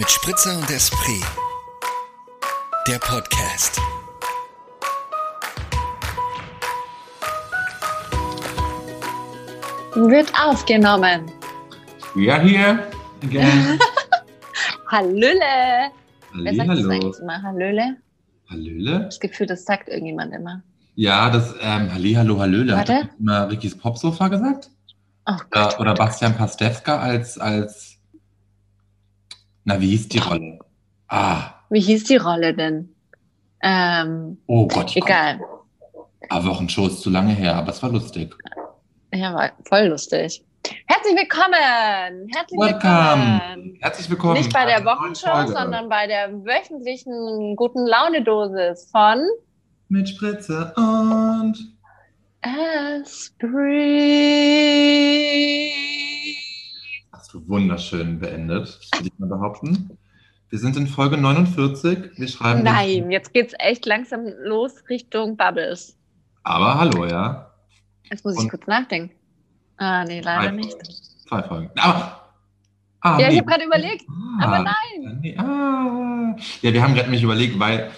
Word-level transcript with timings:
mit 0.00 0.10
Spritzer 0.10 0.56
und 0.56 0.70
Esprit. 0.70 1.22
Der 2.88 2.98
Podcast. 3.00 3.78
Wird 9.94 10.32
aufgenommen. 10.42 11.30
Ja, 12.14 12.40
hier. 12.40 12.90
Again. 13.22 13.78
Hallöle. 14.86 15.90
Wer 16.32 16.54
sagt 16.54 16.70
das 16.70 16.86
eigentlich 16.86 17.18
immer? 17.20 17.42
Hallöle? 17.42 17.96
Hallöle? 18.48 19.00
Das 19.00 19.20
Gefühl, 19.20 19.48
das 19.48 19.66
sagt 19.66 19.90
irgendjemand 19.90 20.32
immer. 20.32 20.62
Ja, 20.94 21.28
das 21.28 21.54
ähm, 21.60 21.92
Hallihallo, 21.92 22.40
Hallöle. 22.40 22.74
Hat 22.74 22.88
Warte. 22.88 23.06
das 23.06 23.20
immer 23.20 23.50
Rickys 23.50 23.76
Popsofa 23.76 24.28
gesagt? 24.28 24.70
Oh 25.26 25.36
Gott. 25.50 25.74
Oder, 25.74 25.80
oder 25.80 25.94
Bastian 25.94 26.34
Pastewka 26.38 26.98
als, 26.98 27.36
als, 27.36 27.89
na, 29.64 29.80
wie 29.80 29.88
hieß 29.88 30.08
die 30.08 30.18
Rolle? 30.18 30.58
Ah, 31.08 31.54
Wie 31.70 31.80
hieß 31.80 32.04
die 32.04 32.16
Rolle 32.16 32.54
denn? 32.54 32.94
Ähm, 33.62 34.38
oh 34.46 34.66
Gott. 34.68 34.96
egal. 34.96 35.40
Ah, 36.28 36.44
Wochenshow 36.44 36.86
ist 36.86 37.00
zu 37.02 37.10
lange 37.10 37.32
her, 37.34 37.56
aber 37.56 37.70
es 37.70 37.82
war 37.82 37.90
lustig. 37.90 38.34
Ja, 39.12 39.34
war 39.34 39.50
voll 39.68 39.86
lustig. 39.86 40.44
Herzlich 40.86 41.16
willkommen! 41.16 42.28
Herzlich 42.34 42.60
Welcome! 42.60 43.40
willkommen! 43.40 43.78
Herzlich 43.80 44.10
willkommen. 44.10 44.34
Nicht 44.34 44.52
bei 44.52 44.66
der 44.66 44.84
Wochenshow, 44.84 45.46
sondern 45.46 45.88
bei 45.88 46.06
der 46.06 46.32
wöchentlichen 46.44 47.56
guten 47.56 47.86
Laune-Dosis 47.86 48.88
von 48.90 49.20
Mit 49.88 50.08
Spritze 50.08 50.72
und... 50.76 51.56
Esprit. 54.80 56.09
Wunderschön 57.34 58.18
beendet, 58.18 58.78
würde 58.94 59.06
ich 59.06 59.18
mal 59.18 59.28
behaupten. 59.28 59.96
Wir 60.48 60.58
sind 60.58 60.76
in 60.76 60.86
Folge 60.86 61.16
49. 61.16 62.10
Wir 62.16 62.28
schreiben... 62.28 62.62
Nein, 62.64 63.10
jetzt 63.10 63.32
geht's 63.32 63.54
echt 63.58 63.86
langsam 63.86 64.26
los 64.42 64.72
Richtung 64.88 65.36
Bubbles. 65.36 65.96
Aber 66.42 66.78
hallo, 66.78 67.06
ja. 67.06 67.52
Jetzt 68.10 68.24
muss 68.24 68.34
ich 68.34 68.40
Und- 68.40 68.50
kurz 68.50 68.66
nachdenken. 68.66 69.14
Ah, 69.76 70.04
nee, 70.04 70.20
leider 70.20 70.48
Zwei 70.48 70.50
nicht. 70.56 70.76
Zwei 71.28 71.42
Folgen. 71.42 71.70
Aber. 71.78 72.20
Ah, 73.00 73.18
Ja, 73.18 73.28
ich 73.28 73.32
nee. 73.34 73.38
habe 73.40 73.48
gerade 73.50 73.64
überlegt, 73.64 74.04
Ah, 74.40 74.44
aber 74.44 74.58
nein. 74.64 75.18
Nee, 75.22 75.36
ah. 75.38 76.36
Ja, 76.60 76.72
wir 76.72 76.82
haben 76.82 76.92
gerade 76.94 77.06
nämlich 77.06 77.22
überlegt, 77.22 77.58
weil 77.58 77.90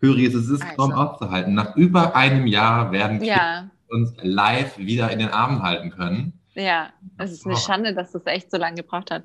Höri, 0.00 0.26
es 0.26 0.34
ist 0.34 0.60
Also. 0.62 0.74
kaum 0.76 0.92
auszuhalten. 0.92 1.54
Nach 1.54 1.76
über 1.76 2.14
einem 2.14 2.46
Jahr 2.46 2.92
werden 2.92 3.20
wir 3.20 3.28
Ja, 3.28 3.70
uns 3.88 4.12
live 4.20 4.76
wieder 4.76 5.10
in 5.12 5.20
den 5.20 5.28
Armen 5.30 5.62
halten 5.62 5.90
können. 5.90 6.34
Ja. 6.54 6.90
Es 7.18 7.32
ist 7.32 7.44
eine 7.46 7.54
Oh. 7.54 7.58
Schande, 7.58 7.94
dass 7.94 8.12
das 8.12 8.26
echt 8.26 8.50
so 8.50 8.56
lange 8.56 8.76
gebraucht 8.76 9.10
hat. 9.10 9.24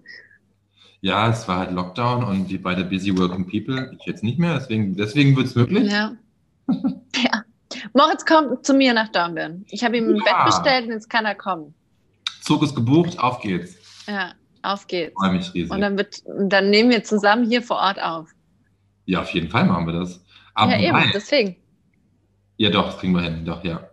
Ja, 1.02 1.30
es 1.30 1.48
war 1.48 1.60
halt 1.60 1.72
Lockdown 1.72 2.24
und 2.24 2.50
wir 2.50 2.62
beide 2.62 2.84
busy 2.84 3.18
working 3.18 3.46
people. 3.48 3.96
Ich 3.98 4.06
jetzt 4.06 4.24
nicht 4.24 4.38
mehr, 4.38 4.56
deswegen, 4.56 4.96
deswegen 4.98 5.36
wird 5.36 5.48
es 5.48 5.56
möglich. 5.56 5.90
Ja. 5.92 6.14
ja. 6.68 7.44
Moritz 7.94 8.26
kommt 8.26 8.66
zu 8.66 8.74
mir 8.74 8.94
nach 8.94 9.08
Dornbirn. 9.10 9.66
Ich 9.70 9.84
habe 9.84 9.98
ihm 9.98 10.10
ein 10.10 10.16
Ja. 10.18 10.24
Bett 10.24 10.46
bestellt 10.46 10.86
und 10.88 10.92
jetzt 10.92 11.10
kann 11.10 11.26
er 11.26 11.36
kommen. 11.36 11.74
Zug 12.42 12.64
ist 12.64 12.76
gebucht, 12.76 13.18
auf 13.20 13.40
geht's. 13.42 13.76
Ja, 14.08 14.34
auf 14.64 14.88
geht's. 14.88 15.14
Freue 15.18 15.32
mich 15.34 15.54
riesig. 15.54 15.72
Und 15.72 15.82
dann, 15.82 15.98
wird, 15.98 16.22
dann 16.26 16.70
nehmen 16.70 16.90
wir 16.90 17.04
zusammen 17.04 17.48
hier 17.48 17.62
vor 17.62 17.78
Ort 17.78 18.02
auf. 18.02 18.30
ja, 19.06 19.22
auf 19.22 19.30
jeden 19.32 19.50
Fall 19.50 19.66
machen 19.66 19.86
wir 19.86 19.94
das. 19.94 20.22
Aber 20.56 20.76
ja, 20.78 20.90
eben, 20.90 21.12
deswegen. 21.14 21.56
Ja, 22.58 22.70
doch, 22.72 22.88
das 22.88 22.98
kriegen 22.98 23.14
wir 23.14 23.22
hin, 23.22 23.46
doch, 23.46 23.64
ja. 23.64 23.88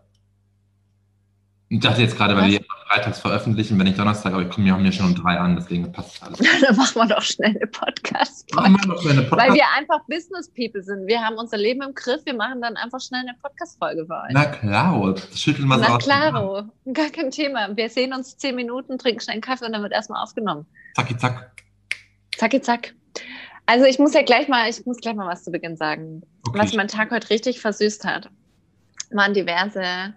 Ich 1.68 1.78
dachte 1.80 2.02
jetzt 2.02 2.16
gerade, 2.16 2.36
weil 2.36 2.50
wir 2.50 2.60
freitags 2.88 3.18
veröffentlichen, 3.18 3.78
wenn 3.78 3.86
ich 3.86 3.96
Donnerstag, 3.96 4.32
aber 4.32 4.42
ich 4.42 4.50
komme 4.50 4.68
ja 4.68 4.76
mir 4.76 4.92
schon 4.92 5.06
um 5.06 5.14
drei 5.14 5.38
an, 5.38 5.56
deswegen 5.56 5.90
passt 5.90 6.22
alles. 6.22 6.38
dann 6.60 6.76
machen 6.76 6.94
wir 6.94 7.14
doch 7.14 7.22
schnell 7.22 7.50
eine 7.50 7.66
podcast 7.66 8.46
Machen 8.54 8.76
wir 8.80 8.86
noch 8.86 9.04
eine 9.04 9.18
Weil 9.18 9.26
Podcast 9.28 9.54
wir 9.54 9.64
einfach 9.76 10.00
Business 10.08 10.48
People 10.54 10.82
sind. 10.82 11.06
Wir 11.06 11.20
haben 11.20 11.36
unser 11.36 11.56
Leben 11.56 11.82
im 11.82 11.94
Griff. 11.94 12.24
Wir 12.24 12.34
machen 12.34 12.60
dann 12.62 12.76
einfach 12.76 13.00
schnell 13.00 13.22
eine 13.22 13.34
Podcast-Folge 13.42 14.06
für 14.06 14.14
euch. 14.14 14.30
Na 14.30 14.44
klar, 14.46 15.14
das 15.14 15.40
schütteln 15.40 15.66
wir 15.68 15.78
so 15.78 15.84
Na 15.88 15.98
klaro, 15.98 16.62
gar 16.92 17.10
kein 17.10 17.30
Thema. 17.30 17.76
Wir 17.76 17.88
sehen 17.88 18.12
uns 18.12 18.36
zehn 18.36 18.54
Minuten, 18.54 18.98
trinken 18.98 19.20
schnell 19.20 19.34
einen 19.34 19.42
Kaffee 19.42 19.66
und 19.66 19.72
dann 19.72 19.82
wird 19.82 19.92
erstmal 19.92 20.22
aufgenommen. 20.22 20.66
Zacki, 20.94 21.16
zack. 21.16 21.50
Zacki, 22.36 22.60
zack. 22.60 22.94
Also 23.66 23.84
ich 23.84 23.98
muss 23.98 24.14
ja 24.14 24.22
gleich 24.22 24.46
mal, 24.46 24.70
ich 24.70 24.86
muss 24.86 24.98
gleich 24.98 25.16
mal 25.16 25.26
was 25.26 25.42
zu 25.42 25.50
Beginn 25.50 25.76
sagen. 25.76 26.22
Okay. 26.46 26.58
Was 26.58 26.72
meinen 26.72 26.88
Tag 26.88 27.10
heute 27.10 27.30
richtig 27.30 27.60
versüßt 27.60 28.04
hat, 28.04 28.30
waren 29.10 29.34
diverse 29.34 30.14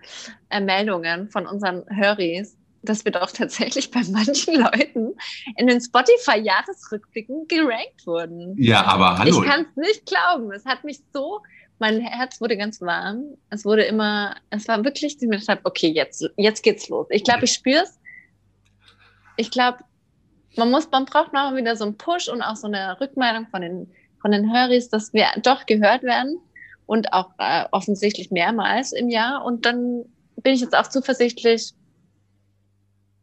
äh, 0.50 0.62
Meldungen 0.62 1.30
von 1.30 1.48
unseren 1.48 1.84
Höris, 1.90 2.59
dass 2.82 3.06
wir 3.06 3.12
doch 3.12 3.32
tatsächlich 3.32 3.92
bei 3.92 4.02
manchen 4.10 4.56
Leuten 4.56 5.16
in 5.58 5.68
den 5.68 5.82
Spotify-Jahresrückblicken 5.82 7.48
gerankt 7.48 8.06
wurden. 8.06 8.56
Ja, 8.58 8.86
aber 8.86 9.18
hallo. 9.18 9.42
Ich 9.42 9.50
kann 9.50 9.66
es 9.70 9.76
nicht 9.76 10.06
glauben. 10.06 10.52
Es 10.52 10.66
hat 10.66 10.84
mich 10.84 11.00
so, 11.14 11.42
mein 11.80 12.00
Herz 12.02 12.40
wurde 12.42 12.58
ganz 12.58 12.82
warm. 12.82 13.38
Es 13.50 13.66
wurde 13.66 13.84
immer, 13.84 14.36
es 14.50 14.68
war 14.68 14.84
wirklich, 14.84 15.18
ich 15.22 15.28
mir 15.28 15.40
gedacht 15.40 15.62
okay, 15.64 15.90
jetzt, 15.90 16.30
jetzt 16.38 16.64
geht's 16.64 16.90
los. 16.90 17.08
Ich 17.10 17.24
glaube, 17.24 17.46
ich 17.46 17.54
spüre 17.54 17.84
es. 17.84 18.00
Ich 19.38 19.52
glaube, 19.52 19.80
man 20.56 20.72
muss, 20.72 20.90
man 20.92 21.06
braucht 21.06 21.34
noch 21.34 21.56
wieder 21.56 21.76
so 21.76 21.86
einen 21.86 21.98
Push 21.98 22.28
und 22.28 22.42
auch 22.42 22.56
so 22.56 22.68
eine 22.68 23.00
Rückmeldung 23.00 23.48
von 23.48 23.62
den, 23.62 23.92
von 24.22 24.32
den 24.32 24.54
Höris, 24.54 24.90
dass 24.90 25.14
wir 25.14 25.28
doch 25.42 25.66
gehört 25.66 26.04
werden 26.04 26.40
und 26.86 27.14
auch 27.14 27.32
äh, 27.38 27.66
offensichtlich 27.72 28.32
mehrmals 28.32 28.92
im 28.92 29.10
Jahr. 29.10 29.46
Und 29.46 29.66
dann 29.66 30.06
bin 30.38 30.54
ich 30.54 30.62
jetzt 30.62 30.76
auch 30.76 30.88
zuversichtlich, 30.88 31.74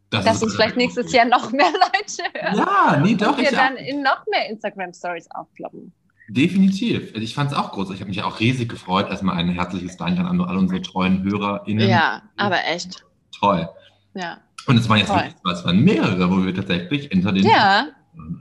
das 0.09 0.25
dass 0.25 0.43
uns 0.43 0.55
vielleicht 0.55 0.77
nächstes 0.77 1.11
Jahr 1.11 1.25
noch 1.25 1.51
mehr 1.51 1.65
Leute 1.71 2.23
hören. 2.33 2.57
Ja, 2.57 2.99
nee, 3.03 3.15
doch, 3.15 3.29
und 3.29 3.37
wir 3.37 3.43
ich 3.51 3.55
dann 3.55 3.75
in 3.75 4.01
noch 4.01 4.25
mehr 4.27 4.49
Instagram-Stories 4.49 5.29
aufploppen. 5.31 5.93
Definitiv. 6.29 7.15
Ich 7.15 7.35
fand 7.35 7.51
es 7.51 7.57
auch 7.57 7.71
groß. 7.71 7.89
Ich 7.91 7.99
habe 8.01 8.09
mich 8.09 8.21
auch 8.21 8.39
riesig 8.39 8.69
gefreut. 8.69 9.09
Erstmal 9.09 9.37
ein 9.37 9.49
herzliches 9.49 9.95
Dank 9.95 10.19
an 10.19 10.41
alle 10.41 10.59
unsere 10.59 10.81
treuen 10.81 11.23
HörerInnen. 11.23 11.87
Ja, 11.89 12.21
aber 12.35 12.65
echt. 12.65 13.05
Toll. 13.39 13.69
Ja. 14.13 14.37
Und 14.65 14.77
es 14.77 14.89
waren 14.89 14.97
jetzt 14.97 15.09
wirklich, 15.09 15.33
es 15.53 15.63
waren 15.65 15.79
mehrere, 15.83 16.29
wo 16.29 16.43
wir 16.45 16.53
tatsächlich 16.53 17.07
hinter 17.07 17.31
den. 17.31 17.45
Ja, 17.45 17.87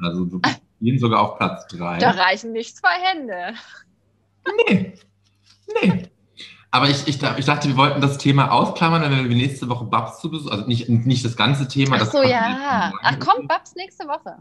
Also 0.03 0.27
wir 0.33 0.41
gehen 0.81 0.99
sogar 0.99 1.21
auf 1.21 1.39
Platz 1.39 1.67
drei. 1.69 1.99
da 1.99 2.11
reichen 2.11 2.53
nicht 2.53 2.77
zwei 2.77 2.99
Hände. 3.01 3.55
Nee. 4.69 4.95
Nee. 5.83 6.03
Aber 6.77 6.91
ich, 6.91 7.09
ich, 7.09 7.23
ich 7.23 7.45
dachte, 7.47 7.69
wir 7.69 7.77
wollten 7.79 8.03
das 8.03 8.19
Thema 8.19 8.53
ausklammern, 8.53 9.01
wenn 9.03 9.29
wir 9.31 9.37
nächste 9.37 9.67
Woche 9.71 9.87
Babs 9.87 10.21
zu 10.21 10.31
Besuch, 10.31 10.51
also 10.51 10.67
nicht, 10.67 10.91
nicht 10.91 11.25
das 11.25 11.35
ganze 11.37 11.67
Thema. 11.69 11.97
Ach 11.99 12.11
so, 12.13 12.23
ja. 12.23 12.93
Ach 13.03 13.11
sagen. 13.11 13.19
komm, 13.19 13.49
Babs 13.49 13.75
nächste 13.77 14.07
Woche. 14.07 14.37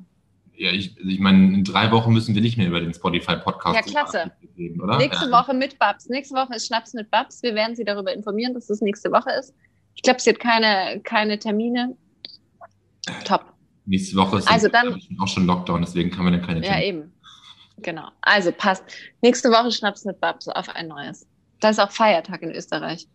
Ja, 0.57 0.71
ich, 0.71 0.97
ich 0.97 1.19
meine, 1.21 1.53
in 1.53 1.63
drei 1.63 1.91
Wochen 1.91 2.11
müssen 2.11 2.35
wir 2.35 2.41
nicht 2.41 2.57
mehr 2.57 2.67
über 2.67 2.81
den 2.81 2.93
Spotify-Podcast 2.93 3.75
Ja, 3.75 3.81
klasse. 3.81 4.31
reden, 4.57 4.81
oder? 4.81 4.97
Nächste 4.97 5.29
ja. 5.29 5.31
Woche 5.31 5.53
mit 5.53 5.79
Babs. 5.79 6.09
Nächste 6.09 6.35
Woche 6.35 6.55
ist 6.55 6.67
Schnaps 6.67 6.93
mit 6.93 7.09
Babs. 7.09 7.41
Wir 7.41 7.55
werden 7.55 7.75
Sie 7.75 7.85
darüber 7.85 8.13
informieren, 8.13 8.53
dass 8.53 8.69
es 8.69 8.81
nächste 8.81 9.11
Woche 9.13 9.31
ist. 9.39 9.53
Ich 9.95 10.01
glaube, 10.01 10.19
sie 10.19 10.31
hat 10.31 10.39
keine, 10.39 10.99
keine 11.03 11.39
Termine. 11.39 11.95
Top. 13.25 13.45
Nächste 13.85 14.17
Woche 14.17 14.39
ist 14.39 14.51
Also 14.51 14.67
dann- 14.67 14.99
auch 15.19 15.27
schon 15.27 15.45
Lockdown, 15.45 15.81
deswegen 15.81 16.09
kann 16.11 16.23
man 16.25 16.33
dann 16.33 16.41
keine 16.41 16.59
Ja, 16.65 16.73
Termine- 16.73 16.85
eben. 16.85 17.13
Genau. 17.77 18.09
Also 18.21 18.51
passt. 18.51 18.83
Nächste 19.21 19.49
Woche 19.51 19.71
Schnaps 19.71 20.05
mit 20.05 20.19
Babs 20.19 20.47
auf 20.47 20.69
ein 20.75 20.87
neues. 20.87 21.27
Da 21.59 21.69
ist 21.69 21.79
auch 21.79 21.91
Feiertag 21.91 22.41
in 22.41 22.51
Österreich. 22.51 23.07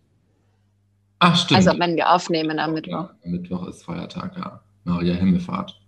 Ach, 1.19 1.37
stimmt. 1.37 1.59
Also 1.67 1.78
wenn 1.78 1.97
wir 1.97 2.11
aufnehmen 2.11 2.59
am 2.59 2.73
Mittwoch. 2.73 2.93
Ja, 2.93 3.11
Mittwoch 3.25 3.67
ist 3.69 3.84
Feiertag, 3.84 4.37
ja. 4.39 4.61
Maria 4.84 5.15
Himmelfahrt. 5.15 5.78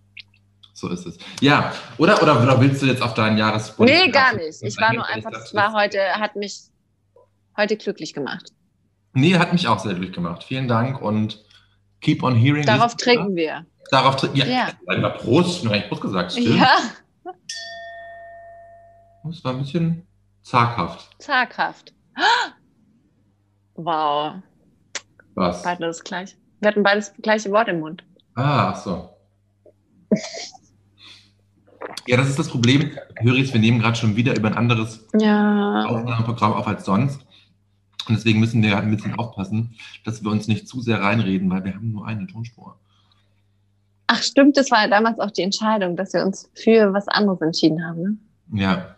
So 0.74 0.88
ist 0.88 1.06
es. 1.06 1.18
Ja, 1.40 1.72
oder, 1.98 2.22
oder, 2.22 2.42
oder 2.42 2.60
willst 2.60 2.82
du 2.82 2.86
jetzt 2.86 3.02
auf 3.02 3.14
deinen 3.14 3.38
Jahres 3.38 3.78
Nee, 3.78 4.08
gar 4.08 4.34
nicht. 4.34 4.62
Ich 4.62 4.76
war 4.78 4.92
nur 4.92 5.04
Ich 5.08 5.14
einfach, 5.14 5.32
es 5.32 5.54
war 5.54 5.72
heute, 5.72 5.98
hat 6.14 6.36
mich 6.36 6.60
heute 7.56 7.76
glücklich 7.76 8.12
gemacht. 8.14 8.50
Nee, 9.14 9.38
hat 9.38 9.52
mich 9.52 9.68
auch 9.68 9.78
sehr 9.78 9.94
durchgemacht. 9.94 10.44
Vielen 10.44 10.68
Dank 10.68 11.00
und 11.00 11.42
keep 12.00 12.22
on 12.22 12.34
hearing. 12.34 12.64
Darauf 12.66 12.96
trinken 12.96 13.36
wir. 13.36 13.64
Darauf 13.90 14.16
trinken. 14.16 14.38
Ja, 14.38 14.46
Ja. 14.46 14.68
ja. 14.90 15.08
Prost. 15.10 15.58
Ich 15.60 15.64
habe 15.64 15.74
eigentlich 15.74 15.88
Prost 15.88 16.02
gesagt. 16.02 16.32
Stimmt. 16.32 16.58
Ja, 16.58 16.76
Das 19.24 19.44
war 19.44 19.52
ein 19.52 19.58
bisschen 19.62 20.06
zaghaft. 20.42 21.08
zaghaft. 21.18 21.92
Wow. 23.74 24.34
Was? 25.34 25.62
Beide 25.62 25.86
das 25.86 26.04
gleiche. 26.04 26.36
Wir 26.60 26.68
hatten 26.68 26.82
beides 26.82 27.12
das 27.12 27.22
gleiche 27.22 27.50
Wort 27.50 27.68
im 27.68 27.80
Mund. 27.80 28.04
Ah, 28.34 28.70
ach 28.70 28.76
so. 28.76 29.10
Ja, 32.06 32.16
das 32.16 32.28
ist 32.28 32.38
das 32.38 32.48
Problem. 32.48 32.90
Höris, 33.16 33.52
wir 33.52 33.60
nehmen 33.60 33.80
gerade 33.80 33.96
schon 33.96 34.16
wieder 34.16 34.36
über 34.36 34.48
ein 34.48 34.56
anderes 34.56 35.06
Ja. 35.18 35.84
Aufnahmeprogramm 35.86 36.52
auf 36.52 36.66
als 36.66 36.84
sonst. 36.84 37.20
Und 38.08 38.16
deswegen 38.16 38.40
müssen 38.40 38.62
wir 38.62 38.76
ein 38.78 38.90
bisschen 38.94 39.14
aufpassen, 39.18 39.76
dass 40.04 40.22
wir 40.22 40.30
uns 40.30 40.48
nicht 40.48 40.66
zu 40.66 40.80
sehr 40.80 41.00
reinreden, 41.00 41.48
weil 41.50 41.64
wir 41.64 41.74
haben 41.74 41.92
nur 41.92 42.06
eine 42.06 42.26
Tonspur. 42.26 42.76
Ach 44.08 44.22
stimmt, 44.22 44.56
das 44.56 44.70
war 44.70 44.82
ja 44.82 44.88
damals 44.88 45.20
auch 45.20 45.30
die 45.30 45.42
Entscheidung, 45.42 45.96
dass 45.96 46.12
wir 46.12 46.24
uns 46.24 46.50
für 46.54 46.92
was 46.92 47.08
anderes 47.08 47.40
entschieden 47.40 47.84
haben. 47.86 48.28
Ne? 48.48 48.60
Ja, 48.60 48.96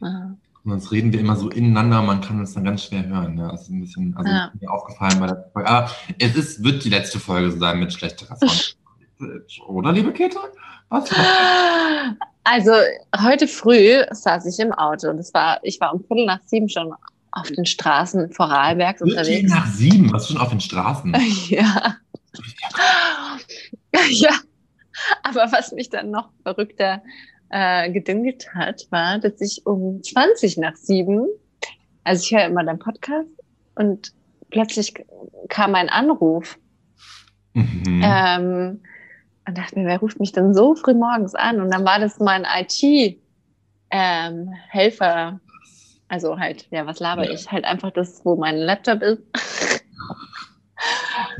Aha. 0.00 0.36
Und 0.64 0.70
sonst 0.70 0.90
reden 0.92 1.12
wir 1.12 1.20
immer 1.20 1.36
so 1.36 1.50
ineinander, 1.50 2.00
man 2.02 2.20
kann 2.20 2.40
uns 2.40 2.54
dann 2.54 2.64
ganz 2.64 2.84
schwer 2.84 3.06
hören. 3.06 3.34
Ne? 3.34 3.48
Das 3.50 3.62
ist 3.62 3.68
ein 3.70 3.80
bisschen, 3.80 4.16
also 4.16 4.30
Ja. 4.30 4.50
mir 4.58 4.70
aufgefallen 4.70 5.20
bei 5.20 5.26
der 5.26 5.50
Folge. 5.52 5.68
Aber 5.68 5.90
es 6.18 6.34
ist, 6.36 6.64
wird 6.64 6.84
die 6.84 6.88
letzte 6.90 7.18
Folge 7.20 7.52
sein 7.52 7.78
mit 7.80 7.92
schlechterer 7.92 8.36
Sound. 8.36 8.76
Oder, 9.68 9.92
liebe 9.92 10.12
Käthe? 10.12 10.38
Was? 10.88 11.10
Also 12.44 12.72
heute 13.22 13.46
früh 13.48 14.02
saß 14.10 14.46
ich 14.46 14.58
im 14.58 14.72
Auto 14.72 15.08
und 15.08 15.18
es 15.18 15.32
war, 15.32 15.60
ich 15.62 15.80
war 15.80 15.94
um 15.94 16.04
Viertel 16.04 16.26
nach 16.26 16.40
sieben 16.46 16.68
schon 16.68 16.92
auf 17.32 17.50
den 17.50 17.64
Straßen 17.66 18.30
Vorarlbergs 18.32 18.98
Viertel 19.02 19.18
unterwegs. 19.18 19.50
nach 19.52 19.66
sieben, 19.66 20.12
was 20.12 20.28
schon 20.28 20.38
auf 20.38 20.50
den 20.50 20.60
Straßen? 20.60 21.14
Ja. 21.48 21.96
ja. 24.08 24.30
Aber 25.22 25.50
was 25.52 25.72
mich 25.72 25.90
dann 25.90 26.10
noch 26.10 26.30
verrückter 26.42 27.02
äh, 27.50 27.90
gedüngt 27.90 28.54
hat, 28.54 28.86
war, 28.90 29.18
dass 29.18 29.40
ich 29.40 29.62
um 29.66 30.02
20 30.02 30.56
nach 30.58 30.76
sieben, 30.76 31.26
also 32.04 32.22
ich 32.22 32.32
höre 32.36 32.46
immer 32.46 32.64
deinen 32.64 32.78
Podcast 32.78 33.28
und 33.76 34.12
plötzlich 34.50 34.94
kam 35.48 35.74
ein 35.74 35.88
Anruf 35.88 36.58
Mhm. 37.56 38.00
ähm, 38.04 38.82
und 39.46 39.56
dachte 39.58 39.78
mir, 39.78 39.86
wer 39.86 39.98
ruft 40.00 40.18
mich 40.18 40.32
denn 40.32 40.54
so 40.54 40.74
früh 40.74 40.92
morgens 40.94 41.34
an? 41.36 41.60
Und 41.60 41.70
dann 41.72 41.84
war 41.84 42.00
das 42.00 42.18
mein 42.18 42.44
IT-Helfer. 43.92 45.40
also 46.08 46.38
halt, 46.38 46.66
ja, 46.70 46.84
was 46.86 46.98
laber 47.00 47.24
Ja. 47.26 47.30
ich? 47.32 47.50
Halt 47.52 47.64
einfach 47.64 47.90
das, 47.92 48.24
wo 48.24 48.34
mein 48.36 48.56
Laptop 48.56 49.02
ist. 49.02 49.22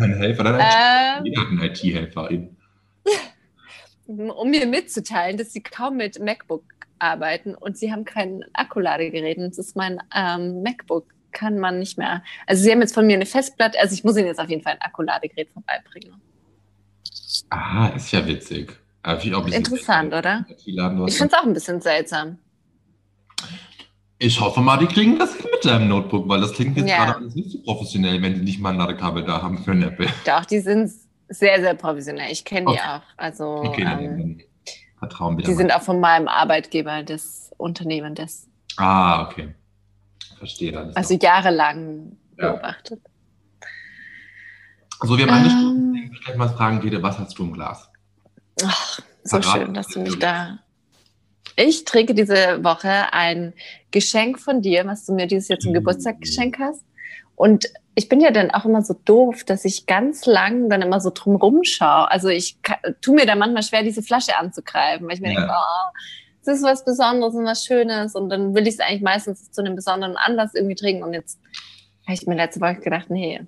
Ein 0.01 0.15
Helfer, 0.15 0.45
dann 0.45 0.55
ähm, 0.61 1.25
jeder 1.25 1.41
hat 1.43 1.49
einen 1.49 1.61
IT-Helfer. 1.62 2.31
Um 4.06 4.51
mir 4.51 4.67
mitzuteilen, 4.67 5.37
dass 5.37 5.53
sie 5.53 5.62
kaum 5.62 5.97
mit 5.97 6.19
MacBook 6.21 6.65
arbeiten 6.99 7.55
und 7.55 7.77
sie 7.79 7.93
haben 7.93 8.05
kein 8.05 8.45
Akkuladegerät. 8.53 9.39
Und 9.39 9.51
das 9.51 9.59
ist 9.59 9.77
mein 9.77 9.99
ähm, 10.15 10.62
MacBook. 10.62 11.06
Kann 11.33 11.59
man 11.59 11.81
nicht 11.81 11.99
mehr. 11.99 12.23
Also 12.47 12.62
sie 12.62 12.71
haben 12.71 12.81
jetzt 12.81 12.95
von 12.95 13.09
mir 13.09 13.15
eine 13.17 13.27
Festplatte, 13.27 13.77
also 13.81 13.93
ich 13.93 14.05
muss 14.05 14.17
ihnen 14.17 14.29
jetzt 14.29 14.39
auf 14.39 14.49
jeden 14.49 14.62
Fall 14.62 14.75
ein 14.75 14.81
Akkuladegerät 14.83 15.49
vorbeibringen. 15.51 16.15
Aha, 17.51 17.89
ist 17.89 18.12
ja 18.12 18.25
witzig. 18.25 18.79
Interessant, 19.05 20.12
seltsam. 20.12 20.12
oder? 20.12 20.47
Ich 21.09 21.17
finde 21.19 21.35
es 21.35 21.35
auch 21.35 21.45
ein 21.45 21.53
bisschen 21.53 21.81
seltsam. 21.81 22.39
Ich 24.19 24.41
hoffe 24.41 24.61
mal, 24.61 24.77
die 24.79 24.87
kriegen 24.87 25.19
das 25.19 25.35
hin 25.35 25.47
mit 25.53 25.65
deinem 25.65 25.89
Notebook, 25.89 26.29
weil 26.29 26.41
das 26.41 26.53
klingt 26.53 26.77
jetzt 26.77 26.89
Ja. 26.89 27.05
gerade 27.05 27.19
alles 27.19 27.35
nicht 27.35 27.51
so 27.51 27.59
professionell, 27.62 28.23
wenn 28.23 28.35
die 28.35 28.41
nicht 28.41 28.61
mal 28.61 28.71
ein 28.71 28.79
Ladekabel 28.79 29.25
da 29.25 29.43
haben 29.43 29.59
für 29.59 29.73
ein 29.73 29.83
Apple. 29.83 30.06
Doch, 30.25 30.45
die 30.45 30.61
sind 30.61 30.91
sehr, 31.38 31.60
sehr 31.60 31.75
professionell. 31.75 32.31
Ich 32.31 32.44
kenne 32.44 32.66
die 32.66 32.72
Okay. 32.78 32.81
auch. 32.88 33.02
Also 33.16 33.44
Okay, 33.64 33.84
dann, 33.84 34.00
ähm, 34.00 34.16
dann 34.19 34.42
vertrauen 34.98 35.36
wir 35.36 35.44
die 35.44 35.50
da 35.50 35.56
sind 35.56 35.69
mal. 35.69 35.76
auch 35.76 35.82
von 35.82 36.00
meinem 36.00 36.28
Arbeitgeber 36.28 37.02
des 37.02 37.50
Unternehmens, 37.56 38.48
Ah, 38.76 39.22
okay. 39.26 39.54
Verstehe 40.38 40.72
dann. 40.72 40.94
also 40.96 41.14
jahrelang 41.14 42.16
Ja. 42.38 42.52
beobachtet. 42.52 43.00
so, 45.02 45.16
wir 45.19 45.26
haben 45.26 45.34
eine 45.34 45.48
Ähm. 45.48 46.10
Ich 46.12 46.25
gleich 46.25 46.36
mal 46.36 46.48
fragen, 46.48 46.81
Tede, 46.81 47.02
was 47.02 47.19
hast 47.19 47.38
du 47.38 47.44
im 47.44 47.52
Glas? 47.52 47.88
Ach, 48.64 48.98
so 49.25 49.40
Verrat 49.40 49.62
schön, 49.62 49.75
dass 49.75 49.88
du 49.88 50.00
mich 50.00 50.19
da. 50.19 50.58
Ich 51.56 51.84
trinke 51.84 52.14
diese 52.14 52.64
Woche 52.64 53.12
ein 53.12 53.52
Geschenk 53.90 54.40
von 54.40 54.60
dir, 54.60 54.86
was 54.86 55.04
du 55.06 55.12
mir 55.12 55.26
dieses 55.26 55.48
Jahr 55.48 55.58
zum. 55.58 55.72
Geburtstag 55.72 56.20
geschenkt 56.20 56.58
hast. 56.58 56.84
Und 57.36 57.66
ich 57.94 58.08
bin 58.08 58.20
ja 58.20 58.31
dann 58.31 58.50
auch 58.50 58.64
immer 58.64 58.82
so 58.82 58.94
doof, 59.05 59.44
dass 59.44 59.64
ich 59.64 59.87
ganz 59.87 60.26
lang 60.26 60.69
dann 60.69 60.82
immer 60.82 61.00
so 61.00 61.11
drum 61.14 61.37
rumschaue. 61.37 62.11
Also 62.11 62.29
ich 62.29 62.61
ka- 62.62 62.81
tu 63.00 63.14
mir 63.14 63.26
da 63.26 63.35
manchmal 63.37 63.62
schwer, 63.62 63.82
diese 63.82 64.02
Flasche 64.02 64.37
anzugreifen, 64.37 65.06
weil 65.06 65.14
ich 65.14 65.20
mir 65.20 65.32
Ja. 65.32 65.41
denke, 65.41 65.52
oh, 65.55 65.96
es 66.43 66.49
ist 66.49 66.62
was 66.64 66.85
Besonderes 66.85 67.35
und 67.35 67.44
was 67.44 67.64
Schönes. 67.64 68.14
Und 68.14 68.29
dann 68.31 68.55
will 68.55 68.67
ich 68.67 68.75
es 68.75 68.81
eigentlich 68.81 69.02
meistens 69.02 69.50
zu 69.52 69.61
einem 69.61 69.76
besonderen 69.76 70.17
Anlass 70.17 70.55
irgendwie 70.55 70.75
trinken. 70.75 71.05
Und 71.05 71.12
jetzt 71.14 71.38
habe 72.06 72.14
ich 72.14 72.26
mir 72.26 72.35
letzte 72.35 72.61
Woche 72.61 72.76
gedacht, 72.76 73.11
nee, 73.11 73.41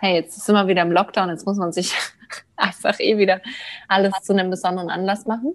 hey, 0.00 0.14
jetzt 0.16 0.40
sind 0.44 0.54
wir 0.54 0.66
wieder 0.66 0.82
im 0.82 0.90
Lockdown, 0.92 1.28
jetzt 1.30 1.46
muss 1.46 1.56
man 1.56 1.72
sich 1.72 1.94
einfach 2.56 2.98
eh 2.98 3.16
wieder 3.18 3.40
alles 3.88 4.12
zu 4.22 4.32
einem 4.32 4.50
besonderen 4.50 4.90
Anlass 4.90 5.26
machen. 5.26 5.54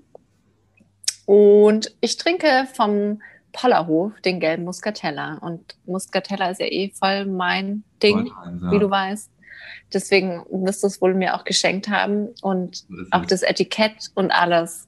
Und 1.26 1.94
ich 2.02 2.18
trinke 2.18 2.68
vom 2.74 3.22
Pollerhof 3.58 4.14
den 4.22 4.40
gelben 4.40 4.66
Muscatella. 4.66 5.36
Und 5.40 5.78
Muscatella 5.86 6.52
ist 6.52 6.60
ja 6.60 6.68
eh 6.68 6.92
voll 6.92 7.26
mein 7.26 7.84
Ding, 8.04 8.28
Ja. 8.28 8.72
wie 8.72 8.80
du 8.80 8.90
weißt. 8.90 9.32
Deswegen 9.92 10.44
wirst 10.52 10.84
du 10.84 10.88
es 10.88 11.02
wohl 11.02 11.16
mir 11.16 11.36
auch 11.36 11.44
geschenkt 11.44 11.90
haben. 11.90 12.30
Und 12.42 12.86
auch 13.12 13.26
das 13.26 13.42
Etikett 13.42 14.12
und 14.14 14.32
alles 14.32 14.88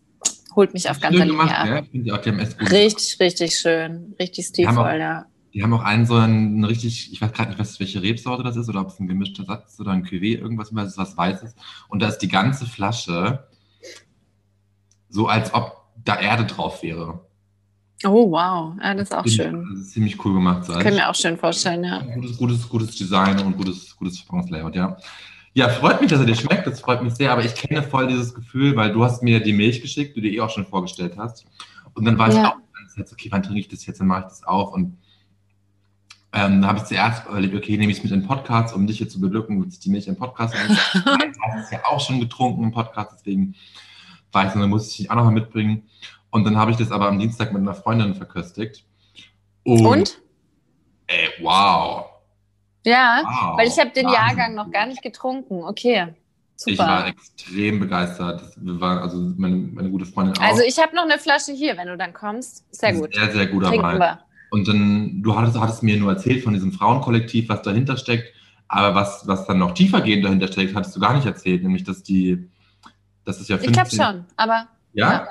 holt 0.55 0.73
mich 0.73 0.89
auf 0.89 0.99
ganzer 0.99 1.25
Linie 1.25 1.31
gemacht, 1.31 1.59
ab. 1.59 1.67
ja? 1.67 1.79
Ich 1.79 1.89
finde 1.89 2.03
die 2.05 2.11
auch, 2.11 2.17
die 2.19 2.29
haben 2.29 2.39
echt 2.39 2.59
gut 2.59 2.71
Richtig, 2.71 3.19
richtig 3.19 3.57
schön. 3.57 4.15
Richtig 4.19 4.45
stilvoll, 4.45 4.97
ja. 4.99 5.25
Die 5.53 5.63
haben 5.63 5.73
auch 5.73 5.83
einen 5.83 6.05
so 6.05 6.13
einen 6.15 6.63
richtig, 6.63 7.11
ich 7.11 7.19
weiß 7.21 7.33
gerade 7.33 7.49
nicht, 7.49 7.59
was, 7.59 7.79
welche 7.79 8.03
Rebsorte 8.03 8.43
das 8.43 8.55
ist 8.55 8.69
oder 8.69 8.81
ob 8.81 8.89
es 8.89 8.99
ein 8.99 9.07
gemischter 9.07 9.45
Satz 9.45 9.79
oder 9.79 9.91
ein 9.91 10.05
Cuvée, 10.05 10.37
irgendwas, 10.37 10.69
ist 10.71 10.97
was 10.97 11.17
Weißes. 11.17 11.55
Und 11.87 12.03
da 12.03 12.07
ist 12.09 12.19
die 12.19 12.27
ganze 12.27 12.67
Flasche 12.67 13.47
so, 15.09 15.27
als 15.27 15.51
ob 15.55 15.87
da 16.03 16.19
Erde 16.19 16.45
drauf 16.45 16.83
wäre. 16.83 17.25
Oh, 18.05 18.31
wow. 18.31 18.75
Ja, 18.81 18.93
das 18.93 19.09
ist 19.09 19.15
auch 19.15 19.23
Ziemlich- 19.25 19.35
schön. 19.35 19.67
Das 19.71 19.79
ist 19.81 19.91
ziemlich 19.91 20.25
cool 20.25 20.33
gemacht. 20.33 20.65
So. 20.65 20.73
Das 20.73 20.81
können 20.83 20.95
wir 20.97 21.09
auch 21.09 21.15
schön 21.15 21.37
vorstellen, 21.37 21.83
ja. 21.83 21.99
Gutes, 22.15 22.37
gutes, 22.37 22.69
gutes 22.69 22.95
Design 22.95 23.39
und 23.41 23.57
gutes, 23.57 23.95
gutes 23.97 24.19
Verpackungslayout, 24.19 24.75
ja. 24.75 24.97
Ja, 25.53 25.67
freut 25.67 25.99
mich, 25.99 26.09
dass 26.09 26.19
er 26.19 26.25
dir 26.25 26.35
schmeckt, 26.35 26.67
das 26.67 26.79
freut 26.79 27.03
mich 27.03 27.15
sehr, 27.15 27.31
aber 27.33 27.43
ich 27.43 27.55
kenne 27.55 27.83
voll 27.83 28.07
dieses 28.07 28.33
Gefühl, 28.33 28.75
weil 28.75 28.93
du 28.93 29.03
hast 29.03 29.21
mir 29.23 29.41
die 29.41 29.51
Milch 29.51 29.81
geschickt, 29.81 30.15
die 30.15 30.21
du 30.21 30.29
dir 30.29 30.33
eh 30.37 30.39
auch 30.41 30.49
schon 30.49 30.65
vorgestellt 30.65 31.15
hast. 31.17 31.45
Und 31.93 32.05
dann 32.05 32.17
war 32.17 32.29
ich 32.29 32.35
Ja. 32.35 32.49
auch 32.49 32.55
ganze 32.77 32.95
Zeit 32.95 33.09
so, 33.09 33.13
okay, 33.13 33.27
wann 33.31 33.43
trinke 33.43 33.59
ich 33.59 33.67
das 33.67 33.85
jetzt, 33.85 33.99
dann 33.99 34.07
mache 34.07 34.21
ich 34.21 34.25
das 34.27 34.43
auch. 34.45 34.71
Und 34.73 34.95
ähm, 36.31 36.61
da 36.61 36.67
habe 36.69 36.77
ich 36.77 36.85
zuerst 36.85 37.27
überlegt, 37.27 37.55
okay, 37.55 37.75
nehme 37.77 37.91
ich 37.91 37.97
es 37.97 38.03
mit 38.03 38.13
in 38.13 38.21
den 38.21 38.27
Podcast, 38.27 38.73
um 38.75 38.85
dich 38.85 38.99
hier 38.99 39.09
zu 39.09 39.19
beglücken, 39.19 39.61
dass 39.65 39.73
ich 39.73 39.79
die 39.79 39.89
Milch 39.89 40.07
im 40.07 40.15
Podcast 40.15 40.53
habe. 40.55 40.67
Du 40.93 41.41
hast 41.41 41.65
es 41.65 41.71
ja 41.71 41.79
auch 41.85 41.99
schon 41.99 42.19
getrunken 42.19 42.63
im 42.63 42.71
Podcast, 42.71 43.11
deswegen 43.17 43.55
war 44.31 44.45
ich 44.45 44.51
so, 44.53 44.59
dann 44.59 44.69
muss 44.69 44.91
ich 44.91 44.97
dich 44.97 45.11
auch 45.11 45.15
nochmal 45.15 45.33
mitbringen. 45.33 45.83
Und 46.31 46.43
dann 46.45 46.57
habe 46.57 46.71
ich 46.71 46.77
das 46.77 46.91
aber 46.91 47.07
am 47.07 47.19
Dienstag 47.19 47.51
mit 47.53 47.61
einer 47.61 47.73
Freundin 47.73 48.15
verköstigt. 48.15 48.85
Und? 49.63 50.21
Ey, 51.07 51.29
wow. 51.41 52.05
Ja, 52.85 53.21
wow. 53.23 53.57
weil 53.57 53.67
ich 53.67 53.77
habe 53.79 53.89
den 53.91 54.05
Wahnsinn. 54.05 54.19
Jahrgang 54.21 54.55
noch 54.55 54.71
gar 54.71 54.85
nicht 54.85 55.01
getrunken. 55.01 55.63
Okay, 55.63 56.13
Ich 56.65 56.77
war 56.77 56.99
super. 56.99 57.07
extrem 57.09 57.79
begeistert. 57.79 58.41
Wir 58.57 58.79
waren, 58.79 58.99
also 58.99 59.17
meine, 59.37 59.55
meine 59.55 59.89
gute 59.89 60.05
Freundin 60.05 60.37
auch. 60.37 60.41
Also 60.41 60.61
ich 60.63 60.77
habe 60.79 60.95
noch 60.95 61.03
eine 61.03 61.17
Flasche 61.17 61.51
hier, 61.51 61.75
wenn 61.77 61.87
du 61.87 61.97
dann 61.97 62.13
kommst. 62.13 62.63
Sehr 62.73 62.93
gut. 62.93 63.13
Sehr, 63.13 63.31
sehr 63.31 63.47
guter 63.47 63.67
Trinken 63.69 63.85
Wein. 63.85 63.99
wir. 63.99 64.19
Und 64.51 64.67
dann, 64.67 65.21
du 65.21 65.35
hattest, 65.35 65.59
hattest 65.59 65.83
mir 65.83 65.97
nur 65.97 66.11
erzählt 66.11 66.43
von 66.43 66.53
diesem 66.53 66.71
Frauenkollektiv, 66.71 67.49
was 67.49 67.61
dahinter 67.63 67.97
steckt. 67.97 68.33
Aber 68.67 68.93
was, 68.95 69.27
was 69.27 69.45
dann 69.47 69.57
noch 69.59 69.73
tiefergehend 69.73 70.23
dahinter 70.25 70.47
steckt, 70.47 70.75
hattest 70.75 70.95
du 70.95 70.99
gar 70.99 71.13
nicht 71.15 71.25
erzählt. 71.25 71.63
Nämlich, 71.63 71.83
dass 71.83 72.03
die, 72.03 72.47
das 73.25 73.39
ist 73.41 73.49
ja 73.49 73.57
Ich 73.57 73.63
15. 73.63 73.73
glaube 73.73 73.89
schon, 74.13 74.25
aber, 74.37 74.67
Ja? 74.93 75.11
Ja. 75.11 75.27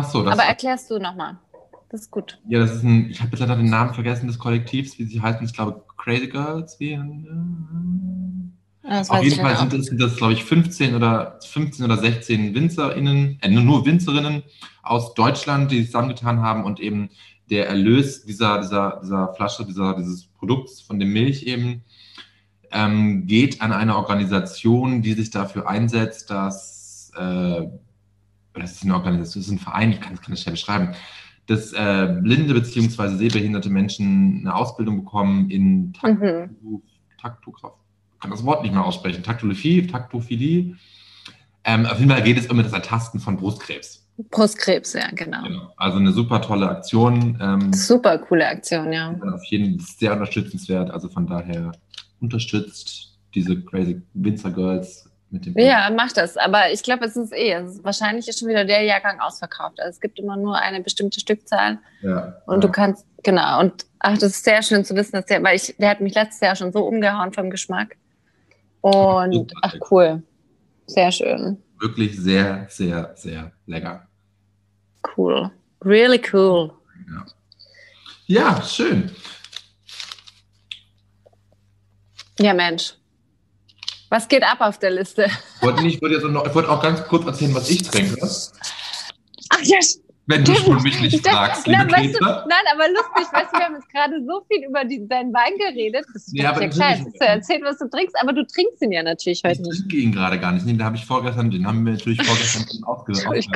Ach 0.00 0.10
so, 0.10 0.22
das, 0.22 0.32
aber 0.32 0.44
erklärst 0.44 0.90
du 0.90 0.98
nochmal. 0.98 1.38
Das 1.90 2.02
ist 2.02 2.10
gut. 2.10 2.38
ja, 2.48 2.60
das 2.60 2.76
ist 2.76 2.84
ein, 2.84 3.10
ich 3.10 3.20
habe 3.20 3.30
jetzt 3.32 3.40
leider 3.40 3.56
den 3.56 3.68
Namen 3.68 3.94
vergessen 3.94 4.28
des 4.28 4.38
Kollektivs, 4.38 4.98
wie 4.98 5.04
sie 5.04 5.20
heißen. 5.20 5.44
Ich 5.44 5.52
glaube, 5.52 5.84
Crazy 5.98 6.28
Girls. 6.28 6.78
Wie, 6.78 6.98
Das 8.82 9.10
Auf 9.10 9.16
weiß 9.16 9.24
jeden 9.24 9.36
ich 9.36 9.42
Fall 9.42 9.56
sind 9.56 9.72
das, 9.72 9.90
das, 9.98 10.16
glaube 10.16 10.32
ich, 10.34 10.44
15 10.44 10.94
oder 10.94 11.38
15 11.44 11.84
oder 11.84 11.98
16 11.98 12.54
WinzerInnen, 12.54 13.38
äh, 13.42 13.48
nur 13.48 13.84
Winzerinnen 13.84 14.44
aus 14.82 15.14
Deutschland, 15.14 15.72
die 15.72 15.78
sich 15.78 15.86
zusammengetan 15.86 16.40
haben 16.40 16.64
und 16.64 16.78
eben 16.78 17.10
der 17.50 17.68
Erlös 17.68 18.24
dieser, 18.24 18.60
dieser, 18.60 19.00
dieser 19.02 19.34
Flasche, 19.34 19.66
dieser, 19.66 19.94
dieses 19.96 20.26
Produkts 20.26 20.80
von 20.80 21.00
der 21.00 21.08
Milch 21.08 21.42
eben, 21.42 21.82
ähm, 22.70 23.26
geht 23.26 23.60
an 23.60 23.72
eine 23.72 23.96
Organisation, 23.96 25.02
die 25.02 25.14
sich 25.14 25.30
dafür 25.30 25.68
einsetzt, 25.68 26.30
dass, 26.30 27.10
äh, 27.16 27.66
das 28.54 28.72
ist 28.72 28.84
eine 28.84 28.94
Organisation, 28.94 29.40
das 29.42 29.48
ist 29.48 29.52
ein 29.52 29.58
Verein, 29.58 29.92
ich 29.92 30.00
kann 30.00 30.14
es 30.14 30.20
kann 30.20 30.30
das 30.32 30.42
schnell 30.42 30.54
beschreiben, 30.54 30.88
dass 31.46 31.72
äh, 31.72 32.16
blinde 32.22 32.54
bzw. 32.54 33.16
sehbehinderte 33.16 33.70
Menschen 33.70 34.40
eine 34.40 34.54
Ausbildung 34.54 35.04
bekommen 35.04 35.50
in 35.50 35.92
Mhm. 36.02 36.82
Taktograf, 37.20 37.72
kann 38.20 38.30
das 38.30 38.44
Wort 38.44 38.62
nicht 38.62 38.72
mehr 38.72 38.84
aussprechen, 38.84 39.22
Taktophilie, 39.22 39.86
Taktophilie. 39.86 40.76
Ähm, 41.64 41.84
auf 41.86 41.98
jeden 41.98 42.10
Fall 42.10 42.22
geht 42.22 42.38
es 42.38 42.46
um 42.46 42.56
das 42.62 42.72
Ertasten 42.72 43.20
von 43.20 43.36
Brustkrebs. 43.36 44.06
Brustkrebs, 44.30 44.92
ja, 44.94 45.08
genau. 45.14 45.42
Genau. 45.42 45.72
Also 45.76 45.98
eine 45.98 46.12
super 46.12 46.40
tolle 46.42 46.68
Aktion. 46.68 47.38
Ähm, 47.40 47.72
Super 47.72 48.18
coole 48.18 48.46
Aktion, 48.46 48.92
ja. 48.92 49.10
auf 49.34 49.44
jeden 49.44 49.78
Fall 49.78 49.88
sehr 49.98 50.12
unterstützenswert. 50.12 50.90
Also 50.90 51.08
von 51.08 51.26
daher 51.26 51.72
unterstützt 52.20 53.18
diese 53.34 53.60
Crazy 53.62 54.00
Winzer 54.14 54.50
Girls 54.50 55.09
mit 55.30 55.46
dem. 55.46 55.58
Ja, 55.58 55.90
mach 55.94 56.12
das. 56.12 56.36
Aber 56.36 56.70
ich 56.72 56.82
glaube, 56.82 57.04
es 57.04 57.16
ist 57.16 57.32
eh, 57.32 57.52
es 57.52 57.76
ist, 57.76 57.84
wahrscheinlich 57.84 58.28
ist 58.28 58.38
schon 58.38 58.48
wieder 58.48 58.64
der 58.64 58.82
Jahrgang 58.82 59.20
ausverkauft. 59.20 59.80
Also 59.80 59.90
es 59.90 60.00
gibt 60.00 60.18
immer 60.18 60.36
nur 60.36 60.56
eine 60.56 60.80
bestimmte 60.80 61.20
Stückzahl 61.20 61.78
ja. 62.02 62.36
und 62.46 62.56
ja. 62.56 62.60
du 62.60 62.68
kannst, 62.70 63.06
genau. 63.22 63.60
Und 63.60 63.86
ach, 63.98 64.18
das 64.18 64.30
ist 64.30 64.44
sehr 64.44 64.62
schön 64.62 64.84
zu 64.84 64.94
wissen, 64.96 65.12
dass 65.12 65.26
der, 65.26 65.42
weil 65.42 65.56
ich, 65.56 65.74
der 65.78 65.90
hat 65.90 66.00
mich 66.00 66.14
letztes 66.14 66.40
Jahr 66.40 66.56
schon 66.56 66.72
so 66.72 66.86
umgehauen 66.86 67.32
vom 67.32 67.50
Geschmack. 67.50 67.96
Und 68.80 69.52
ach 69.62 69.74
cool. 69.90 70.22
Sehr 70.86 71.12
schön. 71.12 71.62
wirklich 71.78 72.18
sehr, 72.18 72.66
sehr, 72.68 73.12
sehr 73.14 73.52
lecker. 73.66 74.06
Cool. 75.16 75.50
Really 75.84 76.20
cool. 76.32 76.72
Ja, 78.26 78.62
schön. 78.62 79.10
Ja, 82.38 82.54
Mensch. 82.54 82.94
Was 84.10 84.26
geht 84.28 84.42
ab 84.42 84.60
auf 84.60 84.78
der 84.78 84.90
Liste? 84.90 85.26
Ich 85.56 85.62
wollte, 85.62 85.82
nicht, 85.82 85.94
ich 85.96 86.02
wollte, 86.02 86.16
jetzt 86.16 86.24
noch, 86.24 86.44
ich 86.44 86.54
wollte 86.54 86.68
auch 86.68 86.82
ganz 86.82 87.02
kurz 87.04 87.24
erzählen, 87.26 87.54
was 87.54 87.70
ich 87.70 87.82
trinke. 87.82 88.16
Ach, 88.20 89.60
yes. 89.62 90.02
Wenn 90.26 90.44
du 90.44 90.54
schon 90.54 90.82
mich 90.82 91.00
nicht 91.00 91.14
Ich 91.14 91.22
fragst, 91.22 91.66
liebe 91.66 91.78
Nein, 91.78 91.90
weißt 91.92 92.20
du, 92.20 92.24
nein, 92.24 92.64
aber 92.74 92.88
lustig, 92.88 93.32
weißt 93.32 93.52
du, 93.52 93.58
wir 93.58 93.64
haben 93.66 93.74
jetzt 93.74 93.88
gerade 93.88 94.14
so 94.26 94.44
viel 94.48 94.68
über 94.68 94.84
die, 94.84 95.06
deinen 95.08 95.32
Wein 95.32 95.56
geredet. 95.58 96.04
Das 96.12 96.26
ist 96.26 96.36
Ja, 96.36 96.52
ja, 96.52 96.60
ja 96.60 96.68
klar, 96.68 96.90
jetzt 96.90 97.06
hast 97.06 97.20
du 97.20 97.24
erzählt, 97.24 97.62
was 97.64 97.78
du 97.78 97.88
trinkst, 97.88 98.16
aber 98.20 98.32
du 98.32 98.44
trinkst 98.44 98.82
ihn 98.82 98.92
ja 98.92 99.02
natürlich 99.04 99.42
Ich 99.44 99.48
heute 99.50 99.62
nicht. 99.62 99.80
trinke 99.80 99.96
ihn 99.96 100.12
gerade 100.12 100.38
gar 100.40 100.52
nicht. 100.52 100.66
Den 100.68 100.82
habe 100.82 100.96
ich 100.96 101.04
vorgestern, 101.06 101.50
den 101.50 101.66
haben 101.66 101.84
wir 101.86 101.92
natürlich 101.92 102.22
vorgestern 102.22 102.66
schon 102.68 102.84
ausgeschluckelt. 102.84 103.46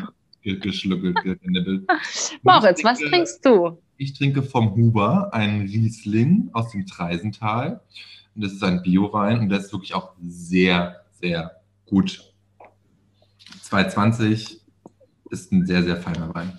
Moritz, 2.42 2.78
Ich 2.78 2.84
was 2.84 2.99
trinkst 2.99 3.44
du? 3.44 3.78
Ich 3.96 4.14
trinke 4.14 4.42
vom 4.42 4.75
Huber 4.75 5.30
einen 5.32 5.62
Riesling 5.62 6.50
aus 6.52 6.70
dem 6.70 6.87
Treisental. 6.87 7.80
Und 8.34 8.42
das 8.44 8.52
ist 8.52 8.62
ein 8.64 8.82
Biowein 8.82 9.40
und 9.40 9.48
der 9.48 9.60
ist 9.60 9.72
wirklich 9.72 9.94
auch 9.94 10.12
sehr, 10.20 11.04
sehr 11.20 11.60
gut. 11.86 12.32
220 13.62 14.60
ist 15.30 15.52
ein 15.52 15.66
sehr, 15.66 15.82
sehr 15.82 15.96
feiner 15.96 16.34
Wein. 16.34 16.58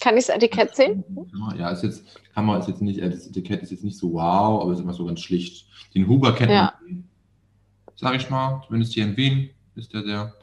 Kann 0.00 0.16
ich 0.16 0.26
das 0.26 0.36
Etikett 0.36 0.74
sehen? 0.74 1.04
Ja, 1.56 1.70
ist 1.70 1.82
jetzt, 1.82 2.04
man 2.34 2.60
ist 2.60 2.68
jetzt 2.68 2.80
nicht, 2.80 3.00
das 3.02 3.26
Etikett 3.26 3.62
ist 3.62 3.70
jetzt 3.70 3.84
nicht 3.84 3.98
so 3.98 4.12
wow, 4.14 4.62
aber 4.62 4.72
ist 4.72 4.80
immer 4.80 4.94
so 4.94 5.04
ganz 5.04 5.20
schlicht. 5.20 5.66
Den 5.94 6.06
Huber 6.08 6.34
kennt 6.34 6.50
Ja. 6.50 6.74
man, 6.86 7.08
sag 7.96 8.14
ich 8.16 8.30
mal, 8.30 8.62
zumindest 8.66 8.94
hier 8.94 9.04
in 9.04 9.16
Wien 9.16 9.50
ist 9.74 9.92
der 9.92 10.02
sehr. 10.04 10.34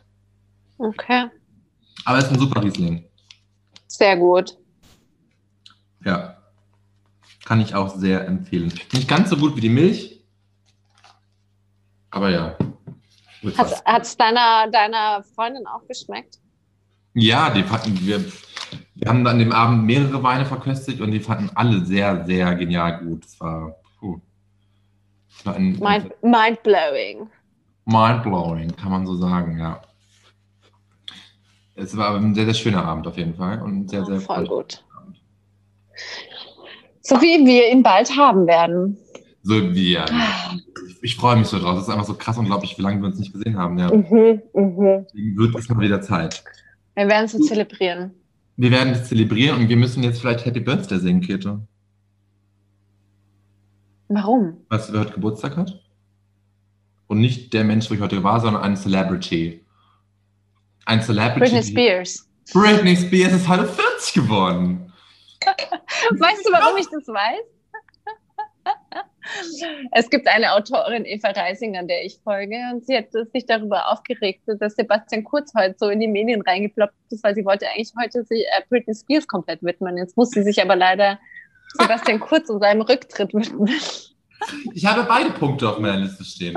Okay, 0.78 1.26
Aber 2.06 2.20
es 2.20 2.26
ist 2.26 2.34
ein 2.34 2.40
super 2.40 2.64
Riesling. 2.64 3.04
sehr 3.88 4.16
gut. 4.16 4.58
Ja. 6.06 6.38
Kann 7.46 7.62
ich 7.62 7.74
auch 7.74 7.96
sehr 7.96 8.28
empfehlen. 8.28 8.72
Nicht 8.94 9.08
ganz 9.08 9.30
so 9.32 9.38
gut 9.38 9.56
wie 9.56 9.62
die 9.62 9.70
Milch. 9.70 10.17
Aber 12.12 12.30
ja. 12.30 12.58
Hat 13.86 14.04
es 14.04 14.18
deiner, 14.18 14.70
deiner 14.72 15.24
Freundin 15.36 15.66
auch 15.68 15.86
geschmeckt? 15.88 16.40
Ja, 17.14 17.50
die 17.50 17.64
fanden 17.64 18.00
wir. 18.06 18.24
Wir 18.96 19.10
haben 19.10 19.26
an 19.28 19.40
dem 19.40 19.52
Abend 19.52 19.86
mehrere 19.86 20.22
Weine 20.24 20.46
verköstigt 20.46 21.02
und 21.02 21.12
die 21.12 21.20
fanden 21.20 21.50
alle 21.56 21.86
sehr, 21.86 22.26
sehr 22.26 22.56
genial 22.56 23.00
gut. 23.00 23.26
Es 23.26 23.40
war, 23.40 23.76
puh. 24.00 24.20
War 25.44 25.56
ein, 25.56 25.78
Mind, 25.80 26.12
mindblowing. 26.24 27.30
mindblowing, 27.86 28.76
kann 28.76 28.92
man 28.92 29.06
so 29.06 29.16
sagen, 29.16 29.60
ja. 29.60 29.82
Es 31.76 31.96
war 31.96 32.16
ein 32.16 32.34
sehr, 32.34 32.46
sehr 32.46 32.56
schöner 32.56 32.84
Abend 32.84 33.08
auf 33.08 33.18
jeden 33.18 33.36
Fall 33.36 33.62
und 33.62 33.90
sehr, 33.90 34.04
sehr 34.04 34.20
Voll 34.20 34.48
gut. 34.48 34.84
Abend. 34.96 35.22
So 37.02 37.22
wie 37.22 37.46
wir 37.46 37.72
ihn 37.72 37.84
bald 37.84 38.16
haben 38.18 38.48
werden. 38.48 38.98
So 39.44 39.74
wie 39.74 39.94
ja. 39.94 40.06
Ich, 41.02 41.16
freue 41.16 41.36
mich 41.36 41.48
so 41.48 41.60
drauf. 41.60 41.78
Es 41.78 41.84
ist 41.84 41.90
einfach 41.90 42.06
so 42.06 42.14
krass 42.14 42.38
unglaublich, 42.38 42.78
wie 42.78 42.82
lange 42.82 43.02
wir 43.02 43.08
uns 43.08 43.20
nicht 43.20 43.34
gesehen 43.34 43.58
haben. 43.58 43.78
Ja. 43.78 43.94
Mhm, 43.94 44.42
mhm. 44.54 45.06
Deswegen 45.08 45.38
wird 45.38 45.56
es 45.56 45.70
mal 45.70 45.80
wieder 45.80 46.02
Zeit. 46.02 46.44
Wir 46.96 47.08
werden 47.08 47.26
es 47.26 47.40
zelebrieren. 47.48 48.12
Wir 48.56 48.72
werden 48.72 48.94
es 48.94 49.08
zelebrieren 49.08 49.62
und 49.62 49.70
wir 49.70 49.78
müssen 49.78 50.04
jetzt 50.04 50.20
vielleicht 50.20 50.46
Happy 50.46 50.60
Birthday 50.60 51.00
singen, 51.00 51.22
Käthe. 51.22 51.60
Warum? 54.08 54.66
Weißt 54.70 54.90
du, 54.90 54.94
wer 54.94 55.02
heute 55.02 55.14
Geburtstag 55.14 55.58
hat? 55.58 55.80
Und 57.08 57.20
nicht 57.20 57.54
der 57.54 57.64
Mensch, 57.64 57.90
wo 57.90 57.94
ich 57.94 58.02
heute 58.02 58.24
war, 58.24 58.40
sondern 58.40 58.64
ein 58.64 58.76
Celebrity. 58.76 59.66
Ein 60.86 61.02
Celebrity. 61.02 61.40
Britney 61.40 61.64
Spears. 61.64 62.28
Britney 62.54 62.96
Spears 62.96 63.34
ist 63.34 63.48
heute 63.48 63.66
40 63.66 64.14
geworden. 64.14 64.94
Weißt 66.12 66.46
du, 66.46 66.52
warum 66.52 66.78
ich 66.78 66.88
das 66.88 67.08
weiß? 67.08 67.57
Es 69.92 70.10
gibt 70.10 70.28
eine 70.28 70.54
Autorin, 70.54 71.06
Eva 71.06 71.30
Reisinger, 71.30 71.84
der 71.84 72.06
ich 72.06 72.20
folge, 72.24 72.56
und 72.74 72.86
sie 72.86 72.98
hat 72.98 73.08
sich 73.12 73.46
darüber 73.46 73.92
aufgeregt, 73.92 74.42
dass 74.46 74.76
Sebastian 74.76 75.24
Kurz 75.24 75.54
heute 75.56 75.76
so 75.78 75.90
in 75.90 76.00
die 76.00 76.08
Medien 76.08 76.42
reingeploppt 76.42 76.94
ist, 77.10 77.24
weil 77.24 77.36
sie 77.36 77.46
wollte 77.46 77.68
eigentlich 77.68 77.92
heute 78.00 78.24
sich 78.24 78.42
äh, 78.42 78.62
Britney 78.70 78.96
Spears 78.96 79.28
komplett 79.28 79.62
widmen. 79.64 79.98
Jetzt 79.98 80.18
muss 80.18 80.32
sie 80.32 80.44
sich 80.44 80.62
aber 80.62 80.76
leider 80.76 81.20
Sebastian 81.80 82.20
Kurz 82.20 82.50
und 82.50 82.62
seinem 82.62 82.82
Rücktritt 82.82 83.34
widmen. 83.34 83.70
Ich 84.74 84.86
habe 84.86 85.04
beide 85.04 85.32
Punkte 85.32 85.68
auf 85.68 85.80
meiner 85.80 85.98
Liste 85.98 86.24
stehen. 86.24 86.56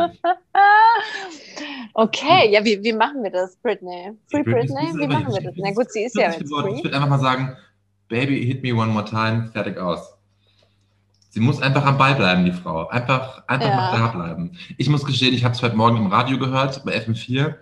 Okay, 1.95 2.51
ja, 2.51 2.65
wie, 2.65 2.83
wie 2.85 2.93
machen 2.93 3.23
wir 3.23 3.31
das, 3.31 3.57
Britney? 3.57 4.13
Free 4.31 4.43
Britney 4.43 4.75
Britney? 4.75 5.01
Wie 5.01 5.07
machen 5.07 5.35
wir 5.35 5.43
das? 5.43 5.55
Na 5.57 5.73
gut, 5.73 5.91
sie 5.91 6.05
ist 6.05 6.15
ja 6.15 6.31
40 6.31 6.41
jetzt 6.41 6.51
geworden. 6.51 6.75
Ich 6.77 6.85
würde 6.85 6.97
einfach 6.97 7.09
mal 7.09 7.19
sagen, 7.19 7.57
Baby, 8.11 8.45
hit 8.45 8.63
me 8.63 8.75
one 8.75 8.93
more 8.93 9.05
time, 9.05 9.51
fertig 9.53 9.79
aus. 9.79 10.01
Sie 11.33 11.41
muss 11.41 11.63
einfach 11.63 11.85
am 11.87 11.97
Ball 11.97 12.15
bleiben, 12.17 12.45
die 12.45 12.53
Frau. 12.53 12.89
Einfach, 12.89 13.45
einfach 13.47 13.69
Ja. 13.69 13.77
mal 13.77 13.99
da 13.99 14.07
bleiben. 14.09 14.53
Ich 14.77 14.89
muss 14.89 15.05
gestehen, 15.05 15.33
ich 15.33 15.45
habe 15.45 15.55
es 15.55 15.63
heute 15.63 15.77
Morgen 15.77 15.97
im 15.97 16.09
Radio 16.09 16.39
gehört, 16.39 16.85
bei 16.85 16.93
FM4. 16.97 17.55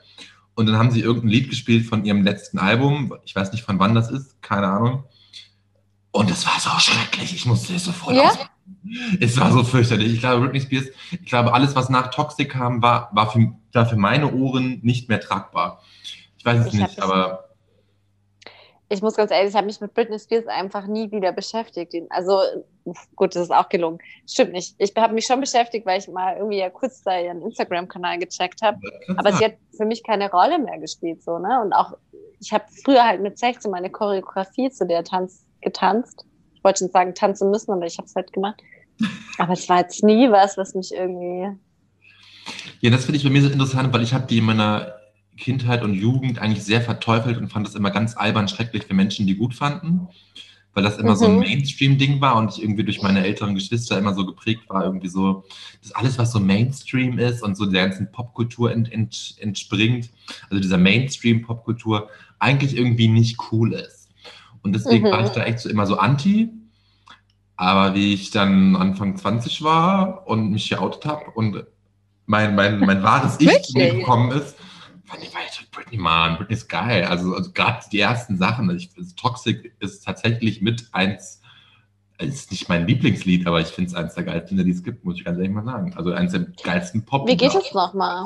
Und 0.55 0.67
dann 0.67 0.77
haben 0.79 0.91
sie 0.91 1.01
irgendein 1.01 1.31
Lied 1.31 1.51
gespielt 1.51 1.87
von 1.87 2.05
ihrem 2.05 2.23
letzten 2.23 2.59
Album. 2.59 3.15
Ich 3.25 3.37
weiß 3.37 3.53
nicht, 3.53 3.63
von 3.65 3.79
wann 3.79 3.95
das 3.95 4.11
ist, 4.11 4.41
keine 4.43 4.67
Ahnung. 4.69 5.05
Und 6.11 6.31
es 6.31 6.47
war 6.47 6.59
so 6.59 6.71
schrecklich. 6.81 7.35
Ich 7.35 7.45
musste 7.47 7.75
es 7.75 7.85
sofort 7.85 8.17
Ja? 8.17 8.23
aus. 8.25 8.39
Es 9.21 9.39
war 9.39 9.53
so 9.53 9.63
fürchterlich. 9.63 10.15
Ich 10.15 10.21
glaube, 10.21 10.41
Britney 10.49 10.61
Spears, 10.61 10.87
ich 11.11 11.27
glaube, 11.27 11.53
alles, 11.53 11.77
was 11.77 11.91
nach 11.91 12.11
Toxic 12.11 12.51
kam, 12.51 12.81
war, 12.83 13.11
war, 13.13 13.31
für, 13.31 13.53
war 13.73 13.87
für 13.87 13.97
meine 13.97 14.33
Ohren 14.33 14.81
nicht 14.83 15.09
mehr 15.09 15.21
tragbar. 15.21 15.83
Ich 16.39 16.45
weiß 16.45 16.61
es 16.61 16.67
Ich 16.69 16.73
nicht, 16.75 17.03
aber 17.03 17.48
Ich 18.91 19.03
muss 19.03 19.17
ganz 19.17 19.31
ehrlich, 19.31 19.51
ich 19.51 19.57
habe 19.57 19.67
mich 19.67 19.81
mit 19.81 19.93
Britney 19.93 20.19
Spears 20.19 20.47
einfach 20.47 20.87
nie 20.87 21.11
wieder 21.11 21.33
beschäftigt. 21.33 21.95
Also, 22.09 22.41
gut, 23.17 23.37
das 23.37 23.43
ist 23.43 23.51
auch 23.51 23.69
gelungen. 23.69 23.99
Stimmt 24.27 24.53
nicht. 24.53 24.75
Ich 24.79 24.95
habe 24.97 25.13
mich 25.13 25.27
schon 25.27 25.41
beschäftigt, 25.41 25.85
weil 25.85 25.99
ich 25.99 26.09
mal 26.09 26.37
irgendwie 26.37 26.59
ja 26.59 26.71
kurz 26.71 27.03
da 27.03 27.19
ihren 27.21 27.43
Instagram-Kanal 27.43 28.19
gecheckt 28.19 28.63
habe. 28.63 28.79
Aber 29.17 29.33
sie 29.33 29.45
hat 29.45 29.57
für 29.77 29.85
mich 29.85 30.03
keine 30.03 30.31
Rolle 30.31 30.59
mehr 30.59 30.79
gespielt, 30.79 31.23
so, 31.23 31.39
ne? 31.39 31.61
Und 31.63 31.75
auch, 31.75 31.99
ich 32.41 32.53
habe 32.53 32.65
früher 32.83 33.05
halt 33.05 33.21
mit 33.21 33.39
16 33.39 33.71
meine 33.71 33.91
Choreografie 33.91 34.71
zu 34.71 34.87
der 34.87 35.05
Tanz 35.05 35.45
getanzt. 35.61 36.25
Ich 36.55 36.65
wollte 36.65 36.79
schon 36.79 36.91
sagen, 36.91 37.15
tanzen 37.15 37.51
müssen, 37.51 37.73
aber 37.73 37.85
ich 37.85 37.99
habe 37.99 38.07
es 38.07 38.15
halt 38.15 38.33
gemacht. 38.33 38.63
Aber 39.37 39.53
es 39.53 39.69
war 39.69 39.79
jetzt 39.81 40.03
nie 40.03 40.31
was, 40.31 40.57
was 40.57 40.75
mich 40.75 40.93
irgendwie. 40.93 41.49
Ja, 42.81 42.91
das 42.91 43.05
finde 43.05 43.19
ich 43.19 43.25
bei 43.25 43.31
mir 43.31 43.43
so 43.43 43.49
interessant, 43.49 43.93
weil 43.93 44.03
ich 44.03 44.15
habe 44.15 44.27
die 44.27 44.39
in 44.39 44.45
meiner 44.45 44.98
Kindheit 45.39 45.83
und 45.83 45.95
Jugend 45.95 46.39
eigentlich 46.39 46.65
sehr 46.65 46.81
verteufelt 46.83 47.39
und 47.39 47.51
fand 47.51 47.67
das 47.67 47.75
immer 47.75 47.91
ganz 47.91 48.17
albern 48.17 48.49
schrecklich 48.49 48.85
für 48.85 48.95
Menschen, 48.95 49.27
die 49.27 49.37
gut 49.37 49.55
fanden, 49.55 50.09
weil 50.75 50.83
das 50.83 50.99
immer 50.99 51.17
so 51.17 51.27
ein 51.27 51.35
Mhm. 51.35 51.41
Mainstream-Ding 51.41 52.21
war 52.21 52.37
und 52.37 52.53
ich 52.53 52.63
irgendwie 52.63 52.85
durch 52.85 53.03
meine 53.03 53.25
älteren 53.25 53.55
Geschwister 53.55 53.99
immer 53.99 54.15
so 54.15 54.27
geprägt 54.27 54.69
war, 54.69 54.85
irgendwie 54.85 55.09
so, 55.09 55.45
dass 55.83 55.93
alles, 55.93 56.19
was 56.19 56.33
so 56.33 56.41
Mainstream 56.41 57.19
ist 57.19 57.43
und 57.43 57.57
so 57.57 57.67
der 57.67 57.87
ganzen 57.87 58.13
Popkultur 58.13 58.73
ent, 58.73 58.93
ent, 58.93 59.37
entspringt, 59.39 60.11
also 60.51 60.61
dieser 60.61 60.79
Mainstream-Popkultur, 60.79 62.09
eigentlich 62.39 62.77
irgendwie 62.77 63.09
nicht 63.09 63.39
cool 63.51 63.73
ist. 63.73 64.09
Und 64.63 64.75
deswegen 64.75 65.07
Mhm. 65.07 65.13
war 65.13 65.25
ich 65.25 65.31
da 65.31 65.45
echt 65.45 65.61
so 65.61 65.69
immer 65.69 65.87
so 65.87 65.97
anti. 65.99 66.51
Aber 67.57 67.95
wie 67.97 68.15
ich 68.15 68.31
dann 68.31 68.77
Anfang 68.77 69.17
20 69.17 69.63
war 69.63 70.29
und 70.29 70.53
mich 70.53 70.69
geoutet 70.69 71.05
habe 71.07 71.31
und 71.33 71.65
mein, 72.27 72.55
mein, 72.55 72.79
mein 72.79 73.03
wahres 73.03 73.41
Ich 73.41 73.63
zu 73.65 73.77
mir 73.77 73.93
gekommen 73.95 74.31
ist, 74.31 74.55
fand 75.09 75.23
ich, 75.23 75.35
war 75.35 75.41
ich 75.43 75.71
Britney, 75.71 75.97
Mann, 75.97 76.37
Britney 76.37 76.55
ist 76.55 76.69
geil. 76.69 77.05
Also, 77.05 77.35
also 77.35 77.51
gerade 77.53 77.85
die 77.91 78.01
ersten 78.01 78.37
Sachen, 78.37 78.69
also 78.71 78.77
ich, 78.77 78.91
Toxic 79.17 79.75
ist 79.81 80.05
tatsächlich 80.05 80.61
mit 80.61 80.89
eins, 80.93 81.41
ist 82.19 82.51
nicht 82.51 82.69
mein 82.69 82.87
Lieblingslied, 82.87 83.47
aber 83.47 83.61
ich 83.61 83.69
finde 83.69 83.89
es 83.89 83.95
eins 83.95 84.15
der 84.15 84.25
geilsten, 84.25 84.63
die 84.63 84.71
es 84.71 84.83
gibt, 84.83 85.05
muss 85.05 85.17
ich 85.17 85.25
ganz 85.25 85.39
ehrlich 85.39 85.53
mal 85.53 85.65
sagen. 85.65 85.95
Also 85.97 86.13
eins 86.13 86.33
der 86.33 86.47
geilsten 86.63 87.05
pop 87.05 87.27
Wie 87.27 87.37
geht 87.37 87.55
es 87.55 87.73
nochmal? 87.73 88.25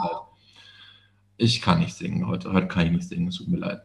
Ich 1.36 1.60
kann 1.60 1.78
nicht 1.78 1.94
singen 1.94 2.26
heute. 2.26 2.52
Heute 2.52 2.68
kann 2.68 2.86
ich 2.86 2.92
nicht 2.92 3.08
singen, 3.08 3.28
es 3.28 3.36
tut 3.36 3.48
mir 3.48 3.58
leid. 3.58 3.82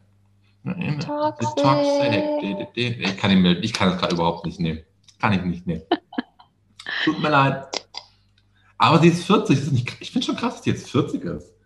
Toxic. 0.64 1.56
Toxic. 1.56 2.68
Ich 2.74 3.16
kann, 3.16 3.30
ihn, 3.30 3.44
ich 3.62 3.72
kann 3.72 3.90
das 3.90 3.98
gerade 3.98 4.14
überhaupt 4.14 4.44
nicht 4.44 4.60
nehmen. 4.60 4.80
Kann 5.20 5.32
ich 5.32 5.42
nicht 5.42 5.66
nehmen. 5.66 5.82
Tut 7.04 7.20
mir 7.20 7.30
leid. 7.30 7.88
Aber 8.76 8.98
sie 8.98 9.08
ist 9.08 9.24
40. 9.24 9.56
Das 9.56 9.66
ist 9.66 9.72
nicht, 9.72 9.96
ich 10.00 10.10
finde 10.10 10.26
schon 10.26 10.36
krass, 10.36 10.56
dass 10.56 10.64
sie 10.64 10.70
jetzt 10.70 10.90
40 10.90 11.24
ist. 11.24 11.57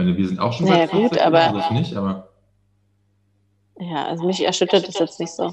Meine, 0.00 0.16
wir 0.16 0.26
sind 0.26 0.40
auch 0.40 0.54
schon 0.54 0.66
Ja, 0.66 0.72
bei 0.76 0.88
40. 0.88 1.10
gut, 1.10 1.18
aber- 1.18 1.52
das 1.58 1.70
nicht, 1.72 1.94
aber 1.94 2.26
Ja, 3.78 4.06
also 4.06 4.24
mich 4.26 4.42
erschüttert 4.42 4.88
das 4.88 4.98
jetzt 4.98 5.20
nicht 5.20 5.30
so. 5.32 5.52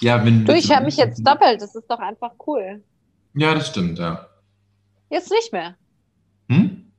ja, 0.00 0.24
wenn 0.24 0.46
Du, 0.46 0.54
ich 0.54 0.72
höre 0.72 0.80
mich 0.80 0.96
jetzt 0.96 1.22
doppelt. 1.26 1.60
Das 1.60 1.74
ist 1.74 1.86
doch 1.86 1.98
einfach 1.98 2.32
cool. 2.46 2.82
Ja, 3.34 3.54
das 3.54 3.68
stimmt, 3.68 3.98
ja. 3.98 4.26
Jetzt 5.10 5.30
nicht 5.30 5.52
mehr. 5.52 5.74
Hm? 6.48 6.90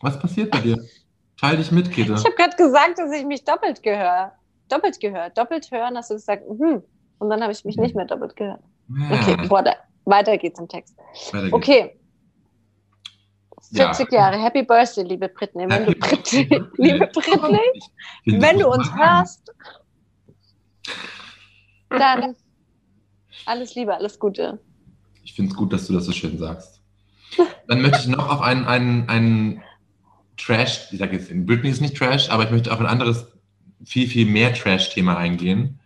Was 0.00 0.18
passiert 0.18 0.50
bei 0.50 0.60
dir? 0.60 0.82
Teil 1.38 1.58
dich 1.58 1.70
mit, 1.70 1.92
Käthe. 1.92 2.14
Ich 2.14 2.24
habe 2.24 2.34
gerade 2.36 2.56
gesagt, 2.56 2.98
dass 2.98 3.12
ich 3.12 3.26
mich 3.26 3.44
doppelt 3.44 3.82
gehöre. 3.82 4.32
Doppelt 4.70 4.98
gehört. 4.98 5.36
Doppelt 5.36 5.70
hören, 5.70 5.94
hast 5.98 6.08
du 6.10 6.14
gesagt, 6.14 6.48
mhm. 6.48 6.82
Und 7.18 7.28
dann 7.30 7.42
habe 7.42 7.52
ich 7.52 7.66
mich 7.66 7.76
nicht 7.76 7.94
mehr 7.94 8.06
doppelt 8.06 8.34
gehört. 8.34 8.60
Okay, 9.10 9.36
Ja, 9.42 9.50
weiter, 9.50 9.76
weiter 10.06 10.38
geht's 10.38 10.58
im 10.58 10.68
Text. 10.68 10.96
weiter 11.32 11.42
geht's. 11.42 11.52
Okay. 11.54 12.00
Ja. 13.70 13.92
40 13.92 14.12
Jahre. 14.12 14.38
Happy 14.42 14.62
Birthday, 14.62 15.04
liebe 15.04 15.28
Britney. 15.28 15.68
Wenn 15.68 15.86
du 15.86 15.92
Britney, 15.92 16.62
liebe 16.76 17.06
Britney, 17.08 17.60
Ich 18.24 18.40
wenn 18.40 18.58
du 18.58 18.68
uns 18.68 18.92
hörst, 18.94 19.52
dann 21.90 22.34
alles 23.46 23.74
Liebe, 23.74 23.94
alles 23.94 24.18
Gute. 24.18 24.58
Ich 25.22 25.34
finde 25.34 25.50
es 25.50 25.56
gut, 25.56 25.72
dass 25.72 25.86
du 25.86 25.92
das 25.92 26.04
so 26.04 26.12
schön 26.12 26.38
sagst. 26.38 26.80
Dann 27.68 27.82
möchte 27.82 27.98
ich 27.98 28.06
noch 28.06 28.28
auf 28.30 28.40
einen, 28.40 28.64
einen, 28.64 29.08
einen 29.08 29.62
Trash, 30.36 30.92
ich 30.92 30.98
sage 30.98 31.16
jetzt, 31.16 31.28
Britney 31.46 31.70
ist 31.70 31.80
nicht 31.80 31.96
Trash, 31.96 32.30
aber 32.30 32.44
ich 32.44 32.50
möchte 32.50 32.72
auf 32.72 32.80
ein 32.80 32.86
anderes, 32.86 33.26
viel, 33.84 34.08
viel 34.08 34.26
mehr 34.26 34.54
Trash-Thema 34.54 35.16
eingehen. 35.16 35.80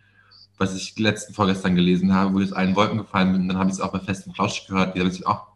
was 0.57 0.75
ich 0.75 0.97
letzten 0.99 1.33
vorgestern 1.33 1.75
gelesen 1.75 2.13
habe, 2.13 2.33
wo 2.33 2.39
ich 2.39 2.51
aus 2.51 2.53
allen 2.53 2.75
Wolken 2.75 2.99
gefallen 2.99 3.31
bin. 3.31 3.41
Und 3.41 3.47
dann 3.47 3.57
habe 3.57 3.69
ich 3.69 3.75
es 3.75 3.81
auch 3.81 3.91
bei 3.91 3.99
Festen 3.99 4.33
Flausch 4.33 4.67
gehört, 4.67 4.95
die 4.95 4.99
haben 4.99 5.09
sich 5.11 5.25
auch 5.25 5.47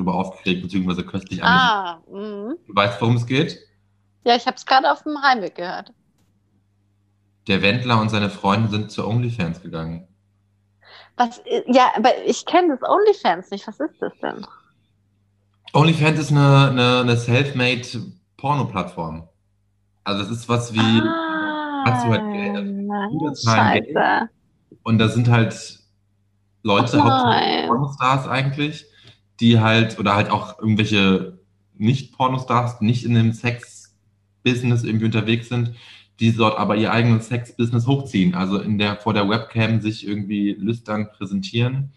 drüber 0.00 0.14
aufgeregt, 0.14 0.62
beziehungsweise 0.62 1.04
köstlich 1.04 1.42
ah, 1.42 2.00
mh. 2.10 2.54
Du 2.66 2.74
weißt, 2.74 3.00
worum 3.00 3.16
es 3.16 3.26
geht? 3.26 3.58
Ja, 4.24 4.34
ich 4.36 4.46
habe 4.46 4.56
es 4.56 4.66
gerade 4.66 4.90
auf 4.90 5.02
dem 5.02 5.20
Heimweg 5.22 5.54
gehört. 5.54 5.92
Der 7.46 7.62
Wendler 7.62 8.00
und 8.00 8.10
seine 8.10 8.30
Freunde 8.30 8.68
sind 8.68 8.90
zu 8.90 9.06
OnlyFans 9.06 9.62
gegangen. 9.62 10.06
Was, 11.16 11.40
ja, 11.66 11.90
aber 11.96 12.10
ich 12.26 12.46
kenne 12.46 12.76
das 12.78 12.88
OnlyFans 12.88 13.50
nicht. 13.50 13.66
Was 13.66 13.80
ist 13.80 14.00
das 14.00 14.12
denn? 14.22 14.46
OnlyFans 15.72 16.18
ist 16.18 16.30
eine, 16.30 16.68
eine, 16.70 17.00
eine 17.00 17.16
self-made 17.16 17.86
Porno-Plattform. 18.36 19.28
Also 20.04 20.22
das 20.22 20.30
ist 20.30 20.48
was 20.48 20.72
wie, 20.72 20.78
ah, 20.78 21.84
hast 21.86 22.04
du 22.04 22.10
halt 22.10 22.32
Geld, 22.32 22.66
nein, 23.44 23.84
Geld. 23.84 23.96
Und 24.82 24.98
da 24.98 25.08
sind 25.08 25.28
halt 25.28 25.78
Leute, 26.62 26.98
Oh. 26.98 27.66
Pornostars 27.66 28.26
eigentlich, 28.28 28.86
die 29.40 29.60
halt, 29.60 29.98
oder 29.98 30.14
halt 30.14 30.30
auch 30.30 30.58
irgendwelche 30.58 31.38
Nicht-Pornostars, 31.78 32.80
nicht 32.80 33.04
in 33.04 33.14
dem 33.14 33.32
Sex-Business 33.32 34.84
irgendwie 34.84 35.06
unterwegs 35.06 35.48
sind, 35.48 35.74
die 36.20 36.32
dort 36.34 36.58
aber 36.58 36.76
ihr 36.76 36.92
eigenes 36.92 37.28
Sex-Business 37.28 37.86
hochziehen, 37.86 38.34
also 38.34 38.58
in 38.58 38.78
der, 38.78 38.96
vor 38.96 39.14
der 39.14 39.28
Webcam 39.28 39.80
sich 39.80 40.06
irgendwie 40.06 40.52
lüstern 40.52 41.08
präsentieren. 41.10 41.92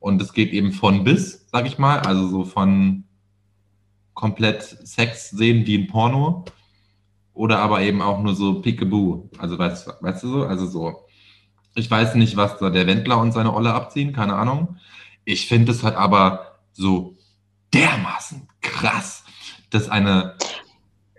Und 0.00 0.20
es 0.20 0.32
geht 0.32 0.52
eben 0.52 0.72
von 0.72 1.04
bis, 1.04 1.46
sag 1.52 1.66
ich 1.66 1.78
mal, 1.78 2.00
also 2.00 2.26
so 2.28 2.44
von 2.44 3.04
komplett 4.14 4.62
Sex 4.62 5.30
sehen 5.30 5.66
wie 5.66 5.76
ein 5.76 5.86
Porno 5.86 6.44
oder 7.34 7.58
aber 7.58 7.82
eben 7.82 8.02
auch 8.02 8.22
nur 8.22 8.34
so 8.34 8.60
Peekaboo. 8.60 9.30
Also 9.38 9.58
weißt, 9.58 9.88
weißt 10.00 10.22
du 10.24 10.28
so? 10.28 10.42
Also 10.44 10.66
so. 10.66 11.06
Ich 11.74 11.90
weiß 11.90 12.14
nicht, 12.16 12.36
was 12.36 12.58
da 12.58 12.70
der 12.70 12.86
Wendler 12.86 13.18
und 13.18 13.32
seine 13.32 13.54
Olle 13.54 13.72
abziehen, 13.72 14.12
keine 14.12 14.34
Ahnung. 14.34 14.76
Ich 15.24 15.46
finde 15.46 15.72
es 15.72 15.82
halt 15.82 15.96
aber 15.96 16.51
so 16.72 17.16
dermaßen 17.72 18.48
krass, 18.60 19.24
dass 19.70 19.88
eine, 19.88 20.36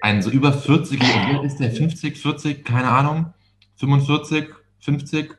ein 0.02 0.22
so 0.22 0.30
über 0.30 0.50
40-Jähriger, 0.50 1.42
wie 1.42 1.46
ist 1.46 1.60
der 1.60 1.72
50, 1.72 2.18
40, 2.18 2.66
keine 2.66 2.90
Ahnung, 2.90 3.34
45, 3.78 4.50
50, 4.80 5.36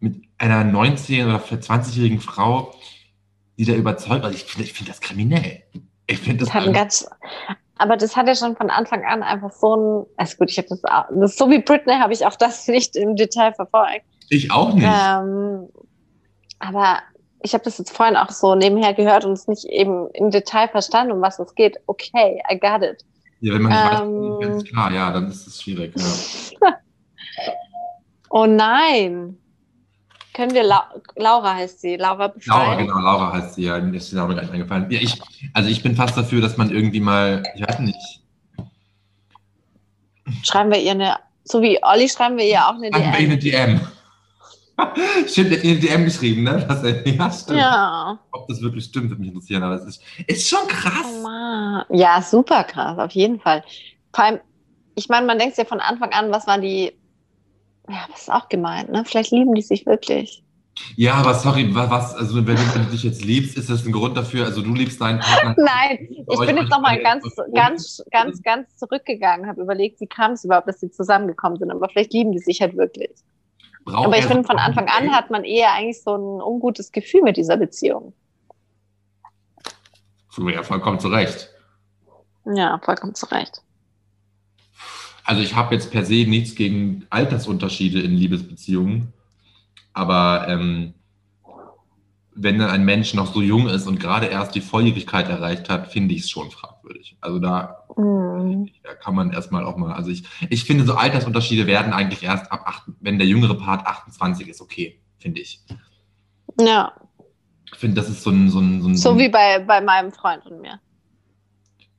mit 0.00 0.22
einer 0.38 0.62
19- 0.64 1.24
oder 1.24 1.38
20-jährigen 1.38 2.20
Frau, 2.20 2.74
die 3.56 3.64
da 3.64 3.74
überzeugt, 3.74 4.24
also 4.24 4.36
ich 4.36 4.44
finde 4.44 4.64
ich 4.64 4.72
find 4.72 4.88
das 4.88 5.00
kriminell. 5.00 5.62
Ich 6.06 6.18
finde 6.18 6.44
das, 6.44 6.52
Das 6.52 6.72
ganz, 6.72 7.08
aber 7.76 7.96
das 7.96 8.16
hat 8.16 8.26
ja 8.26 8.34
schon 8.34 8.56
von 8.56 8.70
Anfang 8.70 9.04
an 9.04 9.22
einfach 9.22 9.52
so 9.52 9.76
ein, 9.76 10.06
also 10.16 10.36
gut, 10.36 10.50
ich 10.50 10.58
habe 10.58 10.68
das, 10.68 10.84
auch, 10.84 11.04
das 11.10 11.36
so 11.36 11.48
wie 11.50 11.60
Britney 11.60 11.94
habe 11.94 12.12
ich 12.12 12.26
auch 12.26 12.36
das 12.36 12.68
nicht 12.68 12.96
im 12.96 13.16
Detail 13.16 13.54
verfolgt. 13.54 14.04
ich 14.28 14.50
auch 14.50 14.74
nicht. 14.74 14.84
Ähm, 14.86 15.68
aber 16.58 16.98
ich 17.44 17.52
habe 17.52 17.62
das 17.62 17.78
jetzt 17.78 17.94
vorhin 17.94 18.16
auch 18.16 18.30
so 18.30 18.54
nebenher 18.54 18.94
gehört 18.94 19.24
und 19.24 19.32
es 19.32 19.46
nicht 19.46 19.64
eben 19.66 20.08
im 20.14 20.30
Detail 20.30 20.68
verstanden, 20.68 21.12
um 21.12 21.20
was 21.20 21.38
es 21.38 21.54
geht. 21.54 21.76
Okay, 21.86 22.42
I 22.50 22.58
got 22.58 22.82
it. 22.82 23.04
Ja, 23.40 23.54
wenn 23.54 23.62
man 23.62 23.72
nicht 23.72 24.00
Ähm. 24.00 24.30
weiß, 24.30 24.48
ganz 24.48 24.64
klar, 24.64 24.92
ja, 24.92 25.12
dann 25.12 25.28
ist 25.28 25.46
es 25.46 25.62
schwierig. 25.62 25.92
Ja. 25.96 26.74
Oh 28.30 28.46
nein. 28.46 29.38
Können 30.32 30.54
wir, 30.54 30.64
La 30.64 30.90
Laura 31.14 31.54
heißt 31.54 31.80
sie, 31.80 31.94
Laura 31.94 32.26
befreien? 32.26 32.60
Laura, 32.60 32.74
genau, 32.74 32.98
Laura 32.98 33.32
heißt 33.32 33.54
sie 33.54 33.62
ja, 33.62 33.78
mir 33.78 33.96
ist 33.96 34.10
der 34.10 34.18
Name 34.22 34.34
gar 34.34 34.42
nicht 34.42 34.52
eingefallen. 34.52 34.90
Ja, 34.90 34.98
ich, 35.00 35.22
also 35.52 35.70
ich 35.70 35.84
bin 35.84 35.94
fast 35.94 36.16
dafür, 36.16 36.40
dass 36.40 36.56
man 36.56 36.70
irgendwie 36.70 36.98
mal, 36.98 37.44
ich 37.54 37.62
weiß 37.62 37.78
nicht, 37.78 38.24
Schreiben 40.42 40.72
wir 40.72 40.80
ihr 40.80 40.92
eine, 40.92 41.16
so 41.44 41.62
wie 41.62 41.78
Olli 41.82 42.08
schreiben 42.08 42.36
wir 42.38 42.46
ihr 42.46 42.66
auch 42.66 42.74
eine 42.74 42.88
Schreiben 42.88 43.12
wir 43.12 43.20
ihr 43.20 43.26
eine 43.26 43.38
DM. 43.38 43.80
Stimmt, 45.26 45.52
hat 45.52 45.64
ihr 45.64 45.70
eine 45.72 45.80
DM 45.80 46.04
geschrieben, 46.04 46.42
ne? 46.42 46.64
Das, 46.68 46.82
ja, 46.82 47.30
stimmt. 47.30 47.58
Ja. 47.58 48.18
Ob 48.32 48.48
das 48.48 48.60
wirklich 48.60 48.84
stimmt, 48.84 49.10
würde 49.10 49.20
mich 49.20 49.30
interessieren, 49.30 49.62
aber 49.62 49.74
es 49.76 49.84
ist, 49.84 50.02
ist 50.26 50.48
schon 50.48 50.66
krass. 50.68 51.06
Oh. 51.24 51.94
Ja, 51.94 52.20
super 52.22 52.64
krass, 52.64 52.98
auf 52.98 53.12
jeden 53.12 53.40
Fall. 53.40 53.62
Vor 54.12 54.24
allem, 54.24 54.40
ich 54.96 55.08
meine, 55.08 55.26
man 55.26 55.38
denkt 55.38 55.56
ja 55.58 55.64
von 55.64 55.80
Anfang 55.80 56.12
an, 56.12 56.30
was 56.30 56.46
waren 56.46 56.62
die, 56.62 56.92
ja, 57.88 58.04
das 58.10 58.22
ist 58.22 58.32
auch 58.32 58.48
gemeint, 58.48 58.90
ne? 58.90 59.04
Vielleicht 59.04 59.30
lieben 59.30 59.54
die 59.54 59.62
sich 59.62 59.86
wirklich. 59.86 60.42
Ja, 60.96 61.14
aber 61.14 61.34
sorry, 61.34 61.72
wa- 61.72 61.88
was, 61.88 62.14
also 62.16 62.34
wenn 62.34 62.46
du, 62.46 62.90
dich 62.90 63.04
jetzt 63.04 63.24
liebst, 63.24 63.56
ist 63.56 63.70
das 63.70 63.86
ein 63.86 63.92
Grund 63.92 64.16
dafür, 64.16 64.44
also 64.44 64.60
du 64.60 64.74
liebst 64.74 65.00
deinen 65.00 65.20
Partner. 65.20 65.54
Nein, 65.56 66.08
ich 66.10 66.38
bin 66.40 66.56
jetzt 66.56 66.70
nochmal 66.70 67.00
ganz, 67.00 67.24
ganz, 67.54 68.02
ganz, 68.10 68.42
ganz 68.42 68.76
zurückgegangen, 68.76 69.46
habe 69.46 69.62
überlegt, 69.62 70.00
wie 70.00 70.08
kam 70.08 70.32
es 70.32 70.42
überhaupt, 70.44 70.66
dass 70.66 70.80
sie 70.80 70.90
zusammengekommen 70.90 71.58
sind. 71.58 71.70
Aber 71.70 71.88
vielleicht 71.88 72.12
lieben 72.12 72.32
die 72.32 72.40
sich 72.40 72.60
halt 72.60 72.76
wirklich. 72.76 73.10
Braucht 73.84 74.06
Aber 74.06 74.18
ich 74.18 74.24
finde, 74.24 74.44
von 74.44 74.58
Anfang 74.58 74.88
an 74.88 75.10
hat 75.12 75.30
man 75.30 75.44
eher 75.44 75.72
eigentlich 75.72 76.02
so 76.02 76.14
ein 76.14 76.42
ungutes 76.42 76.90
Gefühl 76.90 77.22
mit 77.22 77.36
dieser 77.36 77.56
Beziehung. 77.56 78.14
Ja, 80.38 80.62
vollkommen 80.62 80.98
zu 80.98 81.08
Recht. 81.08 81.50
Ja, 82.46 82.80
vollkommen 82.82 83.14
zu 83.14 83.26
Recht. 83.26 83.62
Also 85.24 85.42
ich 85.42 85.54
habe 85.54 85.74
jetzt 85.74 85.90
per 85.90 86.04
se 86.04 86.26
nichts 86.26 86.54
gegen 86.54 87.06
Altersunterschiede 87.08 88.00
in 88.00 88.12
Liebesbeziehungen, 88.12 89.12
aber 89.94 90.46
ähm, 90.48 90.94
wenn 92.36 92.58
dann 92.58 92.70
ein 92.70 92.84
Mensch 92.84 93.14
noch 93.14 93.32
so 93.32 93.40
jung 93.42 93.68
ist 93.68 93.86
und 93.86 94.00
gerade 94.00 94.26
erst 94.26 94.54
die 94.54 94.60
Volljährigkeit 94.60 95.28
erreicht 95.28 95.68
hat, 95.70 95.92
finde 95.92 96.14
ich 96.14 96.22
es 96.22 96.30
schon 96.30 96.50
fragwürdig. 96.50 97.16
Also 97.20 97.38
da, 97.38 97.78
Mhm. 97.96 98.68
da 98.82 98.94
kann 98.94 99.14
man 99.14 99.32
erstmal 99.32 99.64
auch 99.64 99.76
mal, 99.76 99.92
also 99.94 100.10
ich, 100.10 100.24
ich 100.50 100.64
finde 100.64 100.84
so 100.84 100.94
Altersunterschiede 100.94 101.66
werden 101.68 101.92
eigentlich 101.92 102.24
erst 102.24 102.50
ab 102.50 102.62
acht, 102.66 102.82
wenn 103.00 103.18
der 103.18 103.26
jüngere 103.28 103.54
Part 103.54 103.86
28 103.86 104.48
ist, 104.48 104.60
okay, 104.60 105.00
finde 105.18 105.40
ich. 105.42 105.60
Ja, 106.60 106.92
Ich 107.72 107.78
finde, 107.78 108.00
das 108.00 108.10
ist 108.10 108.22
so 108.22 108.30
ein, 108.30 108.50
so 108.50 108.58
ein, 108.60 108.82
so 108.82 108.88
ein 108.88 108.96
so 108.96 109.16
wie 109.18 109.28
bei, 109.28 109.60
bei 109.60 109.80
meinem 109.80 110.10
Freund 110.12 110.44
und 110.46 110.60
mir. 110.60 110.80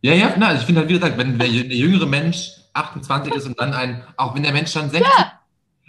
Ja, 0.02 0.14
ja, 0.14 0.36
na, 0.38 0.54
ich 0.54 0.62
finde 0.62 0.82
halt, 0.82 0.90
wie 0.90 0.94
gesagt, 0.94 1.18
wenn 1.18 1.40
der, 1.40 1.48
jü- 1.48 1.68
der 1.68 1.78
jüngere 1.78 2.06
Mensch 2.06 2.52
28 2.74 3.34
ist 3.34 3.46
und 3.48 3.60
dann 3.60 3.74
ein, 3.74 4.04
auch 4.18 4.36
wenn 4.36 4.44
der 4.44 4.52
Mensch 4.54 4.72
dann 4.74 4.90
60, 4.90 5.08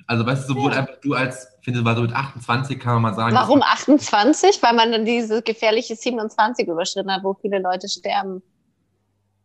also 0.07 0.25
weißt 0.25 0.49
du, 0.49 0.55
sowohl 0.55 0.73
Ja. 0.73 0.79
einfach 0.79 0.95
du 1.03 1.15
als, 1.15 1.49
finde, 1.66 1.85
weil 1.85 1.96
so 1.96 2.02
mit 2.02 2.12
28 2.14 2.79
kann 2.79 2.94
man 2.94 3.02
mal 3.02 3.14
sagen, 3.14 3.35
Warum 3.35 3.61
28? 3.61 4.62
Weil 4.62 4.74
man 4.74 4.92
dann 4.92 5.05
diese 5.05 5.42
gefährliche 5.42 5.96
27 5.96 6.68
überschritten 6.68 7.11
hat, 7.12 7.24
wo 7.24 7.35
viele 7.35 7.59
Leute 7.59 7.88
sterben. 7.88 8.40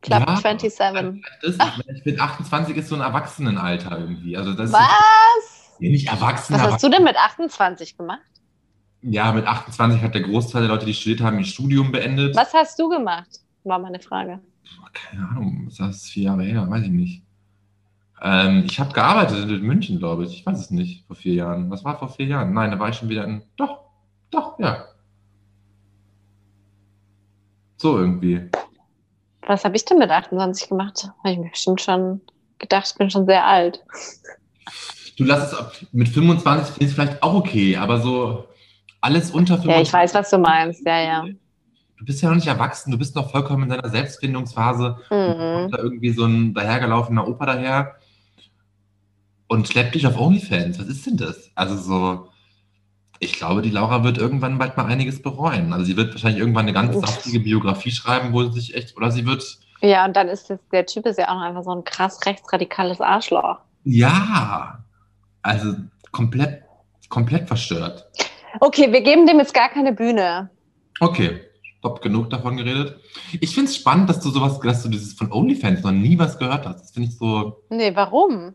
Club 0.02 0.20
Ja. 0.28 0.36
27. 0.38 1.22
das 1.42 1.56
ist, 1.56 1.62
ich 1.96 2.04
finde 2.04 2.22
28 2.22 2.78
ist 2.78 2.90
so 2.90 2.96
ein 2.96 3.02
Erwachsenenalter 3.02 3.98
irgendwie. 4.00 4.38
Also 4.38 4.54
das 4.54 4.70
ist 4.70 4.74
Was? 4.74 5.76
ja, 5.80 5.90
nicht 5.90 6.08
erwachsen, 6.08 6.54
Was 6.54 6.62
hast 6.62 6.84
du 6.84 6.90
denn 6.90 7.04
mit 7.04 7.18
28 7.18 7.98
gemacht? 7.98 8.22
ja, 9.04 9.32
mit 9.32 9.48
28 9.48 10.02
hat 10.04 10.14
der 10.14 10.22
Großteil 10.22 10.62
der 10.62 10.70
Leute, 10.70 10.86
die 10.86 10.94
studiert 10.94 11.22
haben, 11.22 11.40
ihr 11.40 11.46
Studium 11.46 11.92
beendet. 11.92 12.36
Was 12.36 12.54
hast 12.54 12.78
du 12.78 12.88
gemacht? 12.88 13.30
War 13.64 13.80
meine 13.80 14.00
Frage. 14.00 14.40
Keine 14.94 15.28
Ahnung, 15.28 15.72
das 15.76 15.96
ist 15.98 16.10
vier 16.12 16.24
Jahre 16.24 16.44
her, 16.44 16.70
weiß 16.70 16.84
ich 16.84 16.92
nicht. 16.92 17.24
Ähm, 18.24 18.64
ich 18.66 18.80
habe 18.80 18.94
gearbeitet 18.94 19.50
in 19.50 19.62
München, 19.62 19.98
glaube 19.98 20.26
ich. 20.26 20.34
Ich 20.34 20.46
weiß 20.46 20.60
es 20.60 20.72
nicht, 20.72 21.06
vor 21.08 21.16
vier 21.16 21.34
Jahren. 21.34 21.72
Was 21.72 21.84
war 21.84 21.98
vor 21.98 22.10
vier 22.10 22.28
Jahren? 22.28 22.54
Nein, 22.54 22.72
da 22.72 22.80
war 22.80 22.90
ich 22.90 22.96
schon 22.96 23.10
wieder 23.10 23.24
in. 23.26 23.44
Doch, 23.58 23.80
doch, 24.30 24.60
ja. 24.60 24.86
So 27.78 27.98
irgendwie. 27.98 28.50
Was 29.48 29.66
habe 29.66 29.76
ich 29.76 29.86
denn 29.86 29.98
mit 29.98 30.12
28 30.12 30.70
gemacht? 30.70 31.10
Habe 31.20 31.32
ich 31.34 31.40
mir 31.40 31.50
bestimmt 31.50 31.82
schon 31.82 32.22
gedacht, 32.60 32.88
ich 32.92 32.98
bin 32.98 33.10
schon 33.10 33.26
sehr 33.26 33.46
alt. 33.46 33.84
Du 35.18 35.24
lass 35.24 35.52
es. 35.52 35.88
Mit 35.92 36.08
25 36.10 36.74
finde 36.74 36.84
ich 36.86 36.90
es 36.90 36.94
vielleicht 36.94 37.24
auch 37.24 37.34
okay, 37.34 37.76
aber 37.76 38.00
so 38.00 38.46
alles 39.02 39.32
unter 39.32 39.56
25. 39.58 39.76
Ja, 39.76 39.82
ich 39.82 39.94
weiß, 39.94 40.14
was 40.14 40.30
du 40.30 40.38
meinst. 40.38 40.86
Ja, 40.86 41.00
ja. 41.02 41.26
Du 41.98 42.06
bist 42.06 42.22
ja 42.22 42.30
noch 42.30 42.36
nicht 42.36 42.48
erwachsen, 42.48 42.92
du 42.92 42.98
bist 42.98 43.16
noch 43.16 43.32
vollkommen 43.32 43.64
in 43.64 43.70
deiner 43.70 43.90
Selbstfindungsphase. 43.90 44.98
Und 45.10 45.18
Mhm. 45.18 45.54
kommt 45.54 45.74
da 45.74 45.78
irgendwie 45.80 46.12
so 46.12 46.26
ein 46.26 46.54
dahergelaufener 46.54 47.28
Opa 47.28 47.46
daher 47.48 47.96
und 49.52 49.68
schleppt 49.68 49.96
dich 49.96 50.08
auf 50.08 50.18
OnlyFans. 50.18 50.80
Was 50.80 50.88
ist 50.88 51.06
denn 51.06 51.18
das? 51.18 51.52
Also 51.56 51.76
so, 51.76 52.30
ich 53.20 53.34
glaube, 53.34 53.62
die 53.62 53.70
Laura 53.70 54.02
wird 54.02 54.18
irgendwann 54.18 54.58
bald 54.58 54.78
mal 54.78 54.86
einiges 54.86 55.22
bereuen. 55.22 55.74
Also 55.74 55.84
sie 55.84 55.98
wird 55.98 56.14
wahrscheinlich 56.14 56.40
irgendwann 56.40 56.68
eine 56.68 56.72
ganz 56.72 56.96
saftige 56.96 57.42
Biografie 57.42 57.92
schreiben, 57.92 58.32
wo 58.32 58.44
sie 58.44 58.62
sich 58.62 58.76
echt, 58.76 58.96
oder 58.96 59.12
sie 59.12 59.26
wird, 59.26 59.44
Ja, 59.82 60.06
und 60.06 60.16
dann 60.16 60.30
ist 60.30 60.50
das, 60.50 60.60
der 60.72 60.86
Typ 60.86 61.06
ist 61.06 61.20
ja 61.20 61.28
auch 61.28 61.34
noch 61.34 61.42
einfach 61.42 61.64
so 61.64 61.76
ein 61.76 61.84
krass 61.84 62.26
rechtsradikales 62.26 63.02
Arschloch. 63.02 63.58
ja, 63.84 64.86
also 65.42 65.76
komplett, 66.14 66.64
komplett 67.10 67.50
verstört. 67.50 68.06
Okay, 68.62 68.90
wir 68.90 69.02
geben 69.02 69.28
dem 69.28 69.40
jetzt 69.40 69.54
gar 69.54 69.68
keine 69.68 69.92
Bühne. 69.92 70.50
Okay, 71.02 71.42
stopp, 71.80 72.02
genug 72.02 72.30
davon 72.30 72.56
geredet. 72.56 73.02
Ich 73.42 73.54
finde 73.54 73.70
es 73.70 73.76
spannend, 73.76 74.10
dass 74.10 74.22
du 74.22 74.30
sowas, 74.30 74.62
dass 74.62 74.84
du 74.84 74.88
dieses 74.88 75.12
von 75.14 75.30
OnlyFans 75.30 75.84
noch 75.84 75.92
nie 75.92 76.18
was 76.18 76.40
gehört 76.40 76.66
hast. 76.66 76.84
Das 76.84 76.92
finde 76.92 77.10
ich 77.10 77.18
so. 77.18 77.64
Nee, 77.70 77.94
warum? 77.94 78.54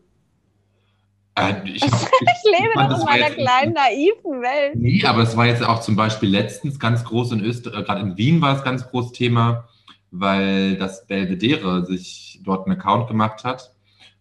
Äh, 1.37 1.69
ich, 1.69 1.83
hab, 1.83 1.91
Ich 2.01 2.59
lebe 2.59 2.73
fand, 2.73 2.91
doch 2.91 2.97
das 2.97 2.99
in 2.99 3.05
meiner 3.05 3.29
kleinen, 3.29 3.73
naiven 3.73 4.41
Welt. 4.41 4.75
Nee, 4.75 5.05
aber 5.05 5.21
es 5.21 5.37
war 5.37 5.45
jetzt 5.45 5.63
auch 5.63 5.81
zum 5.81 5.95
Beispiel 5.95 6.29
letztens 6.29 6.79
ganz 6.79 7.03
groß 7.03 7.33
in 7.33 7.41
Österreich, 7.41 7.85
gerade 7.85 8.01
in 8.01 8.17
Wien 8.17 8.41
war 8.41 8.55
es 8.57 8.63
ganz 8.63 8.87
groß 8.87 9.11
Thema, 9.11 9.67
weil 10.11 10.77
das 10.77 11.05
Belvedere 11.05 11.85
sich 11.85 12.39
dort 12.43 12.67
einen 12.67 12.79
Account 12.79 13.07
gemacht 13.07 13.43
hat, 13.43 13.73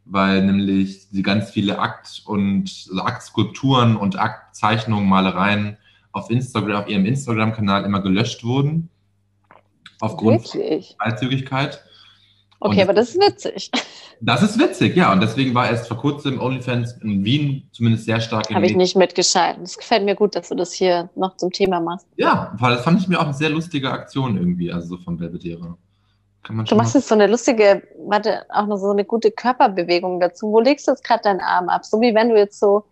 weil 0.05 0.45
nämlich 0.45 1.09
die 1.11 1.23
ganz 1.23 1.51
viele 1.51 1.79
Akt- 1.79 2.23
und 2.27 2.87
also 2.91 3.03
Aktskulpturen 3.03 3.97
und 3.97 4.19
Aktzeichnungen, 4.19 5.09
Malereien 5.09 5.79
auf 6.13 6.31
Instagram, 6.31 6.83
auf 6.83 6.89
ihrem 6.89 7.07
Instagram-Kanal 7.07 7.85
immer 7.85 8.01
gelöscht 8.01 8.45
wurden. 8.45 8.91
Aufgrund 10.01 10.53
Wirklich? 10.55 10.97
von 10.99 11.11
Freizügigkeit. 11.11 11.83
Okay, 12.61 12.77
Und- 12.77 12.83
aber 12.85 12.95
das 12.95 13.11
ist 13.11 13.21
witzig. 13.21 13.71
Das 14.21 14.43
ist 14.43 14.59
witzig, 14.59 14.97
ja. 14.97 15.13
Und 15.13 15.21
deswegen 15.23 15.55
war 15.55 15.69
erst 15.69 15.89
vor 15.89 15.99
kurzem 15.99 16.41
OnlyFans 16.41 16.93
in 17.03 17.23
Wien 17.25 17.69
zumindest 17.73 18.07
sehr 18.07 18.21
stark 18.21 18.49
Habe 18.55 18.65
ich 18.65 18.75
nicht 18.75 18.97
mitgeschalten. 18.97 19.63
Es 19.63 19.77
gefällt 19.77 20.05
mir 20.05 20.15
gut, 20.15 20.35
dass 20.35 20.49
du 20.49 20.55
das 20.55 20.73
hier 20.73 21.11
noch 21.17 21.37
zum 21.37 21.53
Thema 21.53 21.81
machst. 21.81 22.07
Ja, 22.17 22.55
weil 22.59 22.75
das 22.75 22.83
fand 22.83 22.99
ich 23.01 23.09
mir 23.09 23.19
auch 23.21 23.25
eine 23.25 23.35
sehr 23.35 23.51
lustige 23.51 23.91
Aktion 23.91 24.39
irgendwie, 24.39 24.73
also 24.73 24.97
so 24.97 24.97
von 24.97 25.19
Belvedere. 25.19 25.77
Kann 26.43 26.57
man 26.57 26.65
Du 26.65 26.77
machst 26.77 26.95
jetzt 26.95 27.09
so 27.09 27.15
eine 27.15 27.27
lustige, 27.27 27.83
warte, 28.07 28.47
auch 28.49 28.67
noch 28.67 28.79
so 28.79 28.91
eine 28.91 29.05
gute 29.05 29.31
Körperbewegung 29.33 30.19
dazu. 30.21 30.51
Wo 30.51 30.61
legst 30.61 30.87
du 30.87 30.93
jetzt 30.93 31.05
gerade 31.05 31.23
deinen 31.25 31.41
Arm 31.41 31.69
ab? 31.69 31.85
So 31.85 32.01
wie 32.01 32.15
wenn 32.15 32.31
du 32.31 32.37
jetzt 32.37 32.59
so, 32.59 32.85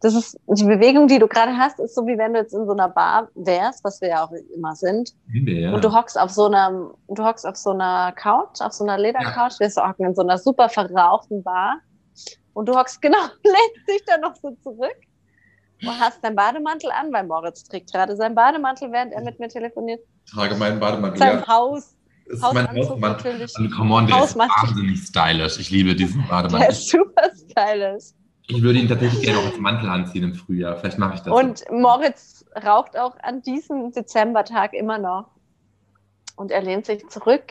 das 0.00 0.14
ist 0.14 0.38
die 0.46 0.64
Bewegung, 0.64 1.08
die 1.08 1.18
du 1.18 1.26
gerade 1.26 1.56
hast, 1.56 1.80
ist 1.80 1.94
so 1.94 2.06
wie 2.06 2.16
wenn 2.16 2.32
du 2.32 2.40
jetzt 2.40 2.52
in 2.54 2.66
so 2.66 2.72
einer 2.72 2.88
Bar 2.88 3.28
wärst, 3.34 3.82
was 3.82 4.00
wir 4.00 4.08
ja 4.08 4.24
auch 4.24 4.32
immer 4.54 4.74
sind. 4.76 5.12
Ja. 5.32 5.72
Und 5.72 5.82
du 5.82 5.92
hockst 5.92 6.18
auf 6.18 6.30
so 6.30 6.46
einer, 6.46 6.92
du 7.08 7.24
hockst 7.24 7.44
auf 7.46 7.56
so 7.56 7.70
einer 7.70 8.12
Couch, 8.12 8.60
auf 8.60 8.72
so 8.72 8.84
einer 8.84 8.96
Ledercouch, 8.96 9.58
wir 9.58 9.68
hocken 9.68 10.06
in 10.06 10.14
so 10.14 10.22
einer 10.22 10.38
super 10.38 10.68
verrauchten 10.68 11.42
Bar. 11.42 11.80
Und 12.52 12.68
du 12.68 12.76
hockst 12.76 13.02
genau, 13.02 13.18
lädst 13.42 13.88
dich 13.88 14.04
dann 14.06 14.20
noch 14.20 14.36
so 14.36 14.50
zurück 14.62 14.96
und 15.82 16.00
hast 16.00 16.22
deinen 16.22 16.36
Bademantel 16.36 16.90
an, 16.90 17.12
weil 17.12 17.24
Moritz 17.24 17.64
trägt 17.64 17.92
gerade 17.92 18.16
seinen 18.16 18.34
Bademantel, 18.34 18.90
während 18.92 19.12
er 19.12 19.22
mit 19.22 19.38
mir 19.38 19.48
telefoniert. 19.48 20.00
Ich 20.26 20.32
trage 20.32 20.54
meinen 20.54 20.80
Bademantel. 20.80 21.18
Sein 21.18 21.38
Ja, 21.38 21.46
Haus, 21.46 21.96
das 22.26 22.38
ist 22.38 22.52
mein 22.52 22.70
Hausmantel. 22.70 23.42
Also, 23.42 23.76
come 23.76 23.94
on, 23.94 24.06
der 24.06 24.24
ist 24.24 24.36
wahnsinnig 24.36 25.00
stylisch. 25.00 25.58
Ich 25.58 25.70
liebe 25.70 25.94
diesen 25.94 26.22
Der 26.22 26.28
Bademantel. 26.28 26.70
ist 26.70 26.88
super 26.88 27.30
stylisch. 27.34 28.04
Ich 28.50 28.62
würde 28.62 28.78
ihn 28.78 28.88
tatsächlich 28.88 29.22
gerne 29.22 29.38
auch 29.40 29.46
als 29.46 29.58
Mantel 29.58 29.90
anziehen 29.90 30.24
im 30.24 30.34
Frühjahr. 30.34 30.76
Vielleicht 30.76 30.98
mache 30.98 31.16
ich 31.16 31.20
das. 31.20 31.32
Und 31.32 31.64
Moritz 31.70 32.46
raucht 32.64 32.98
auch 32.98 33.14
an 33.22 33.42
diesem 33.42 33.92
Dezembertag 33.92 34.72
immer 34.72 34.98
noch. 34.98 35.26
Und 36.36 36.50
er 36.50 36.62
lehnt 36.62 36.86
sich 36.86 37.06
zurück 37.08 37.42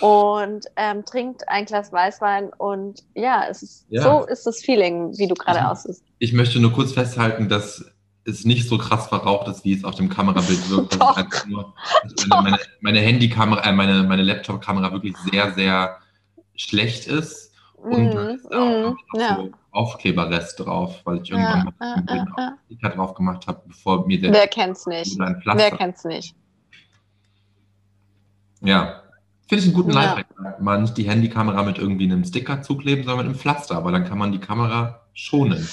und 0.00 0.64
ähm, 0.76 1.04
trinkt 1.04 1.48
ein 1.48 1.66
Glas 1.66 1.92
Weißwein. 1.92 2.50
Und 2.58 3.04
ja, 3.14 3.44
es 3.48 3.62
ist, 3.62 3.86
Ja. 3.90 4.02
so 4.02 4.26
ist 4.26 4.44
das 4.44 4.60
Feeling, 4.60 5.16
wie 5.18 5.28
du 5.28 5.34
gerade 5.34 5.68
aussiehst. 5.68 6.02
Ich 6.18 6.32
möchte 6.32 6.58
nur 6.58 6.72
kurz 6.72 6.92
festhalten, 6.92 7.48
dass 7.48 7.84
es 8.24 8.44
nicht 8.44 8.68
so 8.68 8.78
krass 8.78 9.06
verraucht 9.06 9.46
ist, 9.48 9.64
wie 9.64 9.74
es 9.74 9.84
auf 9.84 9.94
dem 9.94 10.08
Kamerabild 10.08 10.68
wirkt. 10.70 10.92
Das 10.94 10.98
Doch. 10.98 11.16
ist 11.16 11.24
einfach 11.24 11.46
nur, 11.46 11.74
dass 12.02 12.26
meine, 12.26 12.42
meine, 12.42 12.58
meine 12.80 13.00
Handykamera, 13.00 13.68
äh, 13.68 13.72
meine, 13.72 14.02
meine 14.02 14.22
Laptop-Kamera 14.22 14.90
wirklich 14.92 15.16
sehr, 15.30 15.52
sehr 15.52 15.98
schlecht 16.56 17.06
ist. 17.06 17.52
Und 17.76 18.14
mhm, 18.14 18.40
noch 18.50 18.96
ja. 19.20 19.36
so 19.36 19.50
Aufkleberrest 19.72 20.60
drauf, 20.60 21.00
weil 21.04 21.22
ich 21.22 21.28
Ja, 21.28 21.36
irgendwann 21.36 21.74
ja, 21.80 21.86
mal 21.96 22.04
ja, 22.06 22.22
einen 22.22 22.34
ja. 22.36 22.58
Sticker 22.66 22.88
drauf 22.90 23.14
gemacht 23.14 23.46
habe, 23.46 23.62
bevor 23.66 24.06
mir 24.06 24.20
der 24.20 24.32
Wer 24.32 24.46
kennt's 24.46 24.86
nicht? 24.86 25.18
Wer 25.18 25.70
kennt's 25.70 26.04
nicht? 26.04 26.36
Ja. 28.60 29.02
Finde 29.48 29.64
ich 29.64 29.68
einen 29.68 29.74
guten 29.74 29.90
Ja. 29.90 30.14
Lifehack. 30.14 30.60
Mal 30.60 30.80
nicht 30.80 30.96
die 30.96 31.08
Handykamera 31.08 31.62
mit 31.62 31.78
irgendwie 31.78 32.04
einem 32.04 32.24
Sticker 32.24 32.62
zukleben, 32.62 33.04
sondern 33.04 33.26
mit 33.26 33.34
einem 33.34 33.40
Pflaster. 33.40 33.76
Aber 33.76 33.92
dann 33.92 34.04
kann 34.04 34.18
man 34.18 34.32
die 34.32 34.38
Kamera 34.38 35.00
schonen. 35.14 35.66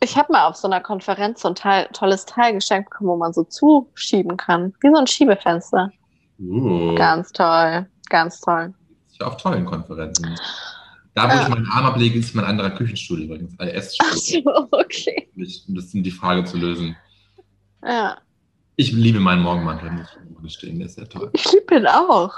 Ich 0.00 0.16
habe 0.16 0.32
mal 0.32 0.46
auf 0.46 0.56
so 0.56 0.66
einer 0.66 0.80
Konferenz 0.80 1.42
so 1.42 1.48
ein 1.48 1.54
Teil, 1.54 1.88
tolles 1.92 2.26
Teil 2.26 2.54
geschenkt 2.54 2.90
bekommen, 2.90 3.10
wo 3.10 3.16
man 3.16 3.32
so 3.32 3.44
zuschieben 3.44 4.36
kann. 4.36 4.74
Wie 4.80 4.90
so 4.90 4.96
ein 4.96 5.06
Schiebefenster. 5.06 5.90
Uh. 6.40 6.94
Ganz 6.96 7.30
toll. 7.32 7.86
Ganz 8.08 8.40
toll. 8.40 8.74
Ich 9.12 9.20
war 9.20 9.28
auf 9.28 9.36
tollen 9.36 9.64
Konferenzen. 9.64 10.34
Da, 11.14 11.24
wo 11.28 11.34
Ja. 11.34 11.42
ich 11.42 11.48
meinen 11.48 11.66
Arm 11.68 11.84
ablege, 11.86 12.18
ist 12.18 12.34
mein 12.34 12.44
anderer 12.44 12.70
Küchenstuhl 12.70 13.22
übrigens. 13.22 13.52
Äh, 13.54 13.64
Ach 13.64 14.12
Essstuhl. 14.14 14.42
so, 14.44 14.68
okay. 14.72 15.28
Um 15.68 15.74
das 15.74 15.92
um 15.94 16.02
die 16.02 16.10
Frage 16.10 16.44
zu 16.44 16.56
lösen. 16.56 16.96
Ja. 17.84 18.16
Ich 18.76 18.92
liebe 18.92 19.20
meinen 19.20 19.42
Morgenmantel, 19.42 19.90
muss 19.90 20.08
ich 20.36 20.42
gestehen. 20.42 20.78
Der 20.78 20.86
ist 20.86 20.94
sehr 20.94 21.08
toll. 21.08 21.30
Ich 21.34 21.44
liebe 21.52 21.76
ihn 21.76 21.86
auch. 21.86 22.32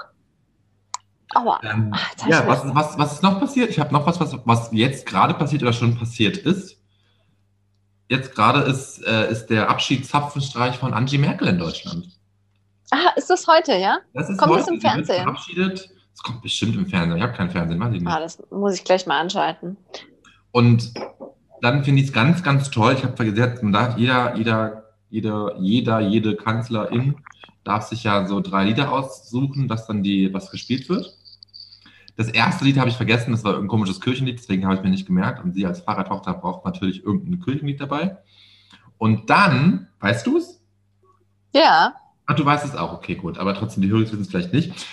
Aua. 1.36 1.60
Ähm, 1.62 1.90
Ach, 1.92 2.28
ja, 2.28 2.46
was, 2.46 2.62
was, 2.74 2.98
was 2.98 3.12
ist 3.14 3.22
noch 3.22 3.38
passiert? 3.40 3.70
Ich 3.70 3.78
habe 3.78 3.92
noch 3.92 4.06
was, 4.06 4.20
was, 4.20 4.36
was 4.44 4.68
jetzt 4.72 5.06
gerade 5.06 5.34
passiert 5.34 5.62
oder 5.62 5.72
schon 5.72 5.96
passiert 5.96 6.36
ist. 6.38 6.80
Jetzt 8.08 8.34
gerade 8.34 8.60
ist, 8.60 9.04
äh, 9.06 9.30
ist 9.30 9.46
der 9.46 9.70
Abschiedszapfenstreich 9.70 10.76
von 10.76 10.92
Angie 10.92 11.18
Merkel 11.18 11.48
in 11.48 11.58
Deutschland. 11.58 12.08
Ah, 12.90 13.10
ist 13.16 13.30
das 13.30 13.46
heute, 13.46 13.74
ja? 13.76 13.98
Das 14.12 14.28
ist 14.28 14.36
Kommt 14.38 14.52
heute, 14.52 14.60
das 14.60 14.68
im 14.70 14.80
Fernsehen? 14.80 15.22
Verabschiedet. 15.22 15.90
Es 16.14 16.22
kommt 16.22 16.42
bestimmt 16.42 16.76
im 16.76 16.86
Fernsehen. 16.86 17.16
Ich 17.16 17.22
habe 17.22 17.32
keinen 17.32 17.50
Fernsehen, 17.50 17.80
weiß 17.80 17.92
ich 17.92 18.00
nicht. 18.00 18.10
Ah, 18.10 18.20
das 18.20 18.42
muss 18.50 18.74
ich 18.74 18.84
gleich 18.84 19.06
mal 19.06 19.20
anschalten. 19.20 19.76
Und 20.52 20.94
dann 21.60 21.84
finde 21.84 22.00
ich 22.00 22.08
es 22.08 22.12
ganz, 22.12 22.42
ganz 22.42 22.70
toll. 22.70 22.94
Ich 22.94 23.04
habe 23.04 23.24
gesagt, 23.24 23.62
man 23.62 23.72
darf 23.72 23.98
jeder, 23.98 24.36
jeder, 24.36 24.84
jeder, 25.10 25.56
jeder, 25.58 26.00
jede 26.00 26.36
Kanzlerin 26.36 27.16
darf 27.64 27.84
sich 27.84 28.04
ja 28.04 28.26
so 28.26 28.40
drei 28.40 28.64
Lieder 28.64 28.92
aussuchen, 28.92 29.66
dass 29.66 29.86
dann 29.86 30.02
die, 30.02 30.32
was 30.32 30.50
gespielt 30.50 30.88
wird. 30.88 31.16
Das 32.16 32.28
erste 32.28 32.64
Lied 32.64 32.78
habe 32.78 32.88
ich 32.88 32.96
vergessen, 32.96 33.32
das 33.32 33.42
war 33.42 33.52
irgendein 33.52 33.70
komisches 33.70 34.00
Kirchenlied, 34.00 34.38
deswegen 34.38 34.64
habe 34.64 34.76
ich 34.76 34.82
mir 34.82 34.90
nicht 34.90 35.06
gemerkt. 35.06 35.42
Und 35.42 35.54
sie 35.54 35.66
als 35.66 35.80
Fahrradtochter 35.80 36.34
braucht 36.34 36.64
natürlich 36.64 37.02
irgendein 37.02 37.40
Kirchenlied 37.40 37.80
dabei. 37.80 38.18
Und 38.98 39.28
dann, 39.30 39.88
weißt 39.98 40.26
du 40.26 40.38
es? 40.38 40.60
Ja. 41.52 41.94
Ach, 42.26 42.36
du 42.36 42.44
weißt 42.44 42.64
es 42.64 42.76
auch, 42.76 42.92
okay, 42.92 43.16
gut. 43.16 43.38
Aber 43.38 43.54
trotzdem, 43.54 43.82
die 43.82 43.88
Hörer 43.88 44.02
wissen 44.02 44.20
es 44.20 44.28
vielleicht 44.28 44.52
nicht. 44.52 44.86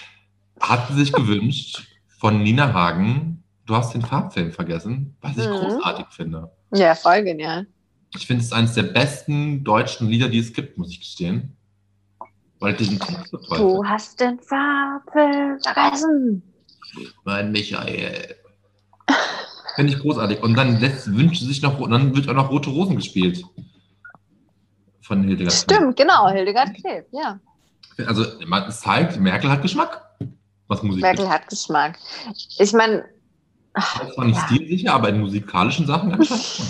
Hat 0.62 0.88
sie 0.90 0.94
sich 0.96 1.12
gewünscht 1.12 1.84
von 2.20 2.42
Nina 2.44 2.72
Hagen, 2.74 3.44
du 3.66 3.76
hast 3.76 3.94
den 3.94 4.02
Farbfilm 4.02 4.52
vergessen, 4.52 5.16
was 5.22 5.38
ich 5.38 5.48
Mhm. 5.48 5.52
großartig 5.54 6.06
finde. 6.12 6.52
Ja, 6.74 6.96
voll 6.96 7.24
genial. 7.24 7.68
Ich 8.16 8.28
finde 8.28 8.42
es 8.42 8.48
ist 8.48 8.54
eines 8.54 8.74
der 8.74 8.84
besten 8.84 9.64
deutschen 9.64 10.08
Lieder, 10.10 10.28
die 10.30 10.40
es 10.40 10.54
gibt, 10.54 10.78
muss 10.78 10.92
ich 10.92 11.00
gestehen. 11.00 11.56
Weil 12.60 12.74
ich 12.74 12.78
diesen 12.78 13.00
Text 13.00 13.30
so 13.32 13.38
toll 13.38 13.58
Du 13.58 13.70
finde. 13.78 13.90
hast 13.90 14.20
den 14.20 14.40
Farbfilm 14.40 15.60
vergessen. 15.62 16.44
Mein 17.24 17.52
Michael. 17.52 18.36
Finde 19.76 19.94
ich 19.94 20.00
großartig. 20.00 20.44
Und 20.44 20.56
dann 20.56 20.80
lässt, 20.80 21.12
wünscht 21.16 21.40
sie 21.42 21.48
sich 21.48 21.62
noch, 21.62 21.80
und 21.80 21.90
dann 21.92 22.14
wird 22.16 22.28
auch 22.28 22.34
noch 22.34 22.52
Rote 22.52 22.70
Rosen 22.70 22.98
gespielt. 22.98 23.44
Von 25.02 25.24
Hildegard. 25.24 25.54
Stimmt, 25.54 25.96
genau. 25.96 26.30
Hildegard 26.30 26.74
Knef, 26.76 27.06
ja. 27.12 27.40
Also, 28.06 28.26
man- 28.46 28.64
es 28.68 28.82
zeigt, 28.82 29.20
Merkel 29.20 29.50
hat 29.50 29.62
Geschmack. 29.62 30.06
Was 30.72 30.82
Musik 30.84 31.02
Merkel 31.02 31.28
hat 31.28 31.50
Geschmack. 31.50 32.00
Ich 32.58 32.72
meine, 32.72 33.04
ist 33.76 34.14
zwar 34.14 34.26
nicht 34.26 34.38
Ja. 34.38 34.48
stilsicher, 34.48 34.94
aber 34.94 35.10
in 35.10 35.20
musikalischen 35.20 35.86
Sachen 35.86 36.14
anscheinend 36.14 36.44
schon. 36.46 36.66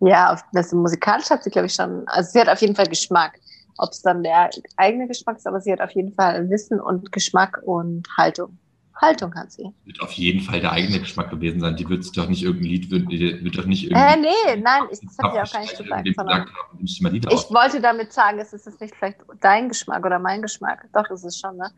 ja, 0.00 0.38
das 0.52 0.72
musikalisch 0.72 1.30
hat 1.30 1.42
sie, 1.42 1.48
glaube 1.48 1.68
ich, 1.68 1.72
schon. 1.72 2.06
Also, 2.06 2.32
sie 2.32 2.40
hat 2.40 2.50
auf 2.50 2.60
jeden 2.60 2.76
Fall 2.76 2.86
Geschmack. 2.86 3.38
Ob 3.78 3.92
es 3.92 4.02
dann 4.02 4.22
der 4.22 4.50
eigene 4.76 5.08
Geschmack 5.08 5.38
ist, 5.38 5.46
aber 5.46 5.60
sie 5.62 5.72
hat 5.72 5.80
auf 5.80 5.90
jeden 5.92 6.12
Fall 6.12 6.50
Wissen 6.50 6.78
und 6.78 7.12
Geschmack 7.12 7.62
und 7.64 8.06
Haltung. 8.18 8.58
Haltung 9.00 9.34
hat 9.34 9.52
sie. 9.52 9.70
Wird 9.84 10.00
auf 10.00 10.12
jeden 10.12 10.40
Fall 10.40 10.60
der 10.60 10.72
eigene 10.72 11.00
Geschmack 11.00 11.30
gewesen 11.30 11.60
sein. 11.60 11.76
Die 11.76 11.88
wird 11.88 12.02
sich 12.02 12.12
doch 12.12 12.28
nicht 12.28 12.42
irgendein 12.42 12.70
Lied, 12.70 12.90
wird, 12.90 13.08
wird 13.08 13.58
doch 13.58 13.66
nicht 13.66 13.84
irgendwie. 13.90 14.02
Äh, 14.02 14.16
nee, 14.16 14.60
nein, 14.62 14.84
ich, 14.90 15.00
das 15.00 15.18
hat 15.18 15.32
sie 15.32 15.40
auch 15.40 15.52
gar 15.52 15.60
nicht 15.60 15.78
gesagt. 15.78 16.04
gesagt 16.04 16.50
haben, 16.50 16.84
ich 16.86 17.28
aus. 17.28 17.50
wollte 17.50 17.80
damit 17.80 18.12
sagen, 18.12 18.38
es 18.38 18.52
ist 18.52 18.80
nicht 18.80 18.94
vielleicht 18.96 19.18
dein 19.40 19.68
Geschmack 19.68 20.04
oder 20.04 20.18
mein 20.18 20.42
Geschmack. 20.42 20.86
Doch, 20.94 21.10
ist 21.10 21.24
es 21.24 21.38
schon, 21.38 21.56
ne? 21.56 21.70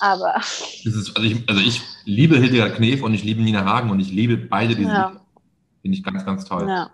Aber 0.00 0.36
ist, 0.36 1.16
also, 1.16 1.22
ich, 1.22 1.48
also 1.48 1.60
ich 1.60 1.82
liebe 2.04 2.36
Hildegard 2.38 2.76
Knef 2.76 3.02
und 3.02 3.14
ich 3.14 3.24
liebe 3.24 3.42
Nina 3.42 3.64
Hagen 3.64 3.90
und 3.90 4.00
ich 4.00 4.10
liebe 4.10 4.36
beide 4.36 4.74
diese 4.74 4.90
Ja. 4.90 5.12
Finde 5.82 5.98
ich 5.98 6.04
ganz, 6.04 6.24
ganz 6.24 6.44
toll, 6.46 6.66
ja. 6.68 6.90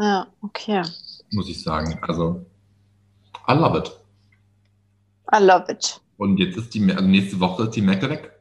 Ja, 0.00 0.26
okay. 0.40 0.82
muss 1.32 1.48
ich 1.48 1.62
sagen. 1.62 1.98
Also, 2.02 2.44
I 3.48 3.52
love 3.52 3.78
it. 3.78 3.92
I 5.34 5.42
love 5.42 5.70
it. 5.70 6.00
Und 6.16 6.38
jetzt 6.38 6.56
ist 6.56 6.74
die, 6.74 6.92
also 6.92 7.04
nächste 7.04 7.40
Woche 7.40 7.64
ist 7.64 7.76
die 7.76 7.82
Merkel 7.82 8.10
weg. 8.10 8.32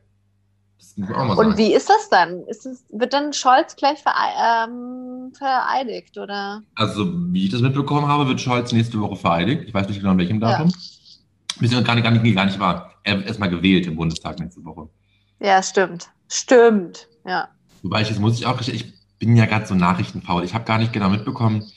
Das 0.80 0.98
muss 0.98 1.10
man 1.10 1.20
auch 1.20 1.26
mal 1.26 1.36
sagen. 1.36 1.50
Und 1.50 1.58
wie 1.58 1.74
ist 1.74 1.89
das 1.89 2.10
dann? 2.10 2.44
Ist 2.48 2.65
es, 2.65 2.84
wird 2.89 3.13
dann 3.13 3.34
Scholz 3.34 3.76
gleich 3.76 4.00
verei 4.00 4.65
ähm, 4.65 5.32
vereidigt, 5.34 6.17
oder? 6.17 6.63
Also, 6.76 7.12
wie 7.32 7.46
ich 7.46 7.52
das 7.52 7.62
mitbekommen 7.62 8.08
habe, 8.08 8.28
wird 8.28 8.41
Scholz 8.41 8.72
nächste 8.72 9.00
Woche 9.00 9.15
vereidigt. 9.15 9.63
Ich 9.67 9.74
weiß 9.74 9.88
nicht 9.88 10.00
genau, 10.00 10.12
an 10.12 10.17
welchem 10.17 10.41
Ja. 10.41 10.67
Bisschen 11.60 11.84
gar 11.84 11.96
nicht, 11.96 12.04
gar, 12.04 12.12
nicht, 12.12 12.36
gar 12.36 12.46
nicht 12.46 12.60
wahr. 12.60 12.94
Er 13.04 13.18
gewählt 13.50 13.86
im 13.88 13.96
Bundestag 13.96 14.40
nächste 14.40 14.64
Woche. 14.64 14.90
Ja, 15.40 15.62
stimmt. 15.62 16.10
Stimmt. 16.28 17.08
Ja. 17.26 17.50
Wobei 17.84 18.02
ich, 18.02 18.10
jetzt 18.10 18.20
muss 18.20 18.40
ich 18.40 18.46
auch, 18.46 18.62
ich 18.62 18.94
bin 19.20 19.36
ja 19.36 19.46
gerade 19.46 19.66
so 19.66 19.76
nachrichtenfaul. 19.76 20.44
Ich 20.44 20.54
habe 20.54 20.66
gar 20.66 20.78
nicht 20.78 20.94
genau 20.94 21.10
mitbekommen, 21.10 21.70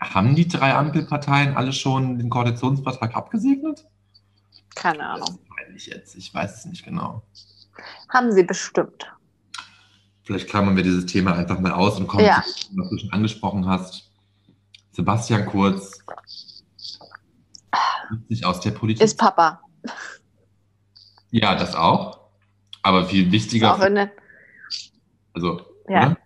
haben 0.00 0.34
die 0.34 0.46
drei 0.46 0.74
Ampelparteien 0.74 1.56
alle 1.56 1.72
schon 1.72 2.18
den 2.18 2.30
Koalitionsvertrag 2.30 3.14
abgesegnet? 3.16 3.84
Keine 4.74 4.98
Das 4.98 5.06
Ahnung. 5.06 5.38
meine 5.48 5.76
ich 5.76 5.86
jetzt. 5.86 6.14
Ich 6.14 6.32
weiß 6.32 6.58
es 6.58 6.64
nicht 6.66 6.84
genau. 6.84 7.22
Haben 8.08 8.30
sie 8.32 8.44
bestimmt. 8.44 9.10
Vielleicht 10.22 10.48
klammern 10.48 10.76
wir 10.76 10.82
dieses 10.84 11.06
Thema 11.06 11.34
einfach 11.34 11.58
mal 11.58 11.72
aus 11.72 11.98
und 11.98 12.06
kommen 12.06 12.24
Ja. 12.24 12.42
zu 12.46 12.68
dem, 12.68 12.78
was 12.82 12.90
du 12.90 12.98
schon 12.98 13.12
angesprochen 13.12 13.66
hast. 13.66 14.10
Sebastian 14.92 15.46
Kurz 15.46 16.04
sich 18.28 18.44
aus 18.44 18.60
der 18.60 18.70
Politik. 18.72 19.02
Ist 19.04 19.18
Papa. 19.18 19.60
ja, 21.30 21.54
das 21.54 21.74
auch. 21.74 22.18
Aber 22.82 23.04
viel 23.06 23.30
wichtiger 23.32 23.74
auch 23.74 23.80
in 23.80 23.94
den, 23.96 24.10
Also, 25.34 25.60
Ja. 25.88 26.12
oder? 26.12 26.16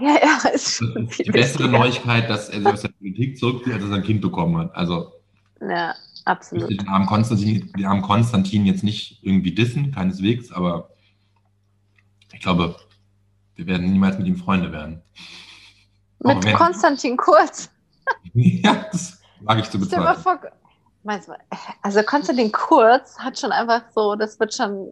Ja, 0.00 0.18
ja, 0.22 0.48
ist 0.54 0.76
schon 0.76 1.08
ist 1.08 1.14
viel 1.14 1.24
die 1.26 1.30
bessere 1.30 1.64
wichtiger. 1.64 1.78
Neuigkeit, 1.78 2.28
dass 2.30 2.48
er 2.48 2.58
sich 2.58 2.66
aus 2.66 2.82
der 2.82 2.88
Politik 2.88 3.38
zurückzieht, 3.38 3.72
als 3.74 3.82
er 3.82 3.88
sein 3.88 4.02
Kind 4.02 4.20
bekommen 4.20 4.56
hat. 4.58 4.74
Also, 4.74 5.12
Ja, 5.60 5.94
absolut. 6.24 6.68
den 6.70 6.86
armen 6.88 7.06
Konstantin, 7.06 7.72
den 7.72 7.84
armen 7.86 8.02
Konstantin 8.02 8.66
jetzt 8.66 8.82
nicht 8.84 9.20
irgendwie 9.22 9.52
dissen, 9.52 9.92
keineswegs, 9.92 10.52
aber 10.52 10.90
ich 12.32 12.40
glaube, 12.40 12.76
wir 13.54 13.66
werden 13.66 13.90
niemals 13.90 14.18
mit 14.18 14.26
ihm 14.26 14.36
Freunde 14.36 14.70
werden. 14.72 15.00
Mit 16.18 16.44
Konstantin 16.54 17.16
Kurz. 17.16 17.70
ja, 18.34 18.86
das 18.92 19.15
wage 19.40 19.60
ich 19.60 19.70
zu 19.70 19.78
bezweifeln. 19.78 20.22
vor, 20.22 20.40
meinst 21.02 21.28
du, 21.28 21.32
also 21.82 22.02
Konstantin 22.02 22.52
Kurz 22.52 23.18
hat 23.18 23.38
schon 23.38 23.52
einfach 23.52 23.82
so, 23.94 24.14
das 24.14 24.38
wird 24.40 24.54
schon, 24.54 24.90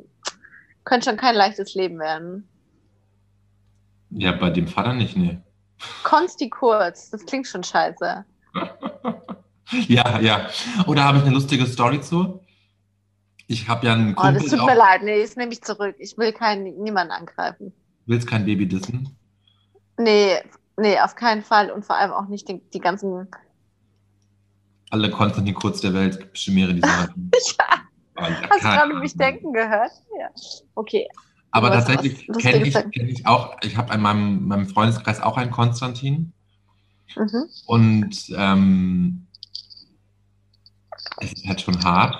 könnte 0.84 1.10
schon 1.10 1.16
kein 1.16 1.34
leichtes 1.34 1.74
Leben 1.74 1.98
werden. 1.98 2.48
Ja, 4.10 4.32
bei 4.32 4.50
dem 4.50 4.68
Vater 4.68 4.92
nicht, 4.94 5.16
nee. 5.16 5.40
Konsti 6.04 6.48
Kurz, 6.48 7.10
das 7.10 7.24
klingt 7.26 7.46
schon 7.46 7.64
scheiße. 7.64 8.24
Ja, 9.88 10.20
ja. 10.20 10.48
Oder 10.86 11.04
habe 11.04 11.18
ich 11.18 11.24
eine 11.24 11.32
lustige 11.32 11.66
Story 11.66 12.00
zu? 12.00 12.40
Ich 13.46 13.68
habe 13.68 13.86
ja 13.86 13.92
einen 13.92 14.14
Oh, 14.16 14.20
Kumpel, 14.20 14.42
das 14.42 14.50
tut 14.50 14.66
mir 14.66 14.76
leid, 14.76 15.02
nee, 15.02 15.20
das 15.20 15.36
nehme 15.36 15.52
ich 15.52 15.62
zurück. 15.62 15.96
Ich 15.98 16.16
will 16.16 16.32
keinen, 16.32 16.64
niemanden 16.82 17.12
angreifen. 17.12 17.72
willst 18.06 18.26
kein 18.26 18.44
Baby 18.44 18.66
dissen? 18.66 19.16
Nee, 19.98 20.36
nee, 20.76 20.98
auf 21.00 21.14
keinen 21.14 21.42
Fall 21.42 21.70
und 21.70 21.84
vor 21.84 21.96
allem 21.96 22.12
auch 22.12 22.26
nicht 22.26 22.48
die, 22.48 22.60
die 22.70 22.80
ganzen. 22.80 23.28
Alle 24.94 25.10
Konstantin 25.10 25.54
Kurz 25.54 25.80
der 25.80 25.92
Welt, 25.92 26.20
gibt 26.20 26.34
bestimmt 26.34 26.54
mehrere, 26.54 26.74
die 26.74 26.80
sagen. 26.80 27.30
Ja, 28.16 28.30
hast 28.48 28.62
du 28.62 28.68
gerade 28.68 28.94
mich 28.94 29.16
denken 29.16 29.52
gehört? 29.52 29.90
Ja. 30.16 30.28
Okay. 30.76 31.08
Aber 31.50 31.70
Du 31.70 31.74
tatsächlich 31.74 32.28
kenne 32.38 32.64
ich, 32.64 32.72
kenn 32.72 33.08
ich 33.08 33.26
auch, 33.26 33.56
ich 33.64 33.76
habe 33.76 33.92
in 33.92 34.00
meinem, 34.00 34.46
meinem 34.46 34.68
Freundeskreis 34.68 35.20
auch 35.20 35.36
einen 35.36 35.50
Konstantin. 35.50 36.32
Mhm. 37.16 37.44
Und 37.66 38.16
ähm, 38.36 39.26
es 41.18 41.32
ist 41.32 41.44
halt 41.44 41.60
schon 41.60 41.82
hart, 41.82 42.14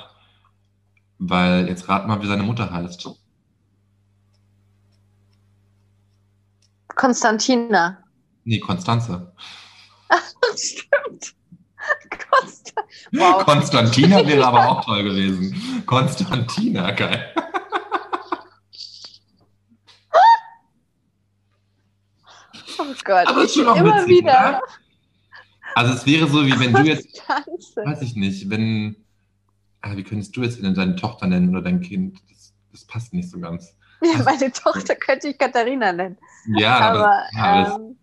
weil 1.20 1.68
jetzt 1.68 1.88
rat 1.88 2.08
mal, 2.08 2.20
wie 2.22 2.26
seine 2.26 2.42
Mutter 2.42 2.72
heißt. 2.72 3.08
Konstantina. 6.88 8.02
Nee, 8.42 8.58
Konstanze. 8.58 9.32
Stimmt. 10.56 11.36
Konsta 12.30 12.82
wow. 13.12 13.44
Konstantina 13.44 14.26
wäre 14.26 14.46
aber 14.46 14.68
auch 14.68 14.84
toll 14.84 15.02
gewesen. 15.04 15.82
Konstantina, 15.86 16.90
geil. 16.92 17.32
Oh 22.78 22.84
Gott, 23.04 23.26
Aber 23.28 23.44
ich 23.44 23.56
immer 23.56 23.74
witzig, 23.84 24.08
wieder. 24.22 24.30
oder? 24.32 24.60
Also 25.74 25.92
es 25.94 26.06
wäre 26.06 26.28
so, 26.28 26.46
wie 26.46 26.58
wenn 26.58 26.72
du 26.72 26.82
jetzt, 26.82 27.22
weiß 27.76 28.02
ich 28.02 28.14
nicht, 28.14 28.48
wenn, 28.50 28.96
ah, 29.80 29.96
wie 29.96 30.04
könntest 30.04 30.36
du 30.36 30.42
jetzt 30.42 30.62
denn 30.62 30.74
deine 30.74 30.94
Tochter 30.96 31.26
nennen 31.26 31.50
oder 31.50 31.62
dein 31.62 31.80
Kind? 31.80 32.18
Das, 32.30 32.54
das 32.72 32.84
passt 32.84 33.12
nicht 33.12 33.30
so 33.30 33.38
ganz. 33.40 33.76
Ja, 34.02 34.22
meine 34.22 34.52
Tochter 34.52 34.94
könnte 34.94 35.28
ich 35.28 35.38
Katharina 35.38 35.92
nennen. 35.92 36.18
Ja, 36.56 36.78
Aber 36.78 37.22
das- 37.32 37.76
ähm, 37.76 37.96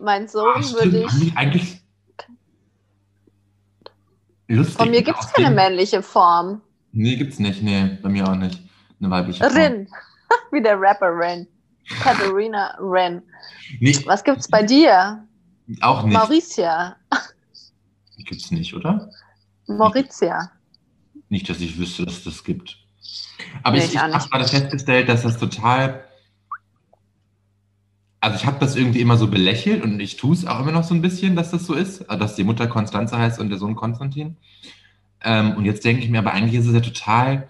mein 0.00 0.28
Sohn 0.28 0.54
Ah, 0.56 0.72
würde 0.72 1.04
ich. 1.04 1.36
eigentlich 1.36 1.82
lustig. 4.48 4.76
Von 4.76 4.90
mir 4.90 5.02
gibt 5.02 5.18
es 5.20 5.32
keine 5.32 5.50
männliche 5.54 6.02
Form. 6.02 6.60
Nee, 6.92 7.16
gibt's 7.16 7.38
nicht. 7.38 7.62
Nee, 7.62 7.98
bei 8.02 8.08
mir 8.08 8.26
auch 8.28 8.34
nicht. 8.34 8.60
Eine 9.00 9.10
weibliche 9.10 9.44
Form. 9.44 9.56
Rin. 9.56 9.88
Wie 10.50 10.62
der 10.62 10.80
Rapper 10.80 11.10
Rin. 11.16 11.46
Katharina 12.02 12.76
Rin. 12.80 13.22
Nee, 13.80 13.96
Was 14.06 14.22
gibt's 14.24 14.48
bei 14.48 14.62
dir? 14.62 15.24
auch 15.80 16.02
nicht. 16.02 16.14
Mauricia. 16.14 16.96
Gibt's 18.24 18.50
nicht, 18.50 18.74
oder? 18.74 19.10
Mauritia. 19.68 20.50
Nicht, 21.28 21.48
dass 21.48 21.60
ich 21.60 21.78
wüsste, 21.78 22.04
dass 22.04 22.18
es 22.18 22.24
das 22.24 22.44
gibt. 22.44 22.76
Aber 23.62 23.76
Nee, 23.76 23.84
ich, 23.84 23.94
ich 23.94 23.98
habe 24.00 24.28
gerade 24.28 24.48
festgestellt, 24.48 25.08
dass 25.08 25.22
das 25.22 25.38
total. 25.38 26.04
Also 28.20 28.36
ich 28.36 28.46
habe 28.46 28.58
das 28.58 28.74
irgendwie 28.74 29.00
immer 29.00 29.16
so 29.16 29.28
belächelt 29.28 29.82
und 29.82 30.00
ich 30.00 30.16
tue 30.16 30.34
es 30.34 30.46
auch 30.46 30.60
immer 30.60 30.72
noch 30.72 30.84
so 30.84 30.94
ein 30.94 31.02
bisschen, 31.02 31.36
dass 31.36 31.50
das 31.50 31.66
so 31.66 31.74
ist, 31.74 32.00
äh, 32.02 32.18
dass 32.18 32.34
die 32.34 32.44
Mutter 32.44 32.66
Konstanze 32.66 33.18
heißt 33.18 33.38
und 33.38 33.48
der 33.48 33.58
Sohn 33.58 33.76
Konstantin. 33.76 34.36
Ähm, 35.22 35.56
und 35.56 35.64
jetzt 35.64 35.84
denke 35.84 36.02
ich 36.02 36.10
mir, 36.10 36.18
aber 36.18 36.32
eigentlich 36.32 36.60
ist 36.60 36.66
es 36.66 36.74
ja 36.74 36.80
total, 36.80 37.48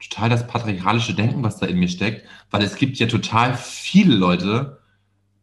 total 0.00 0.28
das 0.28 0.46
patriarchalische 0.46 1.14
Denken, 1.14 1.42
was 1.42 1.58
da 1.58 1.66
in 1.66 1.78
mir 1.78 1.88
steckt, 1.88 2.26
weil 2.50 2.62
es 2.62 2.76
gibt 2.76 2.96
ja 2.98 3.06
total 3.06 3.54
viele 3.54 4.14
Leute, 4.14 4.80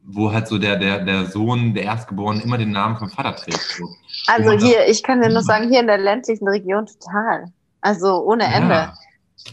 wo 0.04 0.32
halt 0.32 0.48
so 0.48 0.58
der, 0.58 0.78
der, 0.78 1.06
der 1.06 1.26
Sohn, 1.28 1.74
der 1.74 1.84
Erstgeborene, 1.84 2.42
immer 2.42 2.58
den 2.58 2.72
Namen 2.72 2.98
vom 2.98 3.10
Vater 3.10 3.36
trägt. 3.36 3.62
So. 3.78 3.88
Also 4.28 4.52
hier, 4.52 4.88
ich 4.88 5.04
kann 5.04 5.22
dir 5.22 5.30
nur 5.30 5.44
sagen, 5.44 5.70
hier 5.70 5.80
in 5.80 5.88
der 5.88 6.00
ländlichen 6.00 6.48
Region 6.48 6.86
total. 6.86 7.52
Also 7.82 8.24
ohne 8.24 8.46
Ende. 8.46 8.74
Ja. 8.74 8.94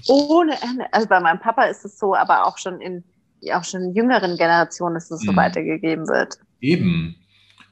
Ohne 0.08 0.60
Ende. 0.62 0.92
Also 0.92 1.06
bei 1.06 1.20
meinem 1.20 1.40
Papa 1.40 1.64
ist 1.64 1.84
es 1.84 1.98
so, 1.98 2.14
aber 2.14 2.46
auch 2.46 2.58
schon 2.58 2.80
in 2.80 3.04
auch 3.54 3.64
schon 3.64 3.82
in 3.82 3.94
jüngeren 3.94 4.36
Generationen 4.36 4.96
ist 4.96 5.10
es 5.10 5.20
so 5.20 5.32
Mhm. 5.32 5.36
weitergegeben 5.36 6.06
wird. 6.08 6.38
Eben. 6.60 7.16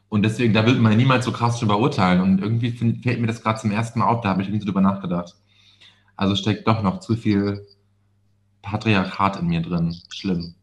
Und 0.08 0.22
deswegen, 0.22 0.54
da 0.54 0.64
wird 0.64 0.78
man 0.78 0.96
niemals 0.96 1.24
so 1.24 1.32
krass 1.32 1.58
drüber 1.58 1.78
urteilen. 1.78 2.20
Und 2.20 2.40
irgendwie 2.40 2.70
find, 2.70 3.02
fällt 3.02 3.20
mir 3.20 3.26
das 3.26 3.42
gerade 3.42 3.60
zum 3.60 3.72
ersten 3.72 3.98
Mal 3.98 4.06
auf, 4.06 4.20
da 4.20 4.28
habe 4.30 4.42
ich 4.42 4.48
nie 4.48 4.60
so 4.60 4.66
drüber 4.66 4.80
nachgedacht. 4.80 5.34
Also 6.16 6.36
steckt 6.36 6.66
doch 6.66 6.82
noch 6.82 7.00
zu 7.00 7.16
viel 7.16 7.66
Patriarchat 8.62 9.36
in 9.40 9.48
mir 9.48 9.60
drin. 9.62 9.94
Schlimm. 10.10 10.54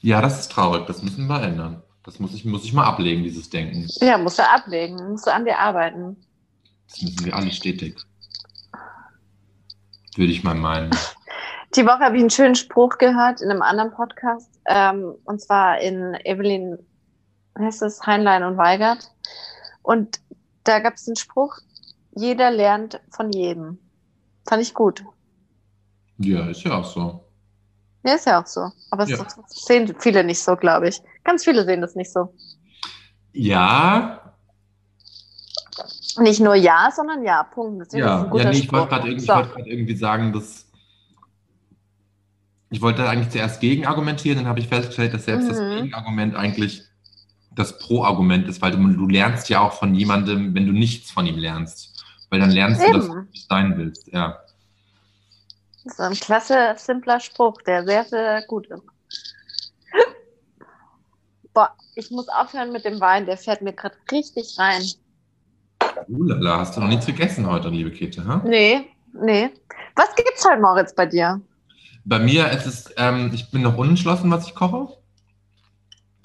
Ja, 0.00 0.22
das 0.22 0.40
ist 0.40 0.52
traurig. 0.52 0.86
Das 0.86 1.02
müssen 1.02 1.26
wir 1.26 1.42
ändern. 1.42 1.82
Das 2.04 2.18
muss 2.18 2.32
ich, 2.32 2.44
muss 2.44 2.64
ich 2.64 2.72
mal 2.72 2.84
ablegen, 2.84 3.22
dieses 3.22 3.50
Denken. 3.50 3.86
Ja, 4.00 4.16
musst 4.16 4.38
du 4.38 4.48
ablegen, 4.48 4.96
musst 5.10 5.26
du 5.26 5.32
an 5.32 5.44
dir 5.44 5.58
arbeiten. 5.58 6.16
Das 6.88 7.02
müssen 7.02 7.24
wir 7.26 7.36
alle 7.36 7.52
stetig. 7.52 7.98
Würde 10.16 10.32
ich 10.32 10.42
mal 10.42 10.54
meinen. 10.54 10.90
Die 11.76 11.86
Woche 11.86 12.00
habe 12.00 12.16
ich 12.16 12.20
einen 12.22 12.30
schönen 12.30 12.56
Spruch 12.56 12.98
gehört 12.98 13.40
in 13.40 13.50
einem 13.50 13.62
anderen 13.62 13.92
Podcast, 13.92 14.50
ähm, 14.66 15.14
und 15.24 15.40
zwar 15.40 15.78
in 15.80 16.14
Evelyn, 16.24 16.78
wie 17.56 17.64
heißt 17.64 17.82
es, 17.82 18.04
Heinlein 18.06 18.42
und 18.42 18.56
Weigert. 18.56 19.10
Und 19.82 20.20
da 20.64 20.80
gab 20.80 20.94
es 20.94 21.06
einen 21.06 21.16
Spruch, 21.16 21.58
jeder 22.14 22.50
lernt 22.50 23.00
von 23.10 23.30
jedem. 23.32 23.78
Fand 24.48 24.62
ich 24.62 24.74
gut. 24.74 25.04
Ja, 26.18 26.48
ist 26.48 26.64
ja 26.64 26.78
auch 26.78 26.84
so. 26.84 27.24
Ja, 28.02 28.14
ist 28.14 28.26
ja 28.26 28.42
auch 28.42 28.46
so. 28.46 28.70
Aber 28.90 29.04
Ja. 29.06 29.16
das 29.18 29.36
sehen 29.48 29.94
viele 29.98 30.24
nicht 30.24 30.42
so, 30.42 30.56
glaube 30.56 30.88
ich. 30.88 31.00
Ganz 31.24 31.44
viele 31.44 31.64
sehen 31.64 31.80
das 31.80 31.94
nicht 31.94 32.12
so. 32.12 32.34
Ja, 33.32 34.16
Nicht 36.18 36.40
nur 36.40 36.56
ja, 36.56 36.90
sondern 36.94 37.22
ja. 37.24 37.44
Punkt. 37.44 37.86
Deswegen 37.86 38.04
es 38.04 38.10
Ja, 38.10 38.36
ja 38.36 38.50
nee, 38.50 38.58
ich 38.58 38.72
wollte 38.72 38.88
gerade 38.88 39.08
irgendwie, 39.08 39.26
So. 39.26 39.34
wollte 39.34 39.48
grad 39.50 39.66
irgendwie 39.66 39.96
sagen, 39.96 40.32
dass. 40.32 40.66
Ich 42.70 42.80
wollte 42.80 43.08
eigentlich 43.08 43.30
zuerst 43.30 43.60
gegen 43.60 43.86
argumentieren, 43.86 44.38
dann 44.38 44.46
habe 44.46 44.60
ich 44.60 44.68
festgestellt, 44.68 45.12
dass 45.12 45.24
selbst 45.24 45.50
das 45.50 45.58
Mhm. 45.58 45.76
Gegenargument 45.76 46.36
eigentlich 46.36 46.82
das 47.52 47.78
Pro-Argument 47.78 48.46
ist, 48.48 48.62
weil 48.62 48.70
du, 48.70 48.78
du 48.78 49.08
lernst 49.08 49.48
ja 49.48 49.60
auch 49.60 49.72
von 49.72 49.94
jemandem, 49.94 50.54
wenn 50.54 50.66
du 50.66 50.72
nichts 50.72 51.10
von 51.10 51.26
ihm 51.26 51.36
lernst. 51.36 51.88
Weil 52.30 52.38
dann 52.38 52.50
lernst 52.52 52.80
du, 52.80 52.92
dass 52.92 53.06
du 53.06 53.12
Eben. 53.12 53.28
nicht 53.32 53.48
sein 53.48 53.76
willst. 53.76 54.06
Ja. 54.12 54.38
Das 55.84 55.94
ist 55.94 56.00
ein 56.00 56.14
klasse, 56.14 56.74
simpler 56.76 57.18
Spruch, 57.18 57.60
der 57.62 57.84
sehr, 57.84 58.04
sehr 58.04 58.42
gut 58.46 58.68
ist. 58.68 58.82
Boah, 61.54 61.74
ich 61.96 62.10
muss 62.12 62.28
aufhören 62.28 62.70
mit 62.70 62.84
dem 62.84 63.00
Wein, 63.00 63.26
der 63.26 63.36
fährt 63.36 63.62
mir 63.62 63.72
gerade 63.72 63.96
richtig 64.12 64.56
rein. 64.58 64.82
Ulala, 66.06 66.58
hast 66.60 66.76
du 66.76 66.80
noch 66.80 66.88
nichts 66.88 67.06
gegessen 67.06 67.46
heute, 67.50 67.68
liebe 67.68 67.90
Käthe? 67.90 68.24
Ha? 68.24 68.42
Nee, 68.44 68.86
nee. 69.12 69.50
Was 69.96 70.14
gibt's 70.14 70.46
heute, 70.48 70.60
Moritz, 70.60 70.94
bei 70.94 71.06
dir? 71.06 71.40
Bei 72.04 72.18
mir 72.18 72.50
ist 72.50 72.66
es, 72.66 72.94
ähm, 72.96 73.30
ich 73.34 73.50
bin 73.50 73.62
noch 73.62 73.76
unentschlossen, 73.76 74.30
was 74.30 74.46
ich 74.46 74.54
koche. 74.54 74.88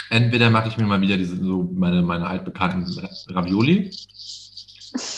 Entweder 0.09 0.49
mache 0.49 0.67
ich 0.69 0.77
mir 0.77 0.85
mal 0.85 1.01
wieder 1.01 1.17
diese, 1.17 1.35
so 1.43 1.69
meine, 1.73 2.01
meine 2.01 2.27
altbekannten 2.27 2.85
Ravioli 3.29 3.91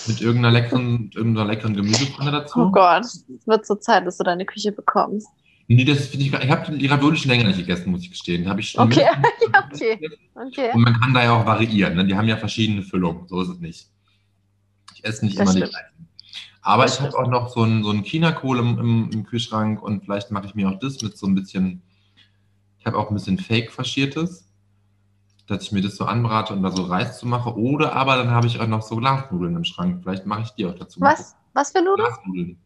mit 0.08 0.22
irgendeiner 0.22 0.52
leckeren, 0.52 1.12
irgendeiner 1.14 1.48
leckeren 1.48 1.76
Gemüsepfanne 1.76 2.32
dazu. 2.32 2.60
Oh 2.60 2.72
Gott, 2.72 3.04
es 3.04 3.26
wird 3.46 3.66
so 3.66 3.76
Zeit, 3.76 4.08
dass 4.08 4.18
du 4.18 4.24
deine 4.24 4.46
Küche 4.46 4.72
bekommst. 4.72 5.28
Nee, 5.68 5.84
das 5.84 6.08
finde 6.08 6.26
ich 6.26 6.32
gar 6.32 6.42
Ich 6.42 6.50
habe 6.50 6.78
die 6.78 6.88
Ravioli 6.88 7.18
schon 7.18 7.30
länger 7.32 7.44
nicht 7.44 7.58
gegessen, 7.58 7.92
muss 7.92 8.02
ich 8.02 8.10
gestehen. 8.10 8.44
Die 8.44 8.50
habe 8.50 8.62
ich 8.62 8.70
schon 8.70 8.86
Okay, 8.86 9.02
ja, 9.54 9.70
okay. 9.72 10.00
Okay. 10.34 10.72
Und 10.74 10.82
man 10.82 10.98
kann 11.00 11.14
da 11.14 11.24
ja 11.24 11.34
auch 11.34 11.46
variieren. 11.46 11.96
Ne? 11.96 12.06
Die 12.06 12.16
haben 12.16 12.28
ja 12.28 12.38
verschiedene 12.38 12.82
Füllungen. 12.82 13.28
So 13.28 13.42
ist 13.42 13.50
es 13.50 13.60
nicht. 13.60 13.88
Ich 14.96 15.04
esse 15.04 15.26
nicht 15.26 15.38
Das 15.38 15.44
immer 15.44 15.54
die 15.54 15.58
stimmt. 15.58 15.72
gleichen. 15.74 16.07
Aber 16.68 16.86
ich 16.86 17.00
habe 17.00 17.18
auch 17.18 17.28
noch 17.28 17.48
so 17.50 17.62
einen 17.64 17.84
so 17.84 17.94
China-Kohl 17.94 18.60
im, 18.60 18.78
im, 18.78 19.10
im 19.12 19.26
Kühlschrank 19.26 19.82
und 19.82 20.04
vielleicht 20.04 20.32
mache 20.32 20.46
ich 20.48 20.56
mir 20.56 20.70
auch 20.70 20.80
das 20.80 21.02
mit 21.02 21.18
so 21.18 21.26
ein 21.26 21.34
bisschen. 21.36 21.82
Ich 22.80 22.86
habe 22.86 22.98
auch 22.98 23.10
ein 23.10 23.14
bisschen 23.14 23.38
Fake 23.38 23.72
faschiertes, 23.72 24.50
dass 25.48 25.64
ich 25.64 25.72
mir 25.72 25.82
das 25.82 25.96
so 25.96 26.06
anbrate 26.06 26.54
und 26.54 26.64
da 26.64 26.72
so 26.72 26.84
Reis 26.84 27.20
zu 27.20 27.26
mache. 27.28 27.56
Oder 27.58 27.94
aber 27.94 28.18
dann 28.18 28.32
habe 28.32 28.48
ich 28.48 28.60
auch 28.60 28.68
noch 28.68 28.82
so 28.82 28.98
Glasnudeln 28.98 29.56
im 29.56 29.64
Schrank. 29.64 30.02
Vielleicht 30.04 30.26
mache 30.26 30.42
ich 30.42 30.50
die 30.52 30.66
auch 30.66 30.76
dazu. 30.76 31.00
Was? 31.00 31.36
Was 31.54 31.72
für 31.72 31.82
Nudeln? 31.82 32.06
Glasnudeln. 32.08 32.58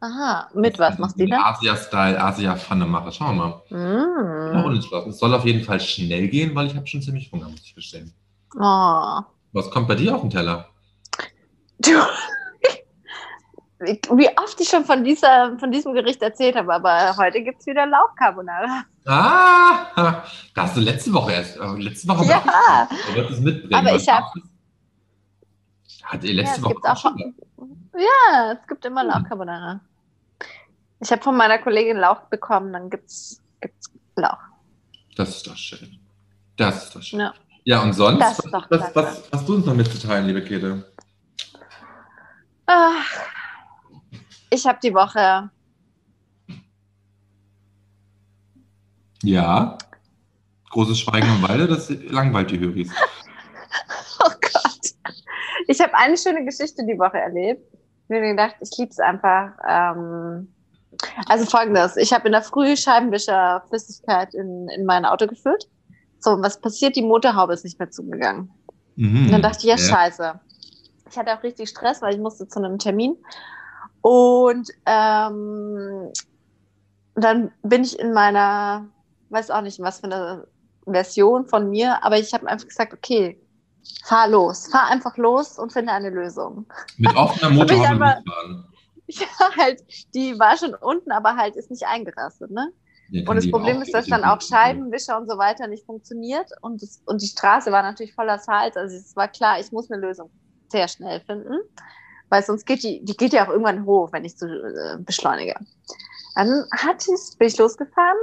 Aha, 0.00 0.48
mit 0.54 0.78
was 0.78 0.96
machst 0.98 1.18
du 1.18 1.24
die 1.24 1.30
da? 1.32 1.38
Asia-Style, 1.42 2.22
Asia-Pfanne 2.22 2.86
mache. 2.86 3.10
Schauen 3.10 3.36
wir 3.36 3.62
mal. 3.70 4.52
Noch 4.54 4.62
Mm. 4.62 4.66
unentschlossen. 4.66 5.10
Es 5.10 5.18
soll 5.18 5.34
auf 5.34 5.44
jeden 5.44 5.64
Fall 5.64 5.80
schnell 5.80 6.28
gehen, 6.28 6.54
weil 6.54 6.68
ich 6.68 6.76
habe 6.76 6.86
schon 6.86 7.02
ziemlich 7.02 7.32
Hunger, 7.32 7.48
muss 7.48 7.62
ich 7.64 7.74
gestehen. 7.74 8.12
Oh. 8.54 9.20
Was 9.52 9.68
kommt 9.72 9.88
bei 9.88 9.96
dir 9.96 10.14
auf 10.14 10.20
den 10.20 10.30
Teller? 10.30 10.68
Du, 11.80 11.90
wie 13.80 14.28
oft 14.38 14.60
ich 14.60 14.68
schon 14.68 14.84
von, 14.84 15.04
dieser, 15.04 15.56
von 15.58 15.70
diesem 15.70 15.94
Gericht 15.94 16.20
erzählt 16.22 16.56
habe, 16.56 16.74
aber 16.74 17.16
heute 17.16 17.42
gibt 17.42 17.60
es 17.60 17.66
wieder 17.66 17.86
Lauchcarbonara. 17.86 18.84
Ah, 19.06 19.86
da 20.54 20.62
hast 20.62 20.76
du 20.76 20.80
letzte 20.80 21.12
Woche 21.12 21.32
erst. 21.32 21.56
äh, 21.56 21.66
Letzte 21.76 22.08
Woche 22.08 22.24
Ja. 22.26 22.88
Du 23.08 23.14
wirst 23.14 23.30
es 23.30 23.40
mitbringen. 23.40 23.74
Aber 23.74 23.94
ich 23.96 24.08
hab- 24.08 24.32
gab's? 24.34 24.48
Hat 26.04 26.24
ihr 26.24 26.34
letzte 26.34 26.56
es 26.56 26.62
Woche 26.64 26.76
auch 26.82 26.96
schon? 26.96 27.34
Ja, 27.94 28.52
es 28.52 28.66
gibt 28.66 28.84
immer 28.84 29.02
Hm. 29.02 29.08
Lauchcarbonara. 29.10 29.80
Ich 31.00 31.12
habe 31.12 31.22
von 31.22 31.36
meiner 31.36 31.58
Kollegin 31.58 31.98
Lauch 31.98 32.22
bekommen, 32.22 32.72
dann 32.72 32.90
gibt's, 32.90 33.40
gibt's 33.60 33.90
Lauch. 34.16 34.38
Das 35.16 35.28
ist 35.28 35.46
doch 35.46 35.56
schön. 35.56 35.98
Das 36.56 36.84
ist 36.84 36.96
doch 36.96 37.02
schön. 37.02 37.20
Ja. 37.20 37.34
Ja, 37.64 37.82
und 37.82 37.92
sonst? 37.92 38.20
Das 38.20 38.38
was, 38.50 38.64
was, 38.70 38.96
was 38.96 39.22
hast 39.32 39.48
du 39.48 39.54
uns 39.56 39.66
noch 39.66 39.74
mitzuteilen, 39.74 40.26
liebe 40.26 40.42
Käthe? 40.42 40.84
Ach, 42.66 43.04
ich 44.50 44.66
habe 44.66 44.78
die 44.82 44.94
Woche, 44.94 45.50
Ja. 49.22 49.76
Großes 50.70 51.00
Schweigen 51.00 51.26
im 51.28 51.42
Walde, 51.42 51.66
das 51.66 51.88
langweilt 52.10 52.50
die 52.50 52.60
Höris. 52.60 52.90
oh 54.20 54.30
Gott, 54.40 55.14
ich 55.66 55.80
habe 55.80 55.94
eine 55.94 56.16
schöne 56.16 56.44
Geschichte 56.44 56.84
die 56.84 56.98
Woche 56.98 57.18
erlebt. 57.18 57.62
Ich 57.72 58.14
habe 58.14 58.20
mir 58.20 58.30
gedacht, 58.30 58.56
ich 58.60 58.70
liebe 58.78 58.90
es 58.90 58.98
einfach. 58.98 59.52
Ähm, 59.66 60.52
also 61.26 61.46
folgendes, 61.46 61.96
ich 61.96 62.12
habe 62.12 62.26
in 62.26 62.32
der 62.32 62.42
Früh 62.42 62.76
Scheibenwischerflüssigkeit 62.76 64.34
in, 64.34 64.68
in 64.68 64.84
mein 64.84 65.04
Auto 65.04 65.26
gefüllt. 65.26 65.68
So, 66.20 66.40
was 66.42 66.60
passiert? 66.60 66.96
Die 66.96 67.02
Motorhaube 67.02 67.54
ist 67.54 67.64
nicht 67.64 67.78
mehr 67.78 67.90
zugegangen. 67.90 68.50
Mhm. 68.96 69.26
Und 69.26 69.32
dann 69.32 69.42
dachte 69.42 69.58
ich, 69.58 69.64
ja, 69.64 69.78
scheiße. 69.78 70.38
Ich 71.10 71.16
hatte 71.16 71.36
auch 71.36 71.42
richtig 71.42 71.68
Stress, 71.70 72.02
weil 72.02 72.14
ich 72.14 72.20
musste 72.20 72.48
zu 72.48 72.58
einem 72.58 72.78
Termin. 72.78 73.16
Und 74.00 74.70
ähm, 74.86 76.12
dann 77.14 77.52
bin 77.62 77.82
ich 77.82 77.98
in 77.98 78.12
meiner, 78.12 78.86
weiß 79.30 79.50
auch 79.50 79.62
nicht, 79.62 79.80
was 79.80 80.00
für 80.00 80.06
eine 80.06 80.46
Version 80.86 81.46
von 81.46 81.70
mir, 81.70 82.02
aber 82.04 82.18
ich 82.18 82.32
habe 82.32 82.46
einfach 82.46 82.68
gesagt, 82.68 82.94
okay, 82.94 83.40
fahr 84.04 84.28
los, 84.28 84.68
fahr 84.68 84.86
einfach 84.86 85.16
los 85.16 85.58
und 85.58 85.72
finde 85.72 85.92
eine 85.92 86.10
Lösung. 86.10 86.66
Mit 86.96 87.14
offener 87.16 87.50
Motorhaube 87.50 87.92
mitfahren. 88.16 88.64
Ja, 89.10 89.26
halt, 89.56 89.82
die 90.14 90.38
war 90.38 90.58
schon 90.58 90.74
unten, 90.74 91.12
aber 91.12 91.34
halt 91.34 91.56
ist 91.56 91.70
nicht 91.70 91.86
eingerastet, 91.86 92.50
ne? 92.50 92.70
Ja, 93.10 93.28
Und 93.28 93.36
das 93.36 93.50
Problem 93.50 93.80
ist, 93.80 93.94
dass 93.94 94.06
dann 94.06 94.22
auch. 94.22 94.40
Scheibenwischer 94.42 95.18
und 95.18 95.30
so 95.30 95.38
weiter 95.38 95.66
nicht 95.66 95.86
funktioniert. 95.86 96.50
Und, 96.60 96.82
das, 96.82 97.02
und 97.06 97.22
die 97.22 97.26
Straße 97.26 97.72
war 97.72 97.82
natürlich 97.82 98.12
voller 98.12 98.38
Salz. 98.38 98.76
Also 98.76 98.96
es 98.96 99.16
war 99.16 99.28
klar, 99.28 99.58
ich 99.60 99.72
muss 99.72 99.90
eine 99.90 100.00
Lösung 100.00 100.30
sehr 100.70 100.88
schnell 100.88 101.20
finden. 101.20 101.54
Weil 102.30 102.42
sonst 102.42 102.66
geht 102.66 102.82
die, 102.82 103.04
die 103.04 103.16
geht 103.16 103.32
ja 103.32 103.46
auch 103.46 103.50
irgendwann 103.50 103.86
hoch, 103.86 104.12
wenn 104.12 104.24
ich 104.24 104.36
so 104.36 104.46
äh, 104.46 104.98
beschleunige. 104.98 105.54
Dann 106.34 106.64
hat 106.72 107.06
es, 107.08 107.36
bin 107.36 107.48
ich 107.48 107.58
losgefahren. 107.58 108.18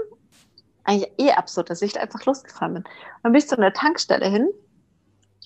Eigentlich 0.83 1.11
eh 1.17 1.31
absurd, 1.31 1.69
dass 1.69 1.81
ich 1.81 1.99
einfach 1.99 2.23
losgefahren 2.25 2.75
bin. 2.75 2.83
Dann 3.23 3.31
bin 3.31 3.39
ich 3.39 3.47
zu 3.47 3.57
einer 3.57 3.73
Tankstelle 3.73 4.27
hin, 4.29 4.49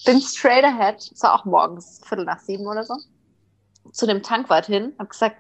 bin 0.06 0.22
straight 0.22 0.66
ahead, 0.66 0.98
es 0.98 1.24
war 1.24 1.34
auch 1.34 1.46
morgens, 1.46 2.02
Viertel 2.06 2.26
nach 2.26 2.40
sieben 2.40 2.68
oder 2.68 2.84
so, 2.84 2.96
zu 3.92 4.06
dem 4.06 4.22
Tankwart 4.22 4.66
hin, 4.66 4.94
habe 5.00 5.10
gesagt, 5.10 5.38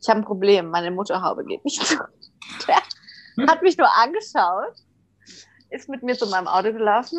ich 0.00 0.08
habe 0.08 0.20
ein 0.20 0.24
Problem, 0.24 0.70
meine 0.70 0.90
Motorhaube 0.90 1.44
geht 1.44 1.64
nicht 1.64 1.84
zu. 1.84 1.96
Der 2.66 3.46
hat 3.46 3.62
mich 3.62 3.76
nur 3.78 3.88
angeschaut, 3.96 4.74
ist 5.70 5.88
mit 5.88 6.02
mir 6.02 6.16
zu 6.16 6.26
meinem 6.26 6.48
Auto 6.48 6.72
gelaufen, 6.72 7.18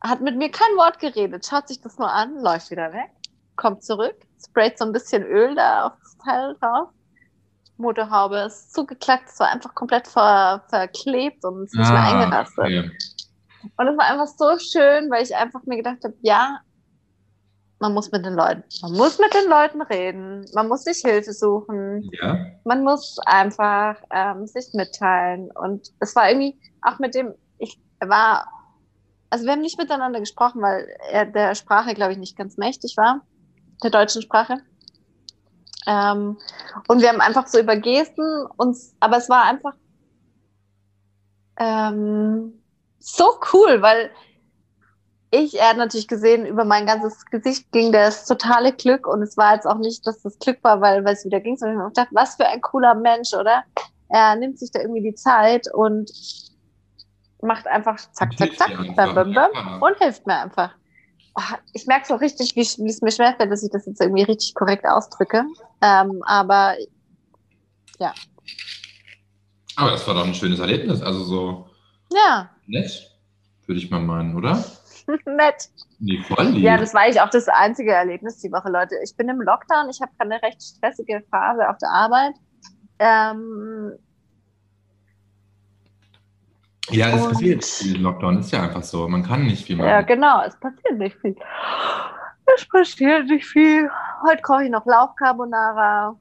hat 0.00 0.20
mit 0.20 0.36
mir 0.36 0.50
kein 0.50 0.76
Wort 0.76 0.98
geredet, 0.98 1.46
schaut 1.46 1.68
sich 1.68 1.80
das 1.80 1.98
nur 1.98 2.10
an, 2.10 2.40
läuft 2.42 2.70
wieder 2.70 2.92
weg, 2.92 3.10
kommt 3.56 3.82
zurück, 3.82 4.16
sprayt 4.44 4.78
so 4.78 4.84
ein 4.84 4.92
bisschen 4.92 5.22
Öl 5.24 5.54
da 5.54 5.86
auf 5.86 5.92
das 6.02 6.16
Teil 6.18 6.56
drauf. 6.60 6.88
Motorhaube 7.76 8.38
ist 8.38 8.72
zugeklackt, 8.74 9.28
es 9.28 9.38
war 9.38 9.48
einfach 9.50 9.74
komplett 9.74 10.08
ver 10.08 10.64
verklebt 10.68 11.44
und 11.44 11.64
ist 11.64 11.74
nicht 11.74 11.88
mehr 11.90 12.00
Ah, 12.02 12.22
eingerastet. 12.22 12.58
okay. 12.58 12.90
Und 13.76 13.88
es 13.88 13.96
war 13.96 14.06
einfach 14.06 14.26
so 14.26 14.58
schön, 14.58 15.10
weil 15.10 15.22
ich 15.22 15.34
einfach 15.36 15.62
mir 15.64 15.76
gedacht 15.76 16.02
habe, 16.02 16.14
ja, 16.22 16.58
man 17.80 17.94
muss 17.94 18.10
mit 18.10 18.24
den 18.26 18.34
Leuten, 18.34 18.64
man 18.82 18.92
muss 18.94 19.18
mit 19.20 19.32
den 19.34 19.48
Leuten 19.48 19.80
reden, 19.82 20.44
man 20.54 20.66
muss 20.66 20.82
sich 20.82 20.98
Hilfe 21.04 21.32
suchen, 21.32 22.08
Ja. 22.20 22.36
man 22.64 22.82
muss 22.82 23.18
einfach 23.24 23.96
ähm, 24.10 24.46
sich 24.48 24.70
mitteilen. 24.74 25.48
Und 25.52 25.88
es 26.00 26.16
war 26.16 26.28
irgendwie 26.28 26.58
auch 26.82 26.98
mit 26.98 27.14
dem, 27.14 27.34
ich 27.58 27.80
war, 28.00 28.48
also 29.30 29.44
wir 29.44 29.52
haben 29.52 29.60
nicht 29.60 29.78
miteinander 29.78 30.18
gesprochen, 30.18 30.60
weil 30.62 30.88
er 31.10 31.26
der 31.26 31.54
Sprache, 31.54 31.94
glaube 31.94 32.12
ich, 32.12 32.18
nicht 32.18 32.36
ganz 32.36 32.56
mächtig 32.56 32.96
war, 32.96 33.20
der 33.82 33.90
deutschen 33.90 34.22
Sprache. 34.22 34.58
Ähm, 35.86 36.36
und 36.88 37.00
wir 37.00 37.08
haben 37.08 37.20
einfach 37.20 37.46
so 37.46 37.58
über 37.58 37.76
Gesten 37.76 38.46
uns, 38.56 38.94
aber 39.00 39.16
es 39.16 39.28
war 39.28 39.44
einfach 39.44 39.74
ähm, 41.58 42.60
so 42.98 43.38
cool, 43.52 43.80
weil 43.82 44.10
ich, 45.30 45.58
er 45.58 45.70
hat 45.70 45.76
natürlich 45.76 46.08
gesehen, 46.08 46.46
über 46.46 46.64
mein 46.64 46.86
ganzes 46.86 47.24
Gesicht 47.26 47.70
ging 47.72 47.92
das 47.92 48.26
totale 48.26 48.72
Glück 48.72 49.06
und 49.06 49.22
es 49.22 49.36
war 49.36 49.54
jetzt 49.54 49.66
auch 49.66 49.78
nicht, 49.78 50.06
dass 50.06 50.22
das 50.22 50.38
Glück 50.38 50.58
war, 50.62 50.80
weil, 50.80 51.04
weil 51.04 51.14
es 51.14 51.24
wieder 51.24 51.40
ging, 51.40 51.56
sondern 51.56 51.76
ich 51.76 51.82
habe 51.82 51.90
gedacht, 51.90 52.08
was 52.12 52.36
für 52.36 52.46
ein 52.46 52.60
cooler 52.60 52.94
Mensch, 52.94 53.34
oder? 53.34 53.64
Er 54.08 54.36
nimmt 54.36 54.58
sich 54.58 54.70
da 54.70 54.80
irgendwie 54.80 55.02
die 55.02 55.14
Zeit 55.14 55.72
und 55.72 56.10
macht 57.42 57.66
einfach 57.66 57.96
zack, 58.12 58.38
zack, 58.38 58.56
zack, 58.56 58.96
bam, 58.96 59.14
bam, 59.14 59.32
bam 59.32 59.82
und 59.82 59.98
hilft 59.98 60.26
mir 60.26 60.40
einfach. 60.40 60.74
Oh, 61.38 61.54
ich 61.72 61.86
merke 61.86 62.04
so 62.04 62.16
richtig, 62.16 62.56
wie, 62.56 62.62
wie 62.62 62.90
es 62.90 63.00
mir 63.00 63.12
schwerfällt, 63.12 63.52
dass 63.52 63.62
ich 63.62 63.70
das 63.70 63.86
jetzt 63.86 64.00
irgendwie 64.00 64.24
richtig 64.24 64.54
korrekt 64.54 64.84
ausdrücke. 64.84 65.44
Ähm, 65.80 66.20
aber 66.26 66.74
Aber 69.76 69.92
das 69.92 70.04
war 70.08 70.14
doch 70.14 70.26
ein 70.26 70.34
schönes 70.34 70.58
Erlebnis. 70.58 71.00
Also 71.00 71.22
so 71.22 71.70
ja, 72.12 72.50
nett, 72.66 73.08
würde 73.66 73.80
ich 73.80 73.88
mal 73.88 74.00
meinen, 74.00 74.34
oder? 74.34 74.64
nett. 75.26 75.70
Nee, 76.00 76.20
voll 76.22 76.46
lieb. 76.46 76.64
Ja, 76.64 76.76
das 76.76 76.92
war 76.92 77.02
eigentlich 77.02 77.20
auch 77.20 77.30
das 77.30 77.46
einzige 77.48 77.92
Erlebnis 77.92 78.38
die 78.38 78.50
Woche, 78.50 78.70
Leute. 78.70 78.96
Ich 79.04 79.16
bin 79.16 79.28
im 79.28 79.40
Lockdown, 79.40 79.90
ich 79.90 80.00
habe 80.00 80.10
gerade 80.18 80.32
eine 80.32 80.42
recht 80.42 80.60
stressige 80.60 81.22
Phase 81.30 81.68
auf 81.68 81.78
der 81.78 81.90
Arbeit. 81.90 82.34
Ähm, 82.98 83.92
ja, 86.90 87.08
es 87.08 87.22
und- 87.22 87.32
passiert 87.32 87.64
viel 87.64 88.00
Lockdown. 88.00 88.38
Ist 88.38 88.52
ja 88.52 88.62
einfach 88.62 88.82
so. 88.82 89.08
Man 89.08 89.22
kann 89.22 89.44
nicht 89.44 89.64
viel 89.64 89.76
machen. 89.76 89.88
ja, 89.88 90.00
genau, 90.02 90.42
es 90.42 90.58
passiert 90.58 90.98
nicht 90.98 91.16
viel. 91.20 91.36
Es 92.56 92.66
passiert 92.66 93.26
nicht 93.26 93.46
viel. 93.46 93.90
Heute 94.26 94.42
koche 94.42 94.64
ich 94.64 94.70
noch 94.70 94.86
Lauchcarbonara. 94.86 96.16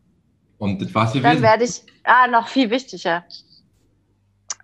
Und 0.58 0.82
das 0.82 0.94
war's 0.94 1.14
Dann 1.14 1.42
werde 1.42 1.64
ich, 1.64 1.84
ah, 2.04 2.28
noch 2.28 2.48
viel 2.48 2.70
wichtiger. 2.70 3.24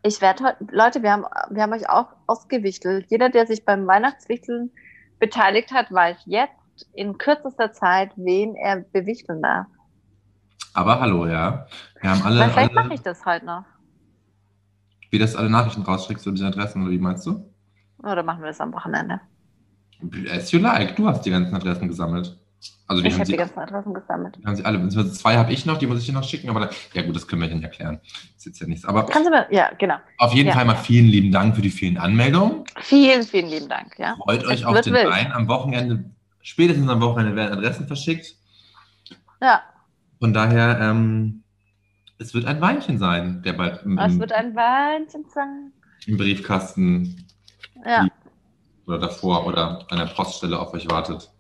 Ich 0.01 0.19
werde 0.21 0.43
heute, 0.43 0.57
Leute, 0.71 1.01
wir 1.01 1.11
haben, 1.11 1.25
wir 1.49 1.61
haben 1.61 1.73
euch 1.73 1.87
auch 1.89 2.07
ausgewichtelt. 2.27 3.05
Jeder, 3.09 3.29
der 3.29 3.47
sich 3.47 3.63
beim 3.63 3.87
Weihnachtswichteln 3.87 4.71
beteiligt 5.19 5.71
hat, 5.71 5.91
weiß 5.91 6.17
jetzt 6.25 6.51
in 6.93 7.17
kürzester 7.17 7.71
Zeit, 7.71 8.11
wen 8.15 8.55
er 8.55 8.81
bewichteln 8.91 9.41
darf. 9.41 9.67
Aber 10.73 10.99
hallo, 10.99 11.27
ja. 11.27 11.67
Wir 12.01 12.09
haben 12.09 12.23
alle, 12.23 12.49
vielleicht 12.49 12.75
alle 12.75 12.83
mache 12.83 12.95
ich 12.95 13.01
das 13.01 13.25
heute 13.25 13.45
noch. 13.45 13.63
Wie 15.13 15.19
das 15.19 15.35
alle 15.35 15.49
Nachrichten 15.49 15.83
rausschickst 15.83 16.25
und 16.27 16.39
die 16.39 16.43
Adressen, 16.43 16.81
oder 16.81 16.91
wie 16.91 16.97
meinst 16.97 17.25
du? 17.27 17.49
Oder 17.99 18.23
machen 18.23 18.41
wir 18.41 18.47
das 18.47 18.59
am 18.59 18.73
Wochenende? 18.73 19.21
As 20.31 20.51
you 20.51 20.59
like. 20.59 20.95
Du 20.95 21.07
hast 21.07 21.21
die 21.21 21.29
ganzen 21.29 21.53
Adressen 21.55 21.87
gesammelt. 21.87 22.37
Also 22.87 23.03
Ich 23.03 23.13
habe 23.13 23.25
die 23.25 23.37
ganzen 23.37 23.59
Adressen 23.59 23.93
gesammelt. 23.93 24.37
haben 24.45 24.55
sie 24.55 24.65
alle. 24.65 24.79
Beziehungsweise 24.79 25.15
zwei 25.17 25.37
habe 25.37 25.53
ich 25.53 25.65
noch, 25.65 25.77
die 25.77 25.85
muss 25.85 25.99
ich 25.99 26.07
dir 26.07 26.13
noch 26.13 26.23
schicken. 26.23 26.49
Aber 26.49 26.61
da, 26.61 26.69
ja 26.93 27.03
gut, 27.03 27.15
das 27.15 27.27
können 27.27 27.41
wir 27.43 27.49
dann 27.49 27.61
erklären. 27.61 27.99
Ist 28.35 28.45
jetzt 28.47 28.59
ja 28.59 28.67
nichts. 28.67 28.85
Aber 28.85 29.05
Kannst 29.05 29.27
du 29.27 29.31
mir, 29.31 29.47
ja, 29.51 29.69
genau. 29.77 29.95
auf 30.17 30.33
jeden 30.33 30.49
Ja. 30.49 30.55
Fall 30.55 30.65
mal 30.65 30.75
vielen 30.75 31.05
lieben 31.05 31.31
Dank 31.31 31.55
für 31.55 31.61
die 31.61 31.69
vielen 31.69 31.97
Anmeldungen. 31.97 32.63
Vielen, 32.81 33.23
vielen 33.23 33.47
lieben 33.49 33.69
Dank, 33.69 33.97
ja. 33.99 34.15
Freut 34.15 34.43
euch 34.45 34.61
Es 34.61 34.65
auf 34.65 34.73
wird 34.73 34.87
den 34.87 34.93
wild. 34.95 35.07
Wein 35.07 35.31
am 35.31 35.47
Wochenende. 35.47 36.05
Spätestens 36.41 36.89
am 36.89 36.99
Wochenende 37.01 37.35
werden 37.35 37.53
Adressen 37.57 37.85
verschickt. 37.87 38.35
Ja, 39.41 39.61
Von 40.19 40.33
daher, 40.33 40.79
ähm, 40.81 41.42
es 42.19 42.33
wird 42.33 42.45
ein 42.45 42.61
Weinchen 42.61 42.97
sein, 42.97 43.41
der 43.43 43.53
bald 43.53 43.83
im, 43.83 43.97
es 43.97 44.17
wird 44.19 44.31
ein 44.31 44.55
Wahnsinn 44.55 45.25
sein. 45.33 45.71
im 46.05 46.17
Briefkasten 46.17 47.25
Ja, 47.85 48.07
oder 48.85 48.99
davor 48.99 49.45
oder 49.47 49.85
an 49.89 49.97
der 49.97 50.05
Poststelle 50.07 50.59
auf 50.59 50.73
euch 50.73 50.89
wartet. 50.89 51.31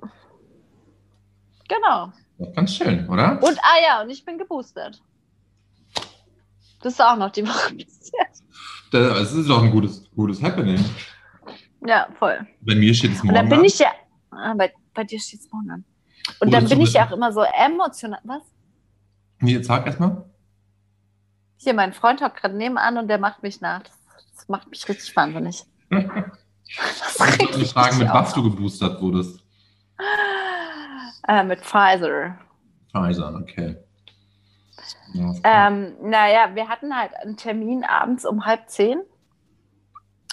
genau. 1.67 2.11
Ganz 2.55 2.75
schön, 2.75 3.07
oder? 3.09 3.41
Und, 3.41 3.57
ah 3.61 3.81
ja, 3.81 4.01
und 4.01 4.09
ich 4.09 4.25
bin 4.25 4.37
geboostert. 4.37 5.01
Das 6.81 6.93
ist 6.93 7.01
auch 7.01 7.15
noch 7.15 7.29
die 7.31 7.47
Woche 7.47 7.75
passiert. 7.75 8.43
Das 8.91 9.31
ist 9.33 9.47
doch 9.49 9.63
ein 9.63 9.71
gutes, 9.71 10.09
gutes 10.15 10.41
Happening. 10.41 10.83
Ja, 11.85 12.07
voll. 12.19 12.45
Bei 12.61 12.75
mir 12.75 12.93
steht 12.93 13.11
es 13.13 13.21
Und 13.21 13.27
morgen 13.27 13.35
dann 13.37 13.49
bin 13.49 13.59
an. 13.59 13.65
ich 13.65 13.79
ja, 13.79 13.91
ah, 14.31 14.53
bei, 14.57 14.73
bei 14.93 15.03
dir 15.03 15.19
steht 15.19 15.39
es 15.41 15.51
morgen 15.51 15.69
an. 15.71 15.85
Und 16.39 16.47
Oder 16.49 16.59
dann 16.59 16.69
bin 16.69 16.81
ich 16.81 16.93
ja 16.93 17.07
auch 17.07 17.11
immer 17.11 17.31
so 17.31 17.41
emotional. 17.43 18.19
Was? 18.23 18.41
Nee, 19.39 19.61
sag 19.61 19.85
erstmal. 19.85 20.25
Hier, 21.63 21.73
mein 21.73 21.93
Freund 21.93 22.21
hockt 22.21 22.37
gerade 22.37 22.55
nebenan 22.55 22.97
und 22.97 23.07
der 23.07 23.17
macht 23.17 23.43
mich 23.43 23.61
nach. 23.61 23.81
Das, 23.83 23.99
das 24.35 24.49
macht 24.49 24.69
mich 24.69 24.87
richtig 24.87 25.15
wahnsinnig. 25.15 25.63
Das 26.65 27.13
Ich 27.15 27.19
wollte 27.19 27.65
fragen, 27.65 27.97
mit 27.99 28.09
was 28.09 28.33
du 28.33 28.41
geboostert 28.41 28.99
wurdest. 28.99 29.43
Äh, 31.27 31.43
mit 31.43 31.59
Pfizer. 31.59 32.37
Pfizer, 32.91 33.35
okay. 33.35 33.77
Ja. 35.13 35.33
Ähm, 35.43 35.93
naja, 36.01 36.55
wir 36.55 36.69
hatten 36.69 36.97
halt 36.97 37.15
einen 37.17 37.37
Termin 37.37 37.83
abends 37.83 38.25
um 38.25 38.45
halb 38.45 38.69
zehn 38.69 39.01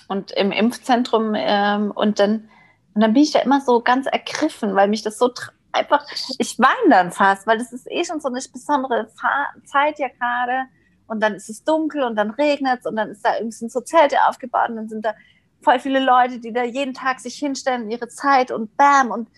und 0.09 0.31
im 0.31 0.51
Impfzentrum 0.51 1.35
ähm, 1.37 1.91
und 1.91 2.19
dann 2.21 2.49
und 2.95 3.03
dann 3.03 3.13
bin 3.13 3.23
ich 3.23 3.31
da 3.31 3.41
immer 3.41 3.61
so 3.61 3.81
ganz 3.81 4.07
ergriffen, 4.07 4.75
weil 4.75 4.89
mich 4.89 5.03
das 5.03 5.19
so 5.19 5.33
einfach, 5.73 6.05
ich 6.39 6.59
weine 6.59 6.91
dann 6.91 7.13
fast, 7.13 7.47
weil 7.47 7.59
das 7.59 7.73
ist 7.73 7.91
eh 7.91 8.05
schon 8.05 8.21
so 8.21 8.29
eine 8.29 8.41
besondere 8.53 9.09
Fa 9.15 9.47
Zeit 9.65 9.99
ja 9.99 10.09
gerade 10.09 10.65
und 11.11 11.21
dann 11.21 11.35
ist 11.35 11.51
es 11.51 11.65
dunkel 11.65 12.05
und 12.05 12.15
dann 12.15 12.31
regnet 12.31 12.81
es 12.81 12.87
und 12.87 12.97
dann 12.97 13.11
ist 13.11 13.25
da 13.25 13.37
irgendwie 13.37 13.69
so 13.69 13.81
Zelte 13.81 14.17
aufgebaut 14.29 14.71
und 14.71 14.77
dann 14.77 14.89
sind 14.89 15.05
da 15.05 15.15
voll 15.61 15.81
viele 15.81 15.99
Leute, 15.99 16.39
die 16.39 16.53
da 16.53 16.63
jeden 16.63 16.95
Tag 16.95 17.19
sich 17.19 17.35
hinstellen, 17.35 17.91
ihre 17.91 18.09
Zeit 18.09 18.51
und 18.53 18.77
bam 18.77 19.11
und 19.11 19.29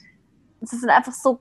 es 0.60 0.70
sind 0.70 0.90
einfach 0.90 1.14
so 1.14 1.40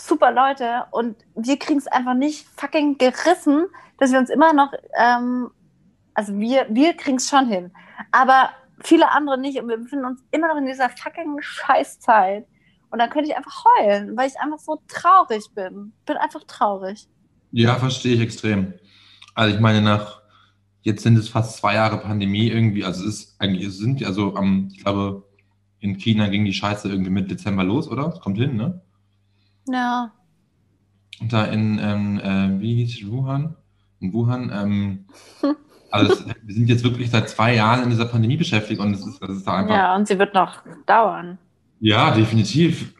super 0.00 0.32
Leute 0.32 0.86
und 0.90 1.16
wir 1.36 1.58
kriegen 1.58 1.78
es 1.78 1.86
einfach 1.86 2.14
nicht 2.14 2.46
fucking 2.56 2.96
gerissen, 2.96 3.66
dass 3.98 4.10
wir 4.10 4.18
uns 4.18 4.30
immer 4.30 4.54
noch, 4.54 4.72
ähm, 4.98 5.50
also 6.14 6.36
wir, 6.38 6.66
wir 6.70 6.94
kriegen 6.94 7.18
es 7.18 7.28
schon 7.28 7.46
hin, 7.46 7.70
aber 8.10 8.50
viele 8.80 9.10
andere 9.10 9.38
nicht 9.38 9.60
und 9.60 9.68
wir 9.68 9.76
befinden 9.76 10.06
uns 10.06 10.24
immer 10.30 10.48
noch 10.48 10.56
in 10.56 10.66
dieser 10.66 10.88
fucking 10.88 11.36
Scheißzeit 11.40 12.46
und 12.90 12.98
dann 12.98 13.10
könnte 13.10 13.30
ich 13.30 13.36
einfach 13.36 13.64
heulen, 13.64 14.16
weil 14.16 14.28
ich 14.28 14.40
einfach 14.40 14.58
so 14.58 14.80
traurig 14.88 15.44
bin. 15.54 15.92
Bin 16.06 16.16
einfach 16.16 16.44
traurig. 16.44 17.06
Ja, 17.50 17.76
verstehe 17.76 18.14
ich 18.14 18.20
extrem. 18.20 18.74
Also 19.34 19.54
ich 19.54 19.60
meine, 19.60 19.82
nach 19.82 20.22
jetzt 20.82 21.02
sind 21.02 21.16
es 21.16 21.28
fast 21.28 21.56
zwei 21.56 21.74
Jahre 21.74 21.98
Pandemie 21.98 22.48
irgendwie, 22.48 22.84
also 22.84 23.06
es 23.06 23.14
ist 23.14 23.40
eigentlich, 23.40 23.66
es 23.66 23.78
sind 23.78 24.04
also 24.04 24.34
am, 24.36 24.68
ich 24.72 24.82
glaube, 24.82 25.24
in 25.80 25.96
China 25.96 26.28
ging 26.28 26.44
die 26.44 26.52
Scheiße 26.52 26.88
irgendwie 26.88 27.10
mit 27.10 27.30
Dezember 27.30 27.64
los, 27.64 27.88
oder? 27.88 28.08
Es 28.08 28.20
kommt 28.20 28.38
hin, 28.38 28.56
ne? 28.56 28.80
Ja. 29.68 30.12
Und 31.20 31.32
da 31.32 31.44
in, 31.44 31.78
ähm, 31.80 32.20
äh, 32.20 32.60
wie 32.60 32.84
hieß 32.84 33.02
es, 33.02 33.10
Wuhan? 33.10 33.56
In 34.00 34.12
Wuhan, 34.12 34.50
ähm, 34.52 35.04
also 35.90 36.12
es, 36.12 36.26
wir 36.26 36.54
sind 36.54 36.68
jetzt 36.68 36.84
wirklich 36.84 37.10
seit 37.10 37.28
zwei 37.28 37.54
Jahren 37.54 37.84
in 37.84 37.90
dieser 37.90 38.06
Pandemie 38.06 38.36
beschäftigt 38.36 38.80
und 38.80 38.94
es 38.94 39.06
ist, 39.06 39.20
das 39.22 39.30
ist 39.30 39.46
da 39.46 39.58
einfach 39.58 39.74
Ja, 39.74 39.96
und 39.96 40.08
sie 40.08 40.18
wird 40.18 40.34
noch 40.34 40.62
dauern. 40.86 41.38
Ja, 41.80 42.12
definitiv. 42.12 42.94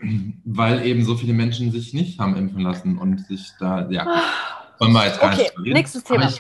Weil 0.44 0.84
eben 0.84 1.04
so 1.04 1.14
viele 1.14 1.34
Menschen 1.34 1.70
sich 1.70 1.94
nicht 1.94 2.18
haben 2.18 2.34
impfen 2.36 2.60
lassen 2.60 2.98
und 2.98 3.20
sich 3.26 3.52
da, 3.60 3.88
ja, 3.90 4.22
wollen 4.78 4.92
wir 4.92 5.06
jetzt 5.06 5.20
gar 5.20 5.32
Okay, 5.32 5.42
nicht 5.42 5.58
reden. 5.58 5.72
nächstes 5.74 6.04
Thema. 6.04 6.22
Aber 6.24 6.30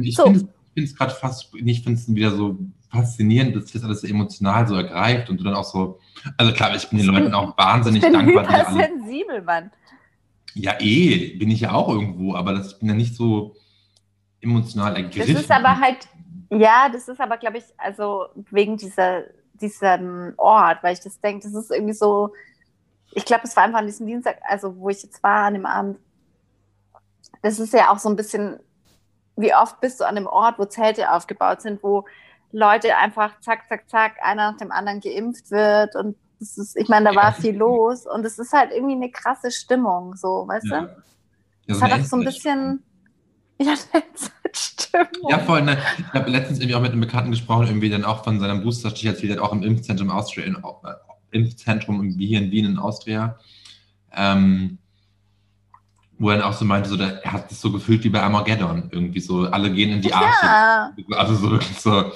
Ich, 0.00 0.08
ich 0.08 0.14
So. 0.16 0.24
finde 0.24 0.40
es 0.40 0.46
ich 0.74 0.96
gerade 0.96 1.12
fast, 1.14 1.50
ich 1.54 1.82
finde 1.84 1.98
es 2.00 2.14
wieder 2.14 2.30
so 2.30 2.58
faszinierend, 2.90 3.54
dass 3.56 3.70
das 3.72 3.84
alles 3.84 4.00
so 4.02 4.06
emotional 4.06 4.66
so 4.66 4.74
ergreift 4.74 5.28
und 5.30 5.38
du 5.38 5.44
dann 5.44 5.54
auch 5.54 5.64
so, 5.64 5.98
also 6.36 6.52
klar, 6.52 6.74
ich 6.74 6.88
bin 6.88 6.98
den 6.98 7.06
Ich 7.08 7.14
bin- 7.14 7.22
Leuten 7.24 7.34
auch 7.34 7.56
wahnsinnig 7.58 8.02
Ich 8.02 8.10
bin 8.10 8.18
dankbar, 8.18 8.44
die 8.44 8.48
alle, 8.54 8.66
hypersensibel, 8.68 9.42
Mann. 9.42 9.70
ja 10.54 10.74
eh, 10.80 11.36
bin 11.36 11.50
ich 11.50 11.60
ja 11.60 11.72
auch 11.72 11.88
irgendwo, 11.88 12.34
aber 12.34 12.54
das, 12.54 12.72
ich 12.72 12.78
bin 12.78 12.88
ja 12.88 12.94
nicht 12.94 13.14
so 13.16 13.54
emotional 14.40 14.92
Das 14.94 15.02
ergriffen. 15.02 15.36
ist 15.36 15.50
aber 15.50 15.78
halt, 15.78 16.08
ja, 16.50 16.88
das 16.92 17.08
ist 17.08 17.20
aber, 17.20 17.36
glaube 17.38 17.58
ich, 17.58 17.64
also 17.78 18.26
wegen 18.50 18.76
dieser, 18.76 19.22
diesem 19.54 20.34
Ort, 20.36 20.82
weil 20.82 20.94
ich 20.94 21.00
das 21.00 21.20
denke, 21.20 21.44
das 21.44 21.54
ist 21.54 21.70
irgendwie 21.70 21.94
so, 21.94 22.32
ich 23.12 23.24
glaube, 23.24 23.42
es 23.44 23.54
war 23.56 23.64
einfach 23.64 23.78
an 23.80 23.86
diesem 23.86 24.06
Dienstag, 24.06 24.38
also 24.48 24.74
wo 24.76 24.88
ich 24.88 25.02
jetzt 25.02 25.22
war, 25.22 25.44
an 25.46 25.54
dem 25.54 25.66
Abend, 25.66 25.98
das 27.42 27.58
ist 27.58 27.74
ja 27.74 27.92
auch 27.92 27.98
so 27.98 28.08
ein 28.08 28.16
bisschen, 28.16 28.58
wie 29.36 29.54
oft 29.54 29.80
bist 29.80 30.00
du 30.00 30.04
an 30.04 30.14
dem 30.14 30.26
Ort, 30.26 30.58
wo 30.58 30.64
Zelte 30.64 31.12
aufgebaut 31.12 31.62
sind, 31.62 31.82
wo 31.82 32.04
Leute 32.52 32.96
einfach 32.96 33.40
zack, 33.40 33.68
zack, 33.68 33.88
zack, 33.88 34.16
einer 34.22 34.52
nach 34.52 34.58
dem 34.58 34.70
anderen 34.70 35.00
geimpft 35.00 35.50
wird 35.50 35.96
und 35.96 36.16
das 36.38 36.58
ist, 36.58 36.76
ich 36.76 36.88
meine, 36.88 37.10
da 37.10 37.14
war 37.14 37.32
viel 37.32 37.56
los 37.56 38.04
und 38.04 38.24
es 38.24 38.38
ist 38.38 38.52
halt 38.52 38.72
irgendwie 38.72 38.94
eine 38.94 39.10
krasse 39.10 39.50
Stimmung, 39.50 40.16
so, 40.16 40.46
weißt 40.48 40.66
ja. 40.66 40.80
du? 40.82 40.86
Ja, 40.86 40.94
Es 41.66 41.78
so 41.78 41.84
hat 41.84 41.92
auch 41.92 42.04
so 42.04 42.16
ein 42.16 42.24
bisschen, 42.24 42.82
ja, 43.58 43.74
Stimmung. 44.52 45.30
Ja, 45.30 45.38
voll. 45.38 45.62
Ne? 45.62 45.78
Ich 45.98 46.12
habe 46.12 46.30
letztens 46.30 46.58
irgendwie 46.58 46.74
auch 46.74 46.80
mit 46.80 46.92
einem 46.92 47.00
Bekannten 47.00 47.30
gesprochen, 47.30 47.68
irgendwie 47.68 47.90
dann 47.90 48.04
auch 48.04 48.24
von 48.24 48.40
seinem 48.40 48.62
Booster-Stich 48.62 49.06
erzählt, 49.06 49.32
hat 49.32 49.38
auch 49.38 49.52
im 49.52 49.62
Impfzentrum 49.62 50.10
Austria, 50.10 50.44
in, 50.44 50.56
äh, 50.56 50.92
Impfzentrum 51.30 52.02
hier 52.02 52.40
in 52.40 52.50
Wien 52.50 52.64
in 52.66 52.78
Austria, 52.78 53.38
ähm, 54.12 54.78
wo 56.22 56.30
er 56.30 56.46
auch 56.46 56.52
so 56.52 56.64
meinte, 56.64 56.88
so, 56.88 56.96
der, 56.96 57.22
er 57.24 57.32
hat 57.32 57.50
es 57.52 57.60
so 57.60 57.72
gefühlt 57.72 58.04
wie 58.04 58.08
bei 58.10 58.22
Armageddon, 58.22 58.88
irgendwie 58.92 59.20
so, 59.20 59.42
alle 59.42 59.72
gehen 59.72 59.90
in 59.90 60.00
die 60.02 60.12
Arche. 60.14 60.46
Ja, 60.46 60.92
Also 61.18 61.34
so 61.34 61.50
wirklich 61.50 61.78
so, 61.80 62.12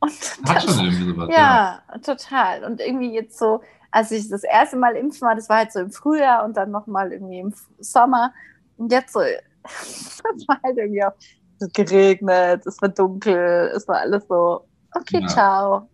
und 0.00 0.12
hat 0.48 0.56
das, 0.64 0.76
schon 0.76 0.84
irgendwie 0.84 1.10
sowas. 1.10 1.28
ja, 1.30 1.82
total. 2.04 2.64
Und 2.64 2.80
irgendwie 2.80 3.12
jetzt 3.14 3.38
so, 3.38 3.62
als 3.90 4.10
ich 4.10 4.28
das 4.28 4.44
erste 4.44 4.76
Mal 4.76 4.96
impfen 4.96 5.22
war, 5.26 5.34
das 5.34 5.48
war 5.48 5.58
halt 5.58 5.72
so 5.72 5.80
im 5.80 5.90
Frühjahr 5.90 6.44
und 6.44 6.56
dann 6.56 6.70
nochmal 6.70 7.12
irgendwie 7.12 7.40
im 7.40 7.54
Sommer. 7.80 8.32
Und 8.76 8.92
jetzt 8.92 9.12
so, 9.12 9.20
es 9.64 10.22
war 10.46 10.60
halt 10.62 10.78
irgendwie 10.78 11.04
auch 11.04 11.12
es 11.60 11.66
hat 11.66 11.74
geregnet, 11.74 12.66
es 12.66 12.80
war 12.80 12.88
dunkel, 12.88 13.72
es 13.74 13.88
war 13.88 13.96
alles 13.98 14.24
so, 14.28 14.68
okay, 14.94 15.20
Ja. 15.22 15.26
ciao. 15.26 15.90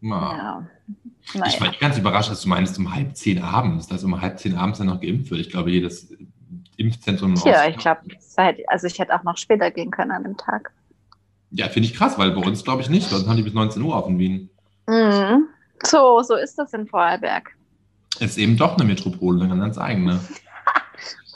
Ja. 0.00 0.66
Ja. 1.34 1.46
Ich 1.46 1.60
war 1.60 1.66
Naja. 1.68 1.78
ganz 1.80 1.98
überrascht, 1.98 2.30
dass 2.30 2.42
du 2.42 2.48
meinst, 2.48 2.78
um 2.78 2.94
halb 2.94 3.14
zehn 3.16 3.42
abends, 3.42 3.86
dass 3.86 4.02
um 4.04 4.20
halb 4.20 4.38
zehn 4.38 4.56
abends 4.56 4.78
dann 4.78 4.86
noch 4.88 5.00
geimpft 5.00 5.30
wird. 5.30 5.40
Ich 5.40 5.50
glaube, 5.50 5.70
jedes 5.70 6.10
Impfzentrum 6.76 7.34
Ja, 7.44 7.66
ich 7.68 7.76
glaube, 7.76 8.00
also 8.68 8.86
ich 8.86 8.98
hätte 8.98 9.14
auch 9.14 9.24
noch 9.24 9.36
später 9.36 9.70
gehen 9.70 9.90
können 9.90 10.10
an 10.12 10.22
dem 10.22 10.36
Tag. 10.36 10.72
Ja, 11.50 11.68
finde 11.68 11.88
ich 11.88 11.94
krass, 11.94 12.18
weil 12.18 12.30
bei 12.30 12.40
uns 12.46 12.64
glaube 12.64 12.82
ich 12.82 12.88
nicht. 12.90 13.12
Uns 13.12 13.26
haben 13.26 13.36
die 13.36 13.42
bis 13.42 13.52
19 13.54 13.82
Uhr 13.82 13.96
auf 13.96 14.08
in 14.08 14.18
Wien. 14.18 14.50
Mhm. 14.86 15.48
So, 15.82 16.22
so 16.22 16.34
ist 16.34 16.58
das 16.58 16.72
in 16.72 16.86
Vorarlberg. 16.86 17.50
Ist 18.20 18.38
eben 18.38 18.56
doch 18.56 18.76
eine 18.76 18.84
Metropole, 18.84 19.44
eine 19.44 19.58
ganz 19.58 19.78
eigene. 19.78 20.20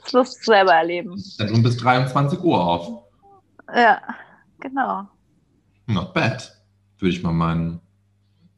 Das 0.04 0.12
musst 0.12 0.40
du 0.40 0.44
selber 0.52 0.72
erleben. 0.74 1.16
Zentrum 1.18 1.62
bis 1.62 1.76
23 1.76 2.40
Uhr 2.40 2.60
auf. 2.62 3.04
Ja, 3.74 4.00
genau. 4.60 5.08
Not 5.86 6.12
bad, 6.14 6.56
würde 6.98 7.14
ich 7.14 7.22
mal 7.22 7.32
meinen. 7.32 7.80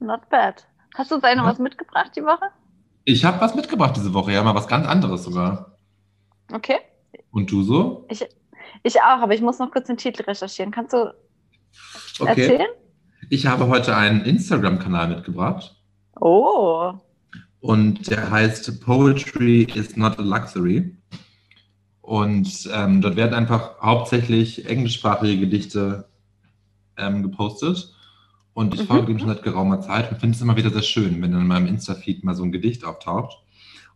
Not 0.00 0.28
bad. 0.30 0.66
Hast 0.94 1.10
du 1.10 1.16
uns 1.16 1.22
noch 1.24 1.30
Ja. 1.30 1.44
was 1.44 1.58
mitgebracht 1.58 2.12
die 2.16 2.22
Woche? 2.22 2.46
Ich 3.04 3.24
habe 3.24 3.40
was 3.40 3.54
mitgebracht 3.54 3.96
diese 3.96 4.14
Woche, 4.14 4.32
ja, 4.32 4.42
mal 4.42 4.54
was 4.54 4.66
ganz 4.68 4.86
anderes 4.86 5.24
sogar. 5.24 5.76
Okay. 6.52 6.78
Und 7.30 7.50
du 7.50 7.62
so? 7.62 8.06
Ich 8.82 9.00
auch, 9.00 9.20
aber 9.20 9.34
ich 9.34 9.40
muss 9.42 9.58
noch 9.58 9.70
kurz 9.70 9.86
den 9.88 9.96
Titel 9.96 10.22
recherchieren. 10.22 10.70
Kannst 10.72 10.92
du 10.94 11.12
Okay. 12.20 12.28
erzählen? 12.46 12.66
Ich 13.30 13.46
habe 13.46 13.68
heute 13.68 13.96
einen 13.96 14.22
Instagram-Kanal 14.24 15.08
mitgebracht 15.08 15.74
Oh. 16.20 16.92
und 17.60 18.08
der 18.10 18.30
heißt 18.30 18.80
Poetry 18.84 19.62
is 19.74 19.96
not 19.96 20.18
a 20.18 20.22
luxury. 20.22 20.96
Und 22.02 22.68
ähm, 22.72 23.00
dort 23.00 23.16
werden 23.16 23.32
einfach 23.34 23.80
hauptsächlich 23.80 24.66
englischsprachige 24.68 25.40
Gedichte 25.40 26.06
ähm, 26.98 27.22
gepostet. 27.22 27.93
Und 28.54 28.72
ich 28.74 28.82
Mhm. 28.82 28.86
folge 28.86 29.06
dem 29.08 29.18
schon 29.18 29.28
seit 29.28 29.42
geraumer 29.42 29.80
Zeit 29.80 30.10
und 30.12 30.18
finde 30.20 30.36
es 30.36 30.42
immer 30.42 30.56
wieder 30.56 30.70
sehr 30.70 30.82
schön, 30.82 31.20
wenn 31.20 31.32
dann 31.32 31.40
in 31.42 31.46
meinem 31.46 31.66
Insta-Feed 31.66 32.22
mal 32.24 32.34
so 32.34 32.44
ein 32.44 32.52
Gedicht 32.52 32.84
auftaucht. 32.84 33.36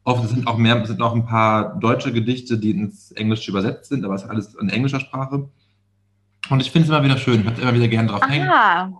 Oft 0.05 0.29
sind 0.29 0.47
auch 0.47 0.57
mehr, 0.59 0.85
sind 0.87 1.01
auch 1.01 1.15
ein 1.15 1.27
paar 1.27 1.77
deutsche 1.79 2.13
Gedichte, 2.13 2.59
die 2.59 2.71
ins 2.71 3.13
Englische 3.13 3.51
übersetzt 3.51 3.89
sind, 3.91 4.05
aber 4.05 4.15
es 4.15 4.23
ist 4.25 4.31
alles 4.31 4.55
in 4.57 4.69
englischer 4.69 5.01
Sprache. 5.01 5.49
Und 6.51 6.61
ich 6.61 6.71
finde 6.71 6.85
es 6.87 6.91
immer 6.91 7.05
wieder 7.05 7.19
schön. 7.19 7.41
Ich 7.43 7.47
habe 7.47 7.61
immer 7.61 7.75
wieder 7.75 7.89
gern 7.89 8.09
drauf 8.09 8.27
hängen 8.29 8.49
Ah. 8.49 8.91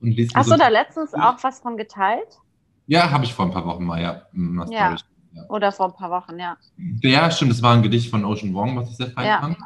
und 0.00 0.12
lese 0.16 0.32
Hast 0.34 0.46
so- 0.48 0.54
du 0.54 0.58
da 0.58 0.68
letztens 0.68 1.12
auch 1.14 1.36
was 1.42 1.60
von 1.60 1.76
geteilt? 1.76 2.38
Ja, 2.86 3.10
habe 3.10 3.24
ich 3.24 3.32
vor 3.34 3.44
ein 3.44 3.50
paar 3.52 3.66
Wochen 3.66 3.84
mal, 3.84 4.00
ja. 4.02 4.22
einer 4.34 4.70
Ja. 4.72 4.96
Story. 4.96 5.10
Oder 5.48 5.70
vor 5.72 5.86
ein 5.86 5.94
paar 5.94 6.10
Wochen, 6.10 6.38
ja. 6.38 6.56
Ja, 7.02 7.30
stimmt, 7.30 7.50
das 7.52 7.62
war 7.62 7.74
ein 7.74 7.82
Gedicht 7.82 8.08
von 8.10 8.24
Ocean 8.24 8.54
Wong, 8.54 8.76
was 8.76 8.90
ich 8.90 8.96
sehr 8.96 9.10
fein 9.10 9.26
Ja. 9.26 9.40
fand. 9.40 9.58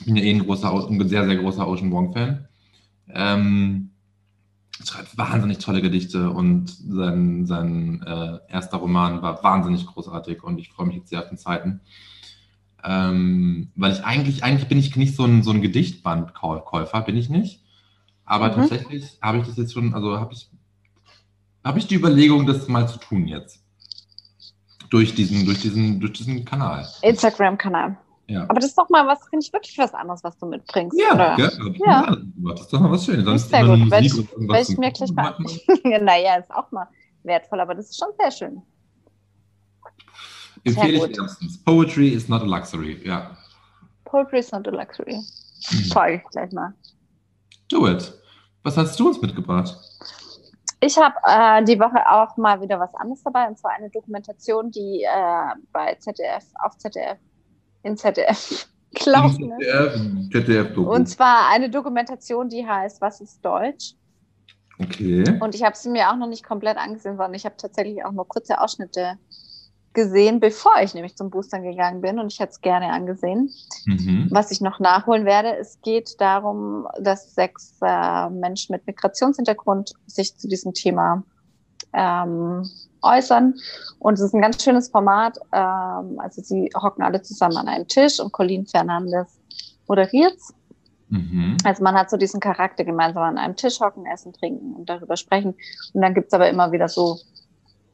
Ich 0.00 0.06
bin 0.06 0.16
ja 0.16 0.22
eh 0.22 0.30
ein 0.34 0.44
großer, 0.44 0.72
ein 0.88 1.08
sehr, 1.08 1.26
sehr 1.26 1.36
großer 1.36 1.66
Ocean 1.68 1.90
Wong-Fan. 1.90 2.48
Ähm, 3.08 3.90
schreibt 4.84 5.16
wahnsinnig 5.18 5.58
tolle 5.58 5.82
Gedichte 5.82 6.30
und 6.30 6.70
sein, 6.70 7.46
sein 7.46 8.02
äh, 8.06 8.38
erster 8.48 8.78
Roman 8.78 9.22
war 9.22 9.42
wahnsinnig 9.42 9.86
großartig 9.86 10.42
und 10.42 10.58
ich 10.58 10.70
freue 10.70 10.86
mich 10.86 10.96
jetzt 10.96 11.10
sehr 11.10 11.20
auf 11.20 11.28
den 11.28 11.38
zweiten. 11.38 11.80
Ähm, 12.82 13.70
weil 13.74 13.92
ich 13.92 14.04
eigentlich, 14.04 14.42
eigentlich 14.42 14.68
bin 14.68 14.78
ich 14.78 14.96
nicht 14.96 15.14
so 15.14 15.24
ein, 15.24 15.42
so 15.42 15.50
ein 15.50 15.60
Gedichtbandkäufer, 15.60 17.02
bin 17.02 17.16
ich 17.16 17.28
nicht. 17.28 17.62
Aber 18.24 18.48
Mhm. 18.48 18.54
tatsächlich 18.54 19.18
habe 19.20 19.38
ich 19.38 19.46
das 19.46 19.56
jetzt 19.56 19.72
schon, 19.72 19.92
also 19.92 20.18
habe 20.18 20.32
ich, 20.32 20.48
habe 21.64 21.78
ich 21.78 21.86
die 21.86 21.96
Überlegung, 21.96 22.46
das 22.46 22.68
mal 22.68 22.88
zu 22.88 22.98
tun 22.98 23.26
jetzt. 23.26 23.62
Durch 24.88 25.14
diesen, 25.14 25.44
durch 25.44 25.60
diesen, 25.60 26.00
durch 26.00 26.14
diesen 26.14 26.44
Kanal. 26.44 26.88
Instagram-Kanal. 27.02 27.98
Ja. 28.30 28.44
Aber 28.44 28.54
das 28.60 28.66
ist 28.66 28.78
doch 28.78 28.88
mal 28.90 29.04
was, 29.08 29.26
finde 29.28 29.44
ich 29.44 29.52
wirklich 29.52 29.76
was 29.76 29.92
anderes, 29.92 30.22
was 30.22 30.38
du 30.38 30.46
mitbringst. 30.46 30.96
Ja, 30.96 31.14
oder? 31.14 31.36
Ja. 31.36 32.04
gemacht. 32.04 32.58
Das 32.58 32.60
ist 32.60 32.72
doch 32.72 32.78
mal 32.80 32.92
was 32.92 33.04
Schönes. 33.04 33.24
Sonst 33.24 33.48
Sehr 33.50 33.60
immer 33.60 33.76
nur 33.76 33.86
gut. 33.86 33.94
Musik 34.00 34.06
ich- 34.06 34.18
und 34.20 34.32
irgendwas 34.32 34.68
ich 34.68 34.78
mir 34.78 34.92
gleich 34.92 35.12
mal- 35.12 35.36
naja, 36.00 36.36
ist 36.36 36.50
auch 36.52 36.70
mal 36.70 36.86
wertvoll, 37.24 37.58
aber 37.58 37.74
das 37.74 37.86
ist 37.90 37.98
schon 37.98 38.10
sehr 38.20 38.30
schön. 38.30 38.62
Empfehle 40.62 40.92
ich 40.92 41.00
gut. 41.00 41.16
wärmstens. 41.16 41.58
Poetry 41.64 42.08
is 42.10 42.28
not 42.28 42.42
a 42.42 42.44
luxury. 42.44 43.00
Ja. 43.04 43.36
Poetry 44.04 44.38
is 44.38 44.52
not 44.52 44.68
a 44.68 44.70
luxury. 44.70 45.16
Mhm. 45.16 45.84
Folge 45.92 46.22
ich 46.24 46.30
gleich 46.30 46.52
mal. 46.52 46.72
Do 47.68 47.88
it. 47.88 48.12
Was 48.62 48.76
hast 48.76 48.98
du 49.00 49.08
uns 49.08 49.20
mitgebracht? 49.20 49.74
Ich 50.80 50.96
habe 50.96 51.14
äh, 51.24 51.64
die 51.64 51.80
Woche 51.80 52.08
auch 52.08 52.36
mal 52.36 52.60
wieder 52.60 52.78
was 52.78 52.94
anderes 52.94 53.22
dabei, 53.24 53.48
und 53.48 53.58
zwar 53.58 53.72
eine 53.72 53.90
Dokumentation, 53.90 54.70
die 54.70 55.02
äh, 55.02 55.54
bei 55.72 55.94
ZDF, 55.96 56.44
auf 56.62 56.76
ZDF, 56.78 57.18
in 57.82 57.96
ZDF 57.96 58.68
gelaufen 58.92 59.52
ist. 59.58 59.68
ZDF, 60.32 60.46
ZDF-Doku. 60.46 60.94
Und 60.94 61.06
zwar 61.06 61.48
eine 61.50 61.70
Dokumentation, 61.70 62.48
die 62.48 62.66
heißt 62.66 63.00
Was 63.00 63.20
ist 63.20 63.44
Deutsch? 63.44 63.94
Okay. 64.78 65.38
Und 65.40 65.54
ich 65.54 65.62
habe 65.62 65.76
sie 65.76 65.90
mir 65.90 66.10
auch 66.10 66.16
noch 66.16 66.28
nicht 66.28 66.44
komplett 66.44 66.78
angesehen, 66.78 67.16
sondern 67.16 67.34
ich 67.34 67.44
habe 67.44 67.56
tatsächlich 67.56 68.04
auch 68.04 68.12
nur 68.12 68.26
kurze 68.26 68.60
Ausschnitte 68.60 69.18
gesehen, 69.92 70.40
bevor 70.40 70.80
ich 70.82 70.94
nämlich 70.94 71.16
zum 71.16 71.30
Boostern 71.30 71.62
gegangen 71.62 72.00
bin. 72.00 72.18
Und 72.18 72.32
ich 72.32 72.38
hätte 72.38 72.52
es 72.52 72.60
gerne 72.60 72.90
angesehen. 72.90 73.50
Mhm. 73.86 74.28
Was 74.30 74.50
ich 74.50 74.60
noch 74.60 74.78
nachholen 74.78 75.24
werde, 75.24 75.56
es 75.56 75.80
geht 75.82 76.20
darum, 76.20 76.86
dass 77.00 77.34
sechs 77.34 77.78
äh, 77.82 78.30
Menschen 78.30 78.72
mit 78.72 78.86
Migrationshintergrund 78.86 79.92
sich 80.06 80.36
zu 80.36 80.48
diesem 80.48 80.72
Thema 80.72 81.24
ähm, 81.92 82.68
äußern. 83.02 83.54
Und 83.98 84.14
es 84.14 84.20
ist 84.20 84.34
ein 84.34 84.42
ganz 84.42 84.62
schönes 84.62 84.88
Format. 84.88 85.38
Ähm, 85.52 86.18
also 86.18 86.42
sie 86.42 86.70
hocken 86.74 87.02
alle 87.02 87.22
zusammen 87.22 87.56
an 87.56 87.68
einem 87.68 87.88
Tisch 87.88 88.20
und 88.20 88.32
Colleen 88.32 88.66
Fernandes 88.66 89.38
moderiert's. 89.86 90.54
Mhm. 91.08 91.56
Also 91.64 91.82
man 91.82 91.96
hat 91.96 92.10
so 92.10 92.16
diesen 92.16 92.40
Charakter 92.40 92.84
gemeinsam 92.84 93.24
an 93.24 93.38
einem 93.38 93.56
Tisch 93.56 93.80
hocken, 93.80 94.06
essen, 94.06 94.32
trinken 94.32 94.74
und 94.74 94.88
darüber 94.88 95.16
sprechen. 95.16 95.54
Und 95.92 96.02
dann 96.02 96.14
gibt's 96.14 96.32
aber 96.32 96.48
immer 96.48 96.72
wieder 96.72 96.88
so, 96.88 97.18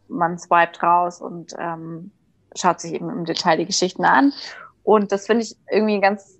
man 0.09 0.39
swiped 0.39 0.83
raus 0.83 1.21
und 1.21 1.55
ähm, 1.59 2.11
schaut 2.55 2.81
sich 2.81 2.93
eben 2.93 3.11
im 3.11 3.25
Detail 3.25 3.57
die 3.57 3.67
Geschichten 3.67 4.05
an. 4.05 4.33
Und 4.83 5.11
das 5.13 5.27
finde 5.27 5.43
ich 5.43 5.57
irgendwie 5.71 6.01
ganz 6.01 6.39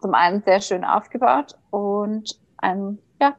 zum 0.00 0.14
einen 0.14 0.42
sehr 0.42 0.60
schön 0.60 0.84
aufgebaut 0.84 1.54
und 1.70 2.38
ein, 2.58 2.98
ja, 3.20 3.34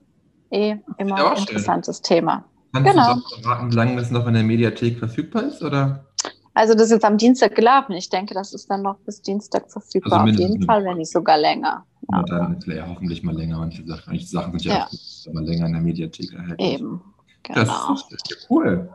eh 0.50 0.78
immer 0.98 1.38
interessantes 1.38 2.02
Thema. 2.02 2.44
Kannst 2.84 2.94
Genau. 2.94 3.14
du 3.16 3.20
doch 3.22 3.42
verraten, 3.42 3.72
wie 3.72 3.76
lange 3.76 3.96
das 3.98 4.12
noch 4.12 4.28
in 4.28 4.34
der 4.34 4.44
Mediathek 4.44 5.00
verfügbar 5.00 5.44
ist? 5.44 5.62
Oder? 5.64 6.06
Also 6.54 6.74
das 6.74 6.84
ist 6.86 6.92
jetzt 6.92 7.06
am 7.06 7.18
Dienstag 7.18 7.54
gelaufen. 7.56 7.94
Ich 7.94 8.10
denke, 8.10 8.34
das 8.34 8.54
ist 8.54 8.70
dann 8.70 8.82
noch 8.82 8.98
bis 9.00 9.22
Dienstag 9.22 9.70
verfügbar. 9.72 10.22
Also 10.22 10.34
Auf 10.34 10.40
jeden 10.40 10.64
Fall, 10.66 10.84
wenn 10.86 10.98
nicht 10.98 11.12
sogar 11.12 11.38
länger. 11.38 11.86
Ja. 12.12 12.24
dann 12.24 12.58
ist 12.58 12.68
ja 12.68 12.88
hoffentlich 12.88 13.22
mal 13.24 13.36
länger. 13.36 13.58
Manche 13.60 13.86
Sachen, 13.86 14.04
manche 14.08 14.26
Sachen 14.26 14.52
sind 14.58 14.64
ja, 14.66 14.74
Ja. 14.76 14.86
auch 14.88 15.42
länger 15.42 15.66
in 15.68 15.74
der 15.74 15.82
Mediathek 15.82 16.34
erhältlich. 16.34 16.74
Eben. 16.74 17.02
Das 17.54 17.56
Genau. 17.68 17.94
ist, 17.94 18.06
das 18.10 18.22
ist 18.24 18.30
ja 18.32 18.38
cool. 18.50 18.90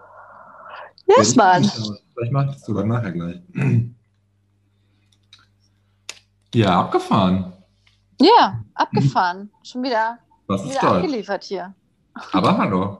Yes, 1.07 1.37
Mann. 1.37 1.64
Vielleicht 1.64 2.33
mache 2.33 2.47
ich 2.47 2.53
das 2.53 2.64
sogar 2.64 2.85
nachher 2.85 3.12
gleich. 3.12 3.41
Ja, 6.55 6.80
abgefahren. 6.80 7.53
Ja, 8.20 8.61
abgefahren. 8.74 9.51
Schon 9.62 9.83
wieder, 9.83 10.18
Was 10.47 10.62
ist 10.64 10.70
wieder 10.70 10.80
Deutsch? 10.80 11.05
abgeliefert 11.05 11.45
hier. 11.45 11.74
Aber 12.33 12.59
hallo. 12.59 12.99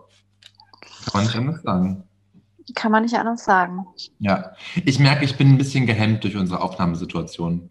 Kann 1.05 1.13
man 1.15 1.25
nicht 1.25 1.37
anders 1.37 1.63
sagen. 1.63 2.05
Kann 2.75 2.93
man 2.93 3.03
nicht 3.03 3.15
anders 3.15 3.45
sagen. 3.45 3.87
Ja, 4.19 4.53
ich 4.85 4.99
merke, 4.99 5.25
ich 5.25 5.37
bin 5.37 5.49
ein 5.49 5.59
bisschen 5.59 5.87
gehemmt 5.87 6.25
durch 6.25 6.37
unsere 6.37 6.61
Aufnahmesituation. 6.61 7.71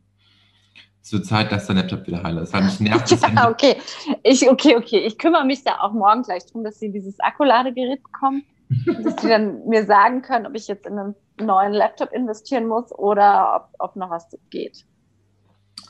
Es 1.03 1.11
wird 1.11 1.25
Zeit, 1.25 1.51
dass 1.51 1.65
der 1.65 1.75
Laptop 1.75 2.05
wieder 2.05 2.23
heil 2.23 2.37
ist. 2.37 2.53
Weil 2.53 2.63
mich 2.63 2.79
nervt 2.79 3.09
Ja, 3.09 3.49
okay. 3.49 3.77
Ich, 4.23 4.47
okay, 4.49 4.75
okay. 4.75 4.99
Ich 4.99 5.17
kümmere 5.17 5.45
mich 5.45 5.63
da 5.63 5.79
auch 5.79 5.93
morgen 5.93 6.23
gleich 6.23 6.45
drum, 6.45 6.63
dass 6.63 6.79
sie 6.79 6.91
dieses 6.91 7.19
Akkuladegerät 7.19 8.03
bekommen. 8.03 8.43
Dass 9.03 9.21
sie 9.21 9.27
dann 9.27 9.67
mir 9.67 9.85
sagen 9.85 10.21
können, 10.21 10.45
ob 10.45 10.55
ich 10.55 10.69
jetzt 10.69 10.85
in 10.85 10.97
einen 10.97 11.15
neuen 11.37 11.73
Laptop 11.73 12.13
investieren 12.13 12.67
muss 12.67 12.89
oder 12.93 13.53
ob, 13.53 13.85
ob 13.85 13.95
noch 13.97 14.09
was 14.09 14.29
geht. 14.49 14.85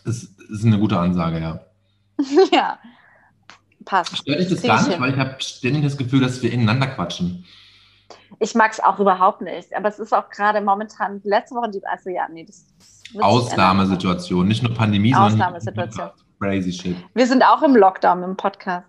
Das 0.04 0.24
ist 0.24 0.66
eine 0.66 0.80
gute 0.80 0.98
Ansage, 0.98 1.40
ja. 1.40 1.60
ja. 2.52 2.80
Passt. 3.86 4.18
Stört 4.18 4.40
dich 4.40 4.50
das 4.50 4.62
gar 4.62 4.80
ich 4.82 4.88
nicht, 4.88 4.94
hin. 4.94 5.02
weil 5.02 5.12
ich 5.14 5.18
habe 5.20 5.36
ständig 5.40 5.84
das 5.84 5.98
Gefühl, 5.98 6.22
dass 6.22 6.42
wir 6.42 6.52
ineinander 6.52 6.88
quatschen. 6.88 7.46
Ich 8.40 8.56
mag 8.56 8.72
es 8.72 8.80
auch 8.80 9.00
überhaupt 9.00 9.42
nicht. 9.42 9.76
Aber 9.76 9.90
es 9.90 10.00
ist 10.00 10.14
auch 10.14 10.30
gerade 10.30 10.62
momentan, 10.62 11.22
letzte 11.24 11.56
Woche, 11.56 11.70
die, 11.72 11.82
also 11.86 12.10
ja, 12.10 12.28
nee, 12.32 12.46
das 12.46 12.66
ändern. 13.14 13.24
Ausnahmesituation, 13.28 14.48
nicht 14.48 14.64
nur 14.64 14.74
Pandemie, 14.74 15.14
sondern 15.14 15.34
Ausnahmesituation. 15.34 16.10
Crazy 16.40 16.72
shit. 16.72 16.96
Wir 17.14 17.28
sind 17.28 17.44
auch 17.44 17.62
im 17.62 17.76
Lockdown 17.76 18.24
im 18.24 18.36
Podcast. 18.36 18.88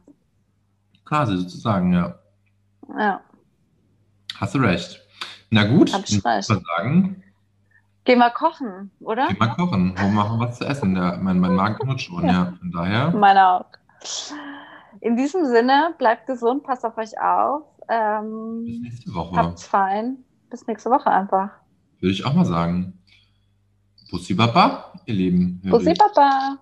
Quasi 1.05 1.36
sozusagen, 1.36 1.93
ja. 1.93 2.14
Ja. 2.99 3.20
Hast 4.36 4.55
du 4.55 4.59
recht. 4.59 5.01
Na 5.51 5.64
gut, 5.64 5.93
Hab 5.93 6.05
ich 6.09 6.24
recht. 6.24 6.45
sagen, 6.45 7.22
Gehen 8.05 8.18
wir 8.18 8.30
kochen, 8.30 8.90
oder? 9.01 9.28
geh 9.28 9.36
mal 9.38 9.55
kochen. 9.55 9.95
Wo 9.97 10.09
machen 10.09 10.38
wir 10.40 10.49
was 10.49 10.59
zu 10.59 10.64
essen? 10.64 10.95
Der, 10.95 11.18
mein, 11.18 11.38
mein 11.38 11.55
Magen 11.55 11.76
knurrt 11.78 12.01
schon, 12.01 12.26
ja. 12.26 12.53
Von 12.59 12.72
daher, 12.72 13.11
Meiner 13.11 13.61
auch. 13.61 13.66
In 15.01 15.16
diesem 15.16 15.47
Sinne, 15.47 15.95
bleibt 15.99 16.26
gesund, 16.26 16.62
passt 16.64 16.84
auf 16.84 16.97
euch 16.99 17.18
auf. 17.20 17.62
Ähm, 17.88 18.64
bis 18.64 18.80
nächste 18.80 19.14
Woche. 19.14 19.36
habt's 19.36 19.66
fein. 19.66 20.18
Bis 20.51 20.66
nächste 20.66 20.90
Woche 20.90 21.11
einfach. 21.11 21.51
Würde 22.01 22.12
ich 22.12 22.24
auch 22.24 22.34
mal 22.34 22.45
sagen. 22.45 22.99
Bussi 24.11 24.34
Baba, 24.34 24.93
ihr 25.07 25.14
Lieben. 25.14 25.61
Bussi 25.64 25.95
Baba. 25.95 26.59